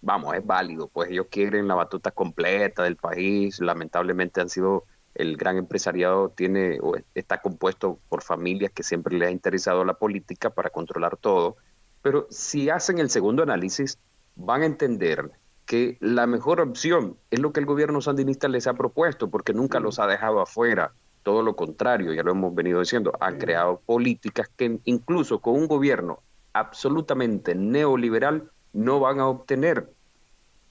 vamos, 0.00 0.34
es 0.34 0.44
válido, 0.44 0.88
pues 0.88 1.10
ellos 1.10 1.26
quieren 1.30 1.68
la 1.68 1.74
batuta 1.74 2.10
completa 2.10 2.82
del 2.82 2.96
país, 2.96 3.60
lamentablemente 3.60 4.40
han 4.40 4.48
sido, 4.48 4.84
el 5.14 5.36
gran 5.36 5.56
empresariado 5.56 6.30
tiene 6.30 6.78
o 6.80 6.94
está 7.14 7.40
compuesto 7.40 7.98
por 8.08 8.22
familias 8.22 8.72
que 8.72 8.82
siempre 8.82 9.16
les 9.16 9.28
ha 9.28 9.32
interesado 9.32 9.84
la 9.84 9.94
política 9.94 10.50
para 10.50 10.70
controlar 10.70 11.16
todo, 11.16 11.56
pero 12.02 12.26
si 12.30 12.70
hacen 12.70 12.98
el 12.98 13.10
segundo 13.10 13.42
análisis, 13.42 13.98
van 14.36 14.62
a 14.62 14.66
entender 14.66 15.30
que 15.66 15.98
la 16.00 16.26
mejor 16.26 16.60
opción 16.60 17.16
es 17.30 17.38
lo 17.38 17.52
que 17.52 17.60
el 17.60 17.66
gobierno 17.66 18.00
sandinista 18.00 18.48
les 18.48 18.66
ha 18.66 18.74
propuesto, 18.74 19.30
porque 19.30 19.52
nunca 19.52 19.80
los 19.80 19.98
ha 19.98 20.06
dejado 20.06 20.40
afuera, 20.40 20.94
todo 21.22 21.42
lo 21.42 21.54
contrario, 21.54 22.12
ya 22.12 22.22
lo 22.22 22.32
hemos 22.32 22.54
venido 22.54 22.80
diciendo, 22.80 23.12
han 23.20 23.38
creado 23.38 23.80
políticas 23.84 24.50
que 24.56 24.80
incluso 24.84 25.40
con 25.40 25.54
un 25.54 25.68
gobierno 25.68 26.22
absolutamente 26.52 27.54
neoliberal 27.54 28.50
no 28.72 29.00
van 29.00 29.20
a 29.20 29.28
obtener. 29.28 29.90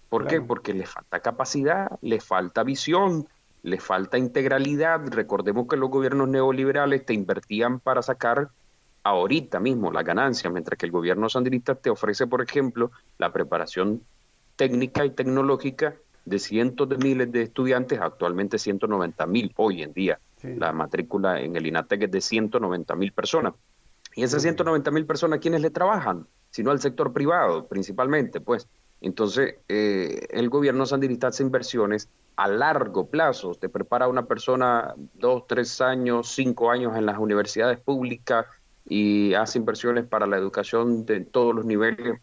¿Por 0.09 0.27
qué? 0.27 0.41
Porque 0.41 0.73
les 0.73 0.89
falta 0.89 1.19
capacidad, 1.19 1.99
les 2.01 2.23
falta 2.23 2.63
visión, 2.63 3.27
les 3.61 3.83
falta 3.83 4.17
integralidad. 4.17 5.01
Recordemos 5.07 5.67
que 5.67 5.77
los 5.77 5.89
gobiernos 5.89 6.27
neoliberales 6.27 7.05
te 7.05 7.13
invertían 7.13 7.79
para 7.79 8.01
sacar 8.01 8.49
ahorita 9.03 9.59
mismo 9.59 9.91
la 9.91 10.03
ganancia, 10.03 10.49
mientras 10.49 10.77
que 10.77 10.85
el 10.85 10.91
gobierno 10.91 11.29
sandinista 11.29 11.75
te 11.75 11.89
ofrece, 11.89 12.27
por 12.27 12.41
ejemplo, 12.41 12.91
la 13.17 13.31
preparación 13.31 14.01
técnica 14.55 15.05
y 15.05 15.11
tecnológica 15.11 15.95
de 16.25 16.39
cientos 16.39 16.89
de 16.89 16.97
miles 16.97 17.31
de 17.31 17.43
estudiantes, 17.43 17.99
actualmente 17.99 18.57
190 18.57 19.25
mil 19.27 19.53
hoy 19.57 19.83
en 19.83 19.93
día. 19.93 20.19
La 20.41 20.71
matrícula 20.71 21.41
en 21.41 21.55
el 21.55 21.67
INATEC 21.67 22.03
es 22.03 22.11
de 22.11 22.21
190 22.21 22.95
mil 22.95 23.11
personas. 23.11 23.53
Y 24.15 24.23
esas 24.23 24.41
190 24.41 24.91
mil 24.91 25.05
personas, 25.05 25.39
¿quiénes 25.39 25.61
le 25.61 25.69
trabajan? 25.69 26.25
Sino 26.49 26.71
al 26.71 26.79
sector 26.79 27.13
privado 27.13 27.67
principalmente, 27.67 28.41
pues. 28.41 28.67
Entonces, 29.01 29.55
eh, 29.69 30.27
el 30.29 30.49
gobierno 30.49 30.85
sandinista 30.85 31.27
hace 31.27 31.43
inversiones 31.43 32.09
a 32.35 32.47
largo 32.47 33.09
plazo. 33.09 33.53
Te 33.55 33.69
prepara 33.69 34.07
una 34.07 34.25
persona 34.25 34.93
dos, 35.13 35.45
tres 35.47 35.79
años, 35.81 36.29
cinco 36.29 36.71
años 36.71 36.95
en 36.97 37.05
las 37.05 37.17
universidades 37.17 37.79
públicas 37.79 38.45
y 38.85 39.33
hace 39.33 39.59
inversiones 39.59 40.05
para 40.05 40.25
la 40.25 40.37
educación 40.37 41.05
de 41.05 41.21
todos 41.21 41.53
los 41.53 41.65
niveles 41.65 42.19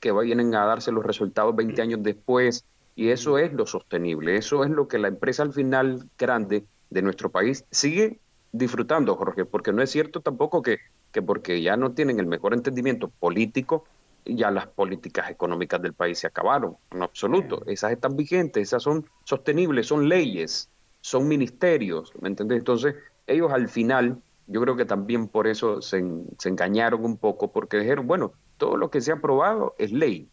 que 0.00 0.12
vayan 0.12 0.54
a 0.54 0.66
darse 0.66 0.92
los 0.92 1.04
resultados 1.04 1.56
20 1.56 1.80
años 1.82 2.02
después. 2.02 2.64
Y 2.94 3.08
eso 3.08 3.38
es 3.38 3.52
lo 3.52 3.66
sostenible. 3.66 4.36
Eso 4.36 4.64
es 4.64 4.70
lo 4.70 4.86
que 4.86 4.98
la 4.98 5.08
empresa 5.08 5.42
al 5.42 5.52
final 5.52 6.08
grande 6.18 6.66
de 6.90 7.02
nuestro 7.02 7.30
país 7.30 7.64
sigue 7.70 8.20
disfrutando, 8.52 9.16
Jorge, 9.16 9.44
porque 9.44 9.72
no 9.72 9.82
es 9.82 9.90
cierto 9.90 10.20
tampoco 10.20 10.62
que 10.62 10.78
que 11.14 11.22
porque 11.22 11.62
ya 11.62 11.76
no 11.76 11.92
tienen 11.92 12.18
el 12.18 12.26
mejor 12.26 12.54
entendimiento 12.54 13.08
político, 13.08 13.84
ya 14.26 14.50
las 14.50 14.66
políticas 14.66 15.30
económicas 15.30 15.80
del 15.80 15.94
país 15.94 16.18
se 16.18 16.26
acabaron, 16.26 16.76
en 16.90 17.02
absoluto. 17.02 17.62
Esas 17.66 17.92
están 17.92 18.16
vigentes, 18.16 18.64
esas 18.64 18.82
son 18.82 19.06
sostenibles, 19.22 19.86
son 19.86 20.08
leyes, 20.08 20.68
son 21.00 21.28
ministerios, 21.28 22.12
¿me 22.20 22.28
entendés? 22.28 22.58
Entonces, 22.58 22.96
ellos 23.28 23.52
al 23.52 23.68
final, 23.68 24.20
yo 24.48 24.60
creo 24.60 24.74
que 24.76 24.86
también 24.86 25.28
por 25.28 25.46
eso 25.46 25.80
se, 25.80 25.98
engañaron 26.44 27.04
un 27.04 27.16
poco, 27.16 27.52
porque 27.52 27.78
dijeron, 27.78 28.08
bueno, 28.08 28.32
todo 28.56 28.76
lo 28.76 28.90
que 28.90 29.00
se 29.00 29.12
ha 29.12 29.14
aprobado 29.14 29.76
es 29.78 29.92
ley, 29.92 30.28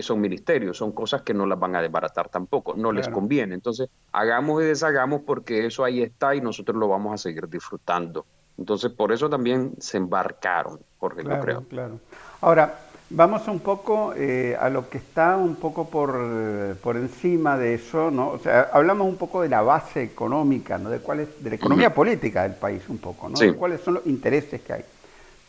son 0.00 0.20
ministerios, 0.20 0.76
son 0.76 0.90
cosas 0.90 1.22
que 1.22 1.34
no 1.34 1.46
las 1.46 1.60
van 1.60 1.76
a 1.76 1.82
desbaratar 1.82 2.30
tampoco, 2.30 2.74
no 2.74 2.90
les 2.90 3.08
conviene. 3.08 3.54
Entonces, 3.54 3.88
hagamos 4.10 4.60
y 4.60 4.66
deshagamos 4.66 5.20
porque 5.24 5.66
eso 5.66 5.84
ahí 5.84 6.02
está 6.02 6.34
y 6.34 6.40
nosotros 6.40 6.76
lo 6.76 6.88
vamos 6.88 7.14
a 7.14 7.18
seguir 7.18 7.48
disfrutando. 7.48 8.26
Entonces, 8.58 8.90
por 8.92 9.12
eso 9.12 9.28
también 9.28 9.72
se 9.78 9.98
embarcaron, 9.98 10.80
Jorge, 10.98 11.22
claro, 11.22 11.36
yo 11.36 11.42
creo. 11.42 11.62
Claro. 11.68 12.00
Ahora, 12.40 12.78
vamos 13.10 13.46
un 13.48 13.60
poco 13.60 14.14
eh, 14.16 14.56
a 14.58 14.68
lo 14.70 14.88
que 14.88 14.98
está 14.98 15.36
un 15.36 15.56
poco 15.56 15.88
por, 15.88 16.76
por 16.82 16.96
encima 16.96 17.56
de 17.56 17.74
eso, 17.74 18.10
¿no? 18.10 18.30
O 18.30 18.38
sea, 18.38 18.70
hablamos 18.72 19.06
un 19.06 19.16
poco 19.16 19.42
de 19.42 19.48
la 19.48 19.62
base 19.62 20.02
económica, 20.02 20.78
¿no? 20.78 20.90
De 20.90 20.98
cuál 21.00 21.20
es, 21.20 21.42
de 21.42 21.50
la 21.50 21.56
economía 21.56 21.94
política 21.94 22.42
del 22.42 22.54
país 22.54 22.82
un 22.88 22.98
poco, 22.98 23.28
¿no? 23.28 23.38
De 23.38 23.54
cuáles 23.54 23.80
son 23.82 23.94
los 23.94 24.06
intereses 24.06 24.60
que 24.62 24.72
hay. 24.72 24.84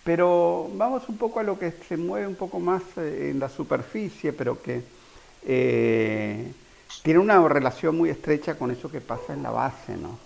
Pero 0.04 0.70
vamos 0.76 1.10
un 1.10 1.18
poco 1.18 1.40
a 1.40 1.44
lo 1.44 1.60
que 1.60 1.72
se 1.72 1.98
mueve 1.98 2.28
un 2.28 2.36
poco 2.36 2.60
más 2.60 2.82
eh, 2.98 3.30
en 3.32 3.40
la 3.40 3.50
superficie, 3.50 4.32
pero 4.32 4.62
que 4.62 4.82
eh, 5.46 6.52
tiene 7.04 7.20
una 7.20 7.46
relación 7.48 7.98
muy 7.98 8.10
estrecha 8.10 8.56
con 8.56 8.72
eso 8.72 8.90
que 8.90 9.02
pasa 9.02 9.34
en 9.34 9.44
la 9.44 9.52
base, 9.52 9.98
¿no? 9.98 10.18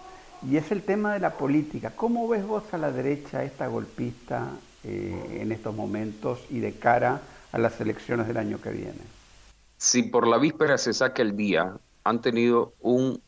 Y 0.50 0.58
es 0.58 0.72
el 0.72 0.82
tema 0.82 1.14
de 1.14 1.20
la 1.20 1.38
política. 1.38 1.92
¿Cómo 1.96 2.28
ves 2.28 2.46
vos 2.46 2.64
a 2.74 2.78
la 2.78 2.92
derecha 2.92 3.44
esta 3.44 3.68
golpista 3.68 4.50
eh, 4.84 5.40
en 5.42 5.52
estos 5.52 5.76
momentos 5.76 6.40
y 6.50 6.60
de 6.60 6.74
cara 6.74 7.22
a 7.52 7.58
las 7.58 7.80
elecciones 7.80 8.28
del 8.28 8.38
año 8.38 8.60
que 8.60 8.72
viene? 8.72 9.02
Si 9.78 10.04
por 10.04 10.28
la 10.28 10.38
víspera 10.38 10.78
se 10.78 10.94
saca 10.94 11.22
el 11.22 11.36
día, 11.36 11.78
han 12.04 12.22
tenido 12.22 12.74
un 12.82 13.22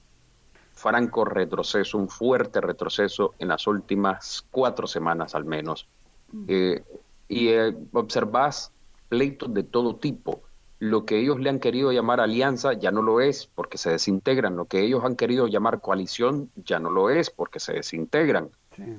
franco 0.74 1.24
retroceso, 1.24 1.97
un 1.97 2.09
fuerte 2.09 2.59
retroceso 2.59 3.36
en 3.38 3.49
las 3.49 3.68
últimas 3.68 4.45
cuatro 4.49 4.88
semanas 4.88 5.36
al 5.36 5.45
menos. 5.45 5.88
Mm. 6.32 6.45
Eh, 6.47 6.84
y 7.30 7.47
eh, 7.49 7.76
observás 7.93 8.72
pleitos 9.07 9.53
de 9.53 9.64
todo 9.64 9.95
tipo 9.95 10.41
lo 10.84 11.05
que 11.05 11.17
ellos 11.17 11.39
le 11.39 11.49
han 11.49 11.59
querido 11.59 11.93
llamar 11.93 12.19
alianza 12.19 12.73
ya 12.73 12.91
no 12.91 13.01
lo 13.01 13.21
es 13.21 13.47
porque 13.47 13.77
se 13.77 13.91
desintegran, 13.91 14.57
lo 14.57 14.65
que 14.65 14.81
ellos 14.81 15.05
han 15.05 15.15
querido 15.15 15.47
llamar 15.47 15.79
coalición 15.79 16.51
ya 16.57 16.77
no 16.77 16.89
lo 16.89 17.09
es 17.09 17.29
porque 17.29 17.61
se 17.61 17.71
desintegran. 17.71 18.49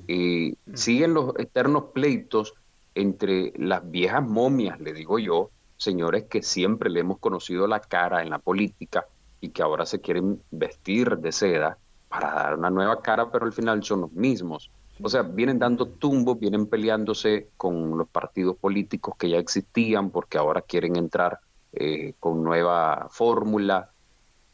Y 0.07 0.57
mm. 0.65 0.75
siguen 0.75 1.13
los 1.13 1.37
eternos 1.37 1.85
pleitos 1.93 2.55
entre 2.95 3.53
las 3.57 3.87
viejas 3.91 4.23
momias, 4.23 4.79
le 4.79 4.93
digo 4.93 5.19
yo, 5.19 5.51
señores 5.77 6.23
que 6.23 6.41
siempre 6.41 6.89
le 6.89 7.01
hemos 7.01 7.19
conocido 7.19 7.67
la 7.67 7.81
cara 7.81 8.23
en 8.23 8.31
la 8.31 8.39
política 8.39 9.05
y 9.39 9.49
que 9.49 9.61
ahora 9.61 9.85
se 9.85 10.01
quieren 10.01 10.41
vestir 10.49 11.19
de 11.19 11.31
seda 11.31 11.77
para 12.09 12.33
dar 12.33 12.57
una 12.57 12.71
nueva 12.71 12.99
cara, 13.03 13.29
pero 13.31 13.45
al 13.45 13.53
final 13.53 13.83
son 13.83 14.01
los 14.01 14.11
mismos. 14.11 14.71
O 15.03 15.09
sea, 15.09 15.21
vienen 15.21 15.59
dando 15.59 15.85
tumbos, 15.85 16.39
vienen 16.39 16.65
peleándose 16.65 17.49
con 17.57 17.95
los 17.95 18.07
partidos 18.07 18.55
políticos 18.57 19.13
que 19.19 19.29
ya 19.29 19.37
existían 19.37 20.09
porque 20.09 20.39
ahora 20.39 20.61
quieren 20.61 20.95
entrar 20.95 21.41
eh, 21.75 22.13
con 22.19 22.43
nueva 22.43 23.07
fórmula. 23.09 23.91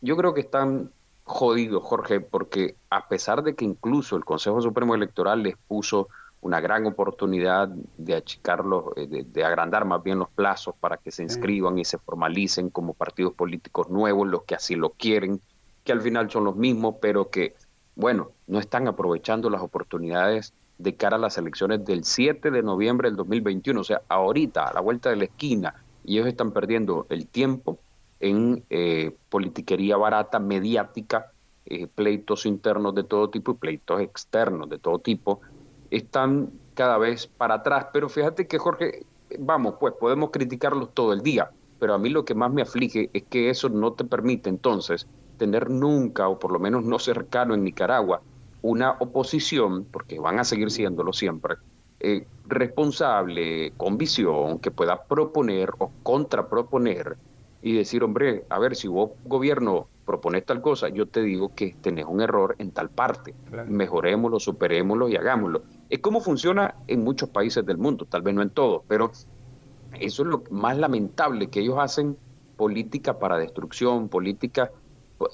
Yo 0.02 0.18
creo 0.18 0.34
que 0.34 0.42
están 0.42 0.92
jodidos, 1.24 1.84
Jorge, 1.84 2.20
porque 2.20 2.76
a 2.90 3.08
pesar 3.08 3.44
de 3.44 3.56
que 3.56 3.66
incluso 3.66 4.16
el 4.16 4.26
Consejo 4.26 4.62
Supremo 4.62 4.96
Electoral 4.96 5.44
les 5.44 5.56
puso 5.56 6.08
una 6.42 6.60
gran 6.60 6.86
oportunidad 6.88 7.70
de 7.98 8.16
achicarlos, 8.16 8.86
eh, 8.96 9.26
de, 9.26 9.46
agrandar 9.46 9.86
más 9.86 10.02
bien 10.02 10.20
los 10.20 10.30
plazos 10.30 10.74
para 10.80 10.98
que 10.98 11.12
se 11.12 11.24
inscriban 11.24 11.78
y 11.78 11.86
se 11.86 12.00
formalicen 12.00 12.70
como 12.70 12.94
partidos 12.94 13.34
políticos 13.34 13.90
nuevos, 13.90 14.28
los 14.28 14.44
que 14.44 14.56
así 14.56 14.76
lo 14.76 14.90
quieren, 14.90 15.40
que 15.84 15.92
al 15.92 16.02
final 16.02 16.32
son 16.32 16.46
los 16.46 16.56
mismos, 16.56 16.96
pero 17.00 17.30
que 17.30 17.56
bueno, 17.96 18.32
no 18.48 18.60
están 18.60 18.88
aprovechando 18.88 19.50
las 19.50 19.62
oportunidades 19.62 20.54
de 20.78 20.96
cara 20.96 21.18
a 21.18 21.20
las 21.20 21.38
elecciones 21.38 21.86
del 21.86 22.04
7 22.04 22.50
de 22.50 22.64
noviembre 22.64 23.10
del 23.10 23.18
2021, 23.18 23.80
o 23.80 23.84
sea, 23.84 24.02
ahorita, 24.08 24.68
a 24.68 24.74
la 24.74 24.82
vuelta 24.82 25.12
de 25.12 25.18
la 25.18 25.26
esquina, 25.26 25.76
y 26.04 26.18
ellos 26.18 26.28
están 26.28 26.52
perdiendo 26.52 27.06
el 27.10 27.28
tiempo 27.28 27.80
en 28.20 28.64
eh, 28.70 29.16
politiquería 29.30 29.98
barata, 29.98 30.40
mediática, 30.40 31.32
eh, 31.66 31.88
pleitos 31.88 32.46
internos 32.46 32.96
de 32.96 33.04
todo 33.04 33.30
tipo 33.30 33.52
y 33.52 33.56
pleitos 33.56 34.02
externos 34.02 34.70
de 34.70 34.78
todo 34.78 35.00
tipo, 35.00 35.42
están 35.90 36.52
cada 36.74 36.98
vez 36.98 37.28
para 37.28 37.56
atrás. 37.56 37.88
Pero 37.94 38.10
fíjate 38.10 38.48
que 38.48 38.58
Jorge, 38.58 39.06
vamos, 39.40 39.76
pues 39.80 39.94
podemos 40.00 40.32
criticarlos 40.32 40.94
todo 40.94 41.14
el 41.14 41.22
día, 41.22 41.52
pero 41.80 41.94
a 41.94 41.98
mí 41.98 42.10
lo 42.10 42.26
que 42.26 42.36
más 42.36 42.52
me 42.52 42.62
aflige 42.62 43.10
es 43.14 43.24
que 43.24 43.50
eso 43.50 43.70
no 43.70 43.94
te 43.94 44.04
permite 44.04 44.50
entonces 44.50 45.08
tener 45.38 45.70
nunca, 45.70 46.28
o 46.28 46.38
por 46.38 46.52
lo 46.52 46.60
menos 46.60 46.84
no 46.84 47.00
cercano 47.00 47.56
en 47.56 47.64
Nicaragua, 47.64 48.22
una 48.62 48.92
oposición, 49.00 49.86
porque 49.86 50.20
van 50.20 50.40
a 50.40 50.44
seguir 50.44 50.70
siéndolo 50.70 51.14
siempre, 51.14 51.56
eh, 52.02 52.26
responsable, 52.48 53.74
con 53.78 53.98
visión, 53.98 54.60
que 54.60 54.72
pueda 54.72 55.04
proponer 55.04 55.72
o 55.78 55.92
contraproponer 56.04 57.18
y 57.62 57.76
decir, 57.76 58.04
hombre, 58.04 58.46
a 58.50 58.60
ver, 58.60 58.76
si 58.76 58.88
vos 58.88 59.12
gobierno 59.26 59.88
propones 60.06 60.46
tal 60.46 60.62
cosa, 60.62 60.90
yo 60.90 61.06
te 61.06 61.22
digo 61.22 61.54
que 61.56 61.76
tenés 61.80 62.06
un 62.06 62.22
error 62.22 62.56
en 62.58 62.72
tal 62.72 62.90
parte. 62.90 63.36
Mejorémoslo, 63.68 64.40
superémoslo 64.40 65.08
y 65.10 65.16
hagámoslo. 65.16 65.64
Es 65.90 66.00
como 66.00 66.22
funciona 66.22 66.76
en 66.88 67.04
muchos 67.04 67.30
países 67.30 67.66
del 67.66 67.78
mundo, 67.78 68.06
tal 68.06 68.22
vez 68.22 68.34
no 68.34 68.42
en 68.42 68.50
todos, 68.50 68.82
pero 68.88 69.12
eso 70.00 70.24
es 70.24 70.28
lo 70.28 70.44
más 70.50 70.78
lamentable, 70.78 71.48
que 71.48 71.60
ellos 71.60 71.78
hacen 71.80 72.18
política 72.58 73.20
para 73.20 73.38
destrucción, 73.38 74.10
política 74.10 74.72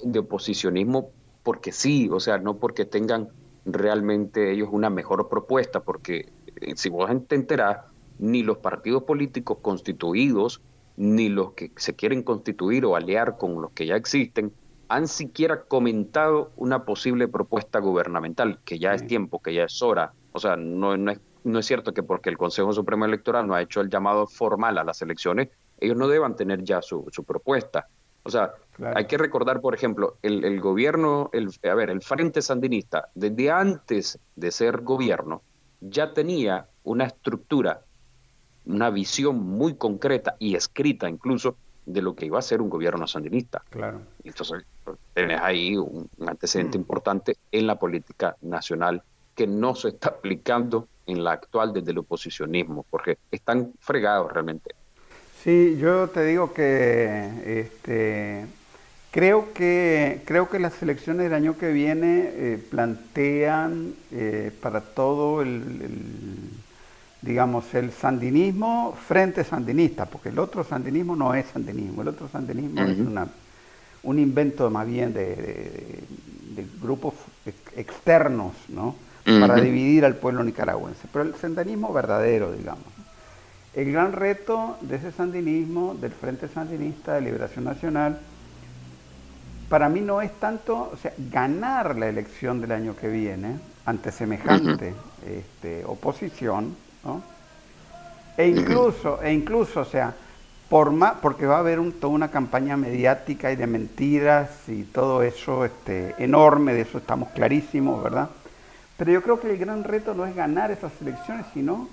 de 0.04 0.18
oposicionismo 0.18 1.10
porque 1.42 1.72
sí, 1.72 2.10
o 2.12 2.20
sea, 2.20 2.36
no 2.36 2.58
porque 2.58 2.84
tengan 2.84 3.30
realmente 3.64 4.52
ellos 4.52 4.68
una 4.70 4.90
mejor 4.90 5.28
propuesta, 5.30 5.80
porque 5.80 6.28
si 6.74 6.88
vos 6.88 7.10
te 7.26 7.34
enterás, 7.34 7.78
ni 8.18 8.42
los 8.42 8.58
partidos 8.58 9.04
políticos 9.04 9.58
constituidos, 9.62 10.60
ni 10.96 11.28
los 11.28 11.52
que 11.52 11.70
se 11.76 11.94
quieren 11.94 12.22
constituir 12.22 12.84
o 12.84 12.96
aliar 12.96 13.36
con 13.38 13.60
los 13.62 13.70
que 13.72 13.86
ya 13.86 13.96
existen, 13.96 14.52
han 14.88 15.06
siquiera 15.06 15.62
comentado 15.62 16.50
una 16.56 16.84
posible 16.84 17.28
propuesta 17.28 17.78
gubernamental, 17.78 18.58
que 18.64 18.78
ya 18.78 18.94
es 18.94 19.06
tiempo, 19.06 19.40
que 19.40 19.54
ya 19.54 19.64
es 19.64 19.82
hora. 19.82 20.12
O 20.32 20.38
sea, 20.38 20.56
no, 20.56 20.96
no, 20.96 21.12
es, 21.12 21.20
no 21.44 21.58
es 21.58 21.66
cierto 21.66 21.92
que 21.92 22.02
porque 22.02 22.30
el 22.30 22.38
Consejo 22.38 22.72
Supremo 22.72 23.04
Electoral 23.04 23.46
no 23.46 23.54
ha 23.54 23.62
hecho 23.62 23.80
el 23.80 23.90
llamado 23.90 24.26
formal 24.26 24.78
a 24.78 24.84
las 24.84 25.02
elecciones, 25.02 25.50
ellos 25.78 25.96
no 25.96 26.08
deban 26.08 26.36
tener 26.36 26.64
ya 26.64 26.82
su, 26.82 27.06
su 27.12 27.22
propuesta. 27.24 27.86
O 28.24 28.30
sea, 28.30 28.52
hay 28.94 29.06
que 29.06 29.16
recordar, 29.16 29.60
por 29.60 29.74
ejemplo, 29.74 30.18
el, 30.22 30.60
gobierno, 30.60 31.30
el, 31.32 31.48
a 31.70 31.74
ver, 31.74 31.88
el 31.88 32.02
Frente 32.02 32.42
Sandinista, 32.42 33.08
desde 33.14 33.50
antes 33.50 34.18
de 34.36 34.50
ser 34.50 34.82
gobierno, 34.82 35.42
ya 35.80 36.12
tenía 36.12 36.68
una 36.84 37.04
estructura, 37.04 37.82
una 38.64 38.90
visión 38.90 39.38
muy 39.38 39.74
concreta 39.74 40.36
y 40.38 40.54
escrita 40.54 41.08
incluso 41.08 41.56
de 41.86 42.02
lo 42.02 42.14
que 42.14 42.26
iba 42.26 42.38
a 42.38 42.42
ser 42.42 42.60
un 42.60 42.68
gobierno 42.68 43.06
sandinista. 43.06 43.62
Claro. 43.70 44.02
Entonces, 44.22 44.64
tenés 45.14 45.40
ahí 45.40 45.76
un, 45.76 46.08
antecedente 46.26 46.76
mm. 46.76 46.80
importante 46.80 47.36
en 47.50 47.66
la 47.66 47.78
política 47.78 48.36
nacional 48.42 49.02
que 49.34 49.46
no 49.46 49.74
se 49.74 49.88
está 49.88 50.10
aplicando 50.10 50.88
en 51.06 51.24
la 51.24 51.32
actual 51.32 51.72
desde 51.72 51.92
el 51.92 51.98
oposicionismo, 51.98 52.84
porque 52.90 53.18
están 53.30 53.72
fregados 53.78 54.30
realmente. 54.32 54.74
Sí, 55.42 55.78
yo 55.78 56.08
te 56.08 56.24
digo 56.24 56.52
que 56.52 57.60
este, 57.60 58.44
creo 59.10 59.52
que 59.52 60.22
creo 60.24 60.48
que 60.48 60.58
las 60.58 60.82
elecciones 60.82 61.24
del 61.24 61.34
año 61.34 61.56
que 61.56 61.72
viene 61.72 62.30
eh, 62.32 62.64
plantean 62.70 63.94
eh, 64.12 64.52
para 64.60 64.80
todo 64.80 65.42
el, 65.42 65.62
digamos 67.22 67.74
el 67.74 67.90
sandinismo 67.92 68.96
frente 69.06 69.44
sandinista, 69.44 70.06
porque 70.06 70.28
el 70.28 70.38
otro 70.38 70.64
sandinismo 70.64 71.16
no 71.16 71.34
es 71.34 71.46
sandinismo, 71.46 72.02
el 72.02 72.08
otro 72.08 72.28
sandinismo 72.28 72.82
es 72.82 72.98
una, 72.98 73.28
un 74.02 74.18
invento 74.18 74.70
más 74.70 74.86
bien 74.86 75.12
de, 75.12 76.04
grupos 76.82 77.14
externos, 77.76 78.52
¿no? 78.68 78.96
Para 79.24 79.60
dividir 79.60 80.06
al 80.06 80.16
pueblo 80.16 80.42
nicaragüense, 80.42 81.06
pero 81.12 81.24
el 81.24 81.34
sandinismo 81.34 81.92
verdadero, 81.92 82.50
digamos. 82.52 82.86
El 83.74 83.92
gran 83.92 84.12
reto 84.12 84.78
de 84.80 84.96
ese 84.96 85.12
sandinismo, 85.12 85.94
del 86.00 86.12
Frente 86.12 86.48
Sandinista 86.48 87.14
de 87.14 87.20
Liberación 87.20 87.64
Nacional, 87.64 88.18
para 89.68 89.88
mí 89.88 90.00
no 90.00 90.22
es 90.22 90.32
tanto, 90.40 90.90
o 90.92 90.96
sea, 90.96 91.12
ganar 91.18 91.96
la 91.96 92.08
elección 92.08 92.60
del 92.60 92.72
año 92.72 92.96
que 92.96 93.08
viene 93.08 93.58
ante 93.84 94.12
semejante 94.12 94.94
este, 95.26 95.84
oposición, 95.84 96.74
¿no? 97.04 97.22
E 98.36 98.46
incluso, 98.46 99.20
e 99.22 99.32
incluso, 99.32 99.80
o 99.80 99.84
sea, 99.84 100.14
por 100.68 100.90
más, 100.92 101.14
porque 101.20 101.46
va 101.46 101.56
a 101.56 101.60
haber 101.60 101.80
toda 101.92 102.12
una 102.12 102.30
campaña 102.30 102.76
mediática 102.76 103.50
y 103.50 103.56
de 103.56 103.66
mentiras 103.66 104.68
y 104.68 104.84
todo 104.84 105.22
eso 105.22 105.64
este, 105.64 106.14
enorme, 106.18 106.74
de 106.74 106.82
eso 106.82 106.98
estamos 106.98 107.30
clarísimos, 107.30 108.02
¿verdad? 108.02 108.28
Pero 108.96 109.12
yo 109.12 109.22
creo 109.22 109.40
que 109.40 109.50
el 109.50 109.58
gran 109.58 109.84
reto 109.84 110.14
no 110.14 110.26
es 110.26 110.36
ganar 110.36 110.70
esas 110.70 110.92
elecciones, 111.00 111.46
sino 111.54 111.88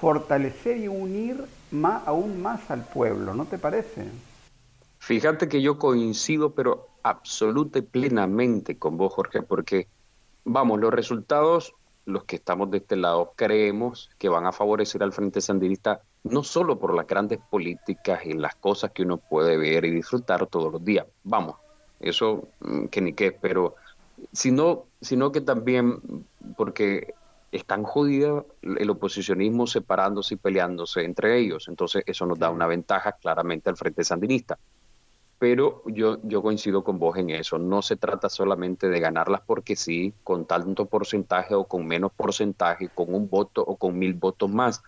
fortalecer 0.00 0.76
y 0.78 0.88
unir 0.88 1.44
más, 1.70 2.02
aún 2.06 2.42
más 2.42 2.70
al 2.70 2.84
pueblo, 2.84 3.34
¿no 3.34 3.46
te 3.46 3.58
parece? 3.58 4.06
Fíjate 5.04 5.48
que 5.48 5.60
yo 5.60 5.78
coincido, 5.78 6.54
pero 6.54 6.88
absoluta 7.02 7.78
y 7.78 7.82
plenamente 7.82 8.78
con 8.78 8.96
vos, 8.96 9.12
Jorge, 9.12 9.42
porque, 9.42 9.86
vamos, 10.46 10.80
los 10.80 10.94
resultados, 10.94 11.74
los 12.06 12.24
que 12.24 12.36
estamos 12.36 12.70
de 12.70 12.78
este 12.78 12.96
lado, 12.96 13.34
creemos 13.36 14.10
que 14.16 14.30
van 14.30 14.46
a 14.46 14.52
favorecer 14.52 15.02
al 15.02 15.12
Frente 15.12 15.42
Sandinista, 15.42 16.00
no 16.22 16.42
solo 16.42 16.78
por 16.78 16.94
las 16.94 17.06
grandes 17.06 17.38
políticas 17.50 18.24
y 18.24 18.32
las 18.32 18.54
cosas 18.54 18.92
que 18.92 19.02
uno 19.02 19.18
puede 19.18 19.58
ver 19.58 19.84
y 19.84 19.90
disfrutar 19.90 20.46
todos 20.46 20.72
los 20.72 20.82
días, 20.82 21.04
vamos, 21.22 21.56
eso 22.00 22.48
mm, 22.60 22.86
que 22.86 23.02
ni 23.02 23.12
qué, 23.12 23.30
pero 23.30 23.74
sino, 24.32 24.86
sino 25.02 25.32
que 25.32 25.42
también 25.42 26.00
porque 26.56 27.12
están 27.52 27.82
jodidos 27.82 28.46
el 28.62 28.88
oposicionismo 28.88 29.66
separándose 29.66 30.32
y 30.32 30.38
peleándose 30.38 31.04
entre 31.04 31.38
ellos. 31.38 31.68
Entonces 31.68 32.02
eso 32.06 32.24
nos 32.24 32.38
da 32.38 32.48
una 32.48 32.66
ventaja 32.66 33.12
claramente 33.12 33.68
al 33.68 33.76
Frente 33.76 34.02
Sandinista. 34.02 34.58
Pero 35.44 35.82
yo, 35.84 36.16
yo 36.22 36.40
coincido 36.40 36.82
con 36.82 36.98
vos 36.98 37.18
en 37.18 37.28
eso. 37.28 37.58
No 37.58 37.82
se 37.82 37.96
trata 37.96 38.30
solamente 38.30 38.88
de 38.88 38.98
ganarlas 38.98 39.42
porque 39.44 39.76
sí, 39.76 40.14
con 40.22 40.46
tanto 40.46 40.86
porcentaje 40.86 41.54
o 41.54 41.64
con 41.64 41.86
menos 41.86 42.12
porcentaje, 42.12 42.88
con 42.88 43.14
un 43.14 43.28
voto 43.28 43.62
o 43.62 43.76
con 43.76 43.98
mil 43.98 44.14
votos 44.14 44.50
más. 44.50 44.82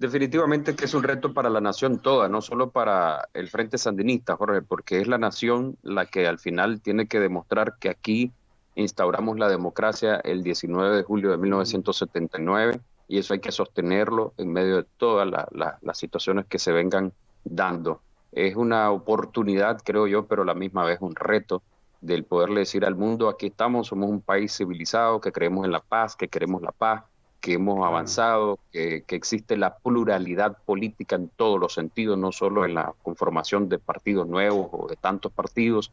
Definitivamente 0.00 0.74
que 0.74 0.86
es 0.86 0.94
un 0.94 1.04
reto 1.04 1.32
para 1.32 1.48
la 1.48 1.60
nación 1.60 2.00
toda, 2.00 2.28
no 2.28 2.42
solo 2.42 2.70
para 2.70 3.28
el 3.34 3.48
Frente 3.50 3.78
Sandinista, 3.78 4.34
Jorge, 4.34 4.62
porque 4.62 5.00
es 5.00 5.06
la 5.06 5.16
nación 5.16 5.76
la 5.84 6.06
que 6.06 6.26
al 6.26 6.40
final 6.40 6.80
tiene 6.80 7.06
que 7.06 7.20
demostrar 7.20 7.76
que 7.78 7.88
aquí 7.88 8.32
instauramos 8.74 9.38
la 9.38 9.48
democracia 9.48 10.16
el 10.24 10.42
19 10.42 10.96
de 10.96 11.02
julio 11.04 11.30
de 11.30 11.36
1979 11.36 12.80
y 13.06 13.18
eso 13.18 13.32
hay 13.32 13.38
que 13.38 13.52
sostenerlo 13.52 14.34
en 14.38 14.52
medio 14.52 14.78
de 14.78 14.86
todas 14.96 15.28
las 15.52 15.98
situaciones 15.98 16.46
que 16.46 16.58
se 16.58 16.72
vengan 16.72 17.12
dando. 17.44 18.00
Es 18.32 18.56
una 18.56 18.90
oportunidad, 18.90 19.80
creo 19.84 20.06
yo, 20.06 20.26
pero 20.26 20.42
a 20.42 20.44
la 20.46 20.54
misma 20.54 20.84
vez 20.84 20.98
un 21.00 21.14
reto 21.14 21.62
del 22.00 22.24
poderle 22.24 22.60
decir 22.60 22.84
al 22.84 22.96
mundo, 22.96 23.28
aquí 23.28 23.46
estamos, 23.46 23.88
somos 23.88 24.08
un 24.08 24.20
país 24.20 24.56
civilizado, 24.56 25.20
que 25.20 25.32
creemos 25.32 25.64
en 25.64 25.72
la 25.72 25.80
paz, 25.80 26.16
que 26.16 26.28
queremos 26.28 26.62
la 26.62 26.72
paz, 26.72 27.04
que 27.40 27.54
hemos 27.54 27.84
avanzado, 27.86 28.58
que, 28.72 29.02
que, 29.06 29.16
existe 29.16 29.56
la 29.56 29.76
pluralidad 29.76 30.58
política 30.64 31.16
en 31.16 31.28
todos 31.28 31.58
los 31.58 31.74
sentidos, 31.74 32.18
no 32.18 32.32
solo 32.32 32.64
en 32.64 32.74
la 32.74 32.92
conformación 33.02 33.68
de 33.68 33.78
partidos 33.78 34.28
nuevos 34.28 34.68
o 34.72 34.86
de 34.88 34.96
tantos 34.96 35.32
partidos, 35.32 35.90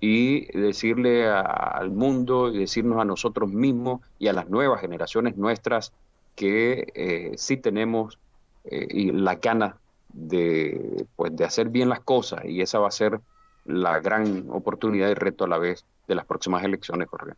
y 0.00 0.46
decirle 0.58 1.26
al 1.28 1.90
mundo 1.90 2.52
y 2.52 2.58
decirnos 2.58 3.00
a 3.00 3.06
nosotros 3.06 3.50
mismos 3.50 4.00
y 4.18 4.28
a 4.28 4.34
las 4.34 4.50
nuevas 4.50 4.82
generaciones 4.82 5.38
nuestras 5.38 5.92
que 6.36 6.92
eh, 6.94 7.32
sí 7.36 7.56
tenemos 7.56 8.18
eh, 8.64 8.86
y 8.90 9.12
la 9.12 9.36
gana 9.36 9.78
de, 10.14 11.06
pues, 11.16 11.34
de 11.36 11.44
hacer 11.44 11.68
bien 11.68 11.88
las 11.88 12.00
cosas 12.00 12.44
y 12.44 12.60
esa 12.60 12.78
va 12.78 12.88
a 12.88 12.92
ser 12.92 13.20
la 13.64 14.00
gran 14.00 14.46
oportunidad 14.50 15.08
y 15.08 15.14
reto 15.14 15.44
a 15.44 15.48
la 15.48 15.58
vez 15.58 15.84
de 16.06 16.14
las 16.14 16.24
próximas 16.24 16.62
elecciones, 16.64 17.08
Jorge. 17.08 17.32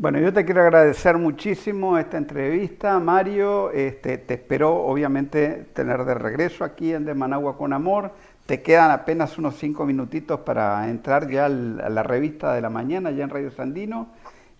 Bueno, 0.00 0.20
yo 0.20 0.32
te 0.32 0.44
quiero 0.44 0.62
agradecer 0.62 1.18
muchísimo 1.18 1.98
esta 1.98 2.18
entrevista, 2.18 3.00
Mario. 3.00 3.72
Este, 3.72 4.16
te 4.18 4.34
espero, 4.34 4.76
obviamente, 4.76 5.66
tener 5.74 6.04
de 6.04 6.14
regreso 6.14 6.62
aquí 6.62 6.92
en 6.92 7.04
De 7.04 7.14
Managua 7.14 7.56
con 7.56 7.72
Amor. 7.72 8.12
Te 8.46 8.62
quedan 8.62 8.92
apenas 8.92 9.36
unos 9.38 9.56
cinco 9.56 9.84
minutitos 9.84 10.40
para 10.40 10.88
entrar 10.88 11.28
ya 11.28 11.46
a 11.46 11.48
la 11.48 12.02
revista 12.04 12.54
de 12.54 12.60
la 12.60 12.70
mañana, 12.70 13.10
ya 13.10 13.24
en 13.24 13.30
Radio 13.30 13.50
Sandino. 13.50 14.10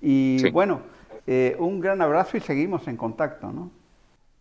Y 0.01 0.51
bueno, 0.51 0.81
eh, 1.27 1.55
un 1.61 1.79
gran 1.79 2.03
abrazo 2.03 2.37
y 2.37 2.41
seguimos 2.41 2.89
en 2.89 2.97
contacto, 2.97 3.53
¿no? 3.53 3.71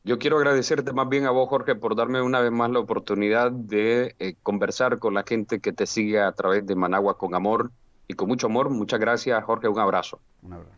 Yo 0.07 0.17
quiero 0.19 0.37
agradecerte 0.37 0.93
más 0.93 1.09
bien 1.09 1.25
a 1.25 1.31
vos, 1.31 1.49
Jorge, 1.49 1.75
por 1.75 1.93
darme 1.93 2.21
una 2.21 2.39
vez 2.39 2.49
más 2.49 2.71
la 2.71 2.79
oportunidad 2.79 3.51
de 3.51 4.15
eh, 4.19 4.35
conversar 4.41 4.99
con 4.99 5.13
la 5.13 5.23
gente 5.23 5.59
que 5.59 5.73
te 5.73 5.85
sigue 5.85 6.21
a 6.21 6.31
través 6.31 6.65
de 6.65 6.75
Managua 6.75 7.17
con 7.17 7.35
Amor 7.35 7.71
y 8.07 8.13
con 8.13 8.29
mucho 8.29 8.47
amor. 8.47 8.69
Muchas 8.69 9.01
gracias, 9.01 9.43
Jorge. 9.43 9.67
Un 9.67 9.79
abrazo. 9.79 10.21
Un 10.43 10.53
abrazo. 10.53 10.77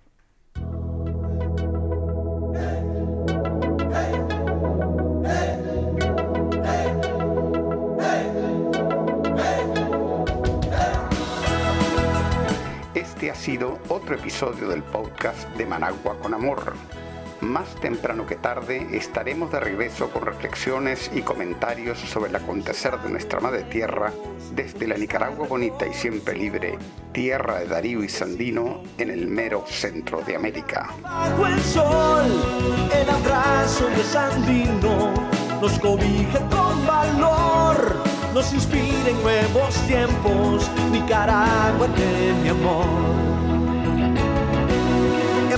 Este 12.96 13.30
ha 13.30 13.36
sido 13.36 13.78
otro 13.90 14.16
episodio 14.16 14.70
del 14.70 14.82
podcast 14.82 15.48
de 15.56 15.68
Managua 15.68 16.18
con 16.20 16.34
Amor. 16.34 16.74
Más 17.42 17.74
temprano 17.76 18.26
que 18.26 18.36
tarde 18.36 18.86
estaremos 18.92 19.52
de 19.52 19.62
regreso 19.62 20.10
con 20.10 20.26
reflexiones 20.26 21.10
y 21.14 21.22
comentarios 21.22 21.98
sobre 21.98 22.30
el 22.30 22.36
acontecer 22.36 23.00
de 23.00 23.10
nuestra 23.10 23.40
madre 23.40 23.64
tierra 23.64 24.12
desde 24.54 24.88
la 24.88 24.98
Nicaragua 24.98 25.48
bonita 25.48 25.88
y 25.88 25.94
siempre 25.94 26.38
libre, 26.38 26.78
tierra 27.14 27.60
de 27.60 27.68
Darío 27.68 28.04
y 28.04 28.10
Sandino 28.10 28.84
en 28.98 29.10
el 29.10 29.28
mero 29.28 29.64
centro 29.68 30.22
de 30.22 30.36
América. 30.36 30.90
Bajo 31.02 31.48
el 31.48 31.60
sol, 31.62 32.44
el 32.94 33.10
abrazo 33.10 33.88
de 33.88 34.04
Sandino 34.04 35.14
nos 35.62 35.80
cobija 35.80 36.40
con 36.50 36.86
valor, 36.86 38.04
nos 38.34 38.54
inspira 38.54 39.10
en 39.10 39.22
nuevos 39.22 39.76
tiempos, 39.88 40.70
Nicaragua 40.92 41.88
de 41.88 42.34
mi 42.44 42.50
amor. 42.50 43.39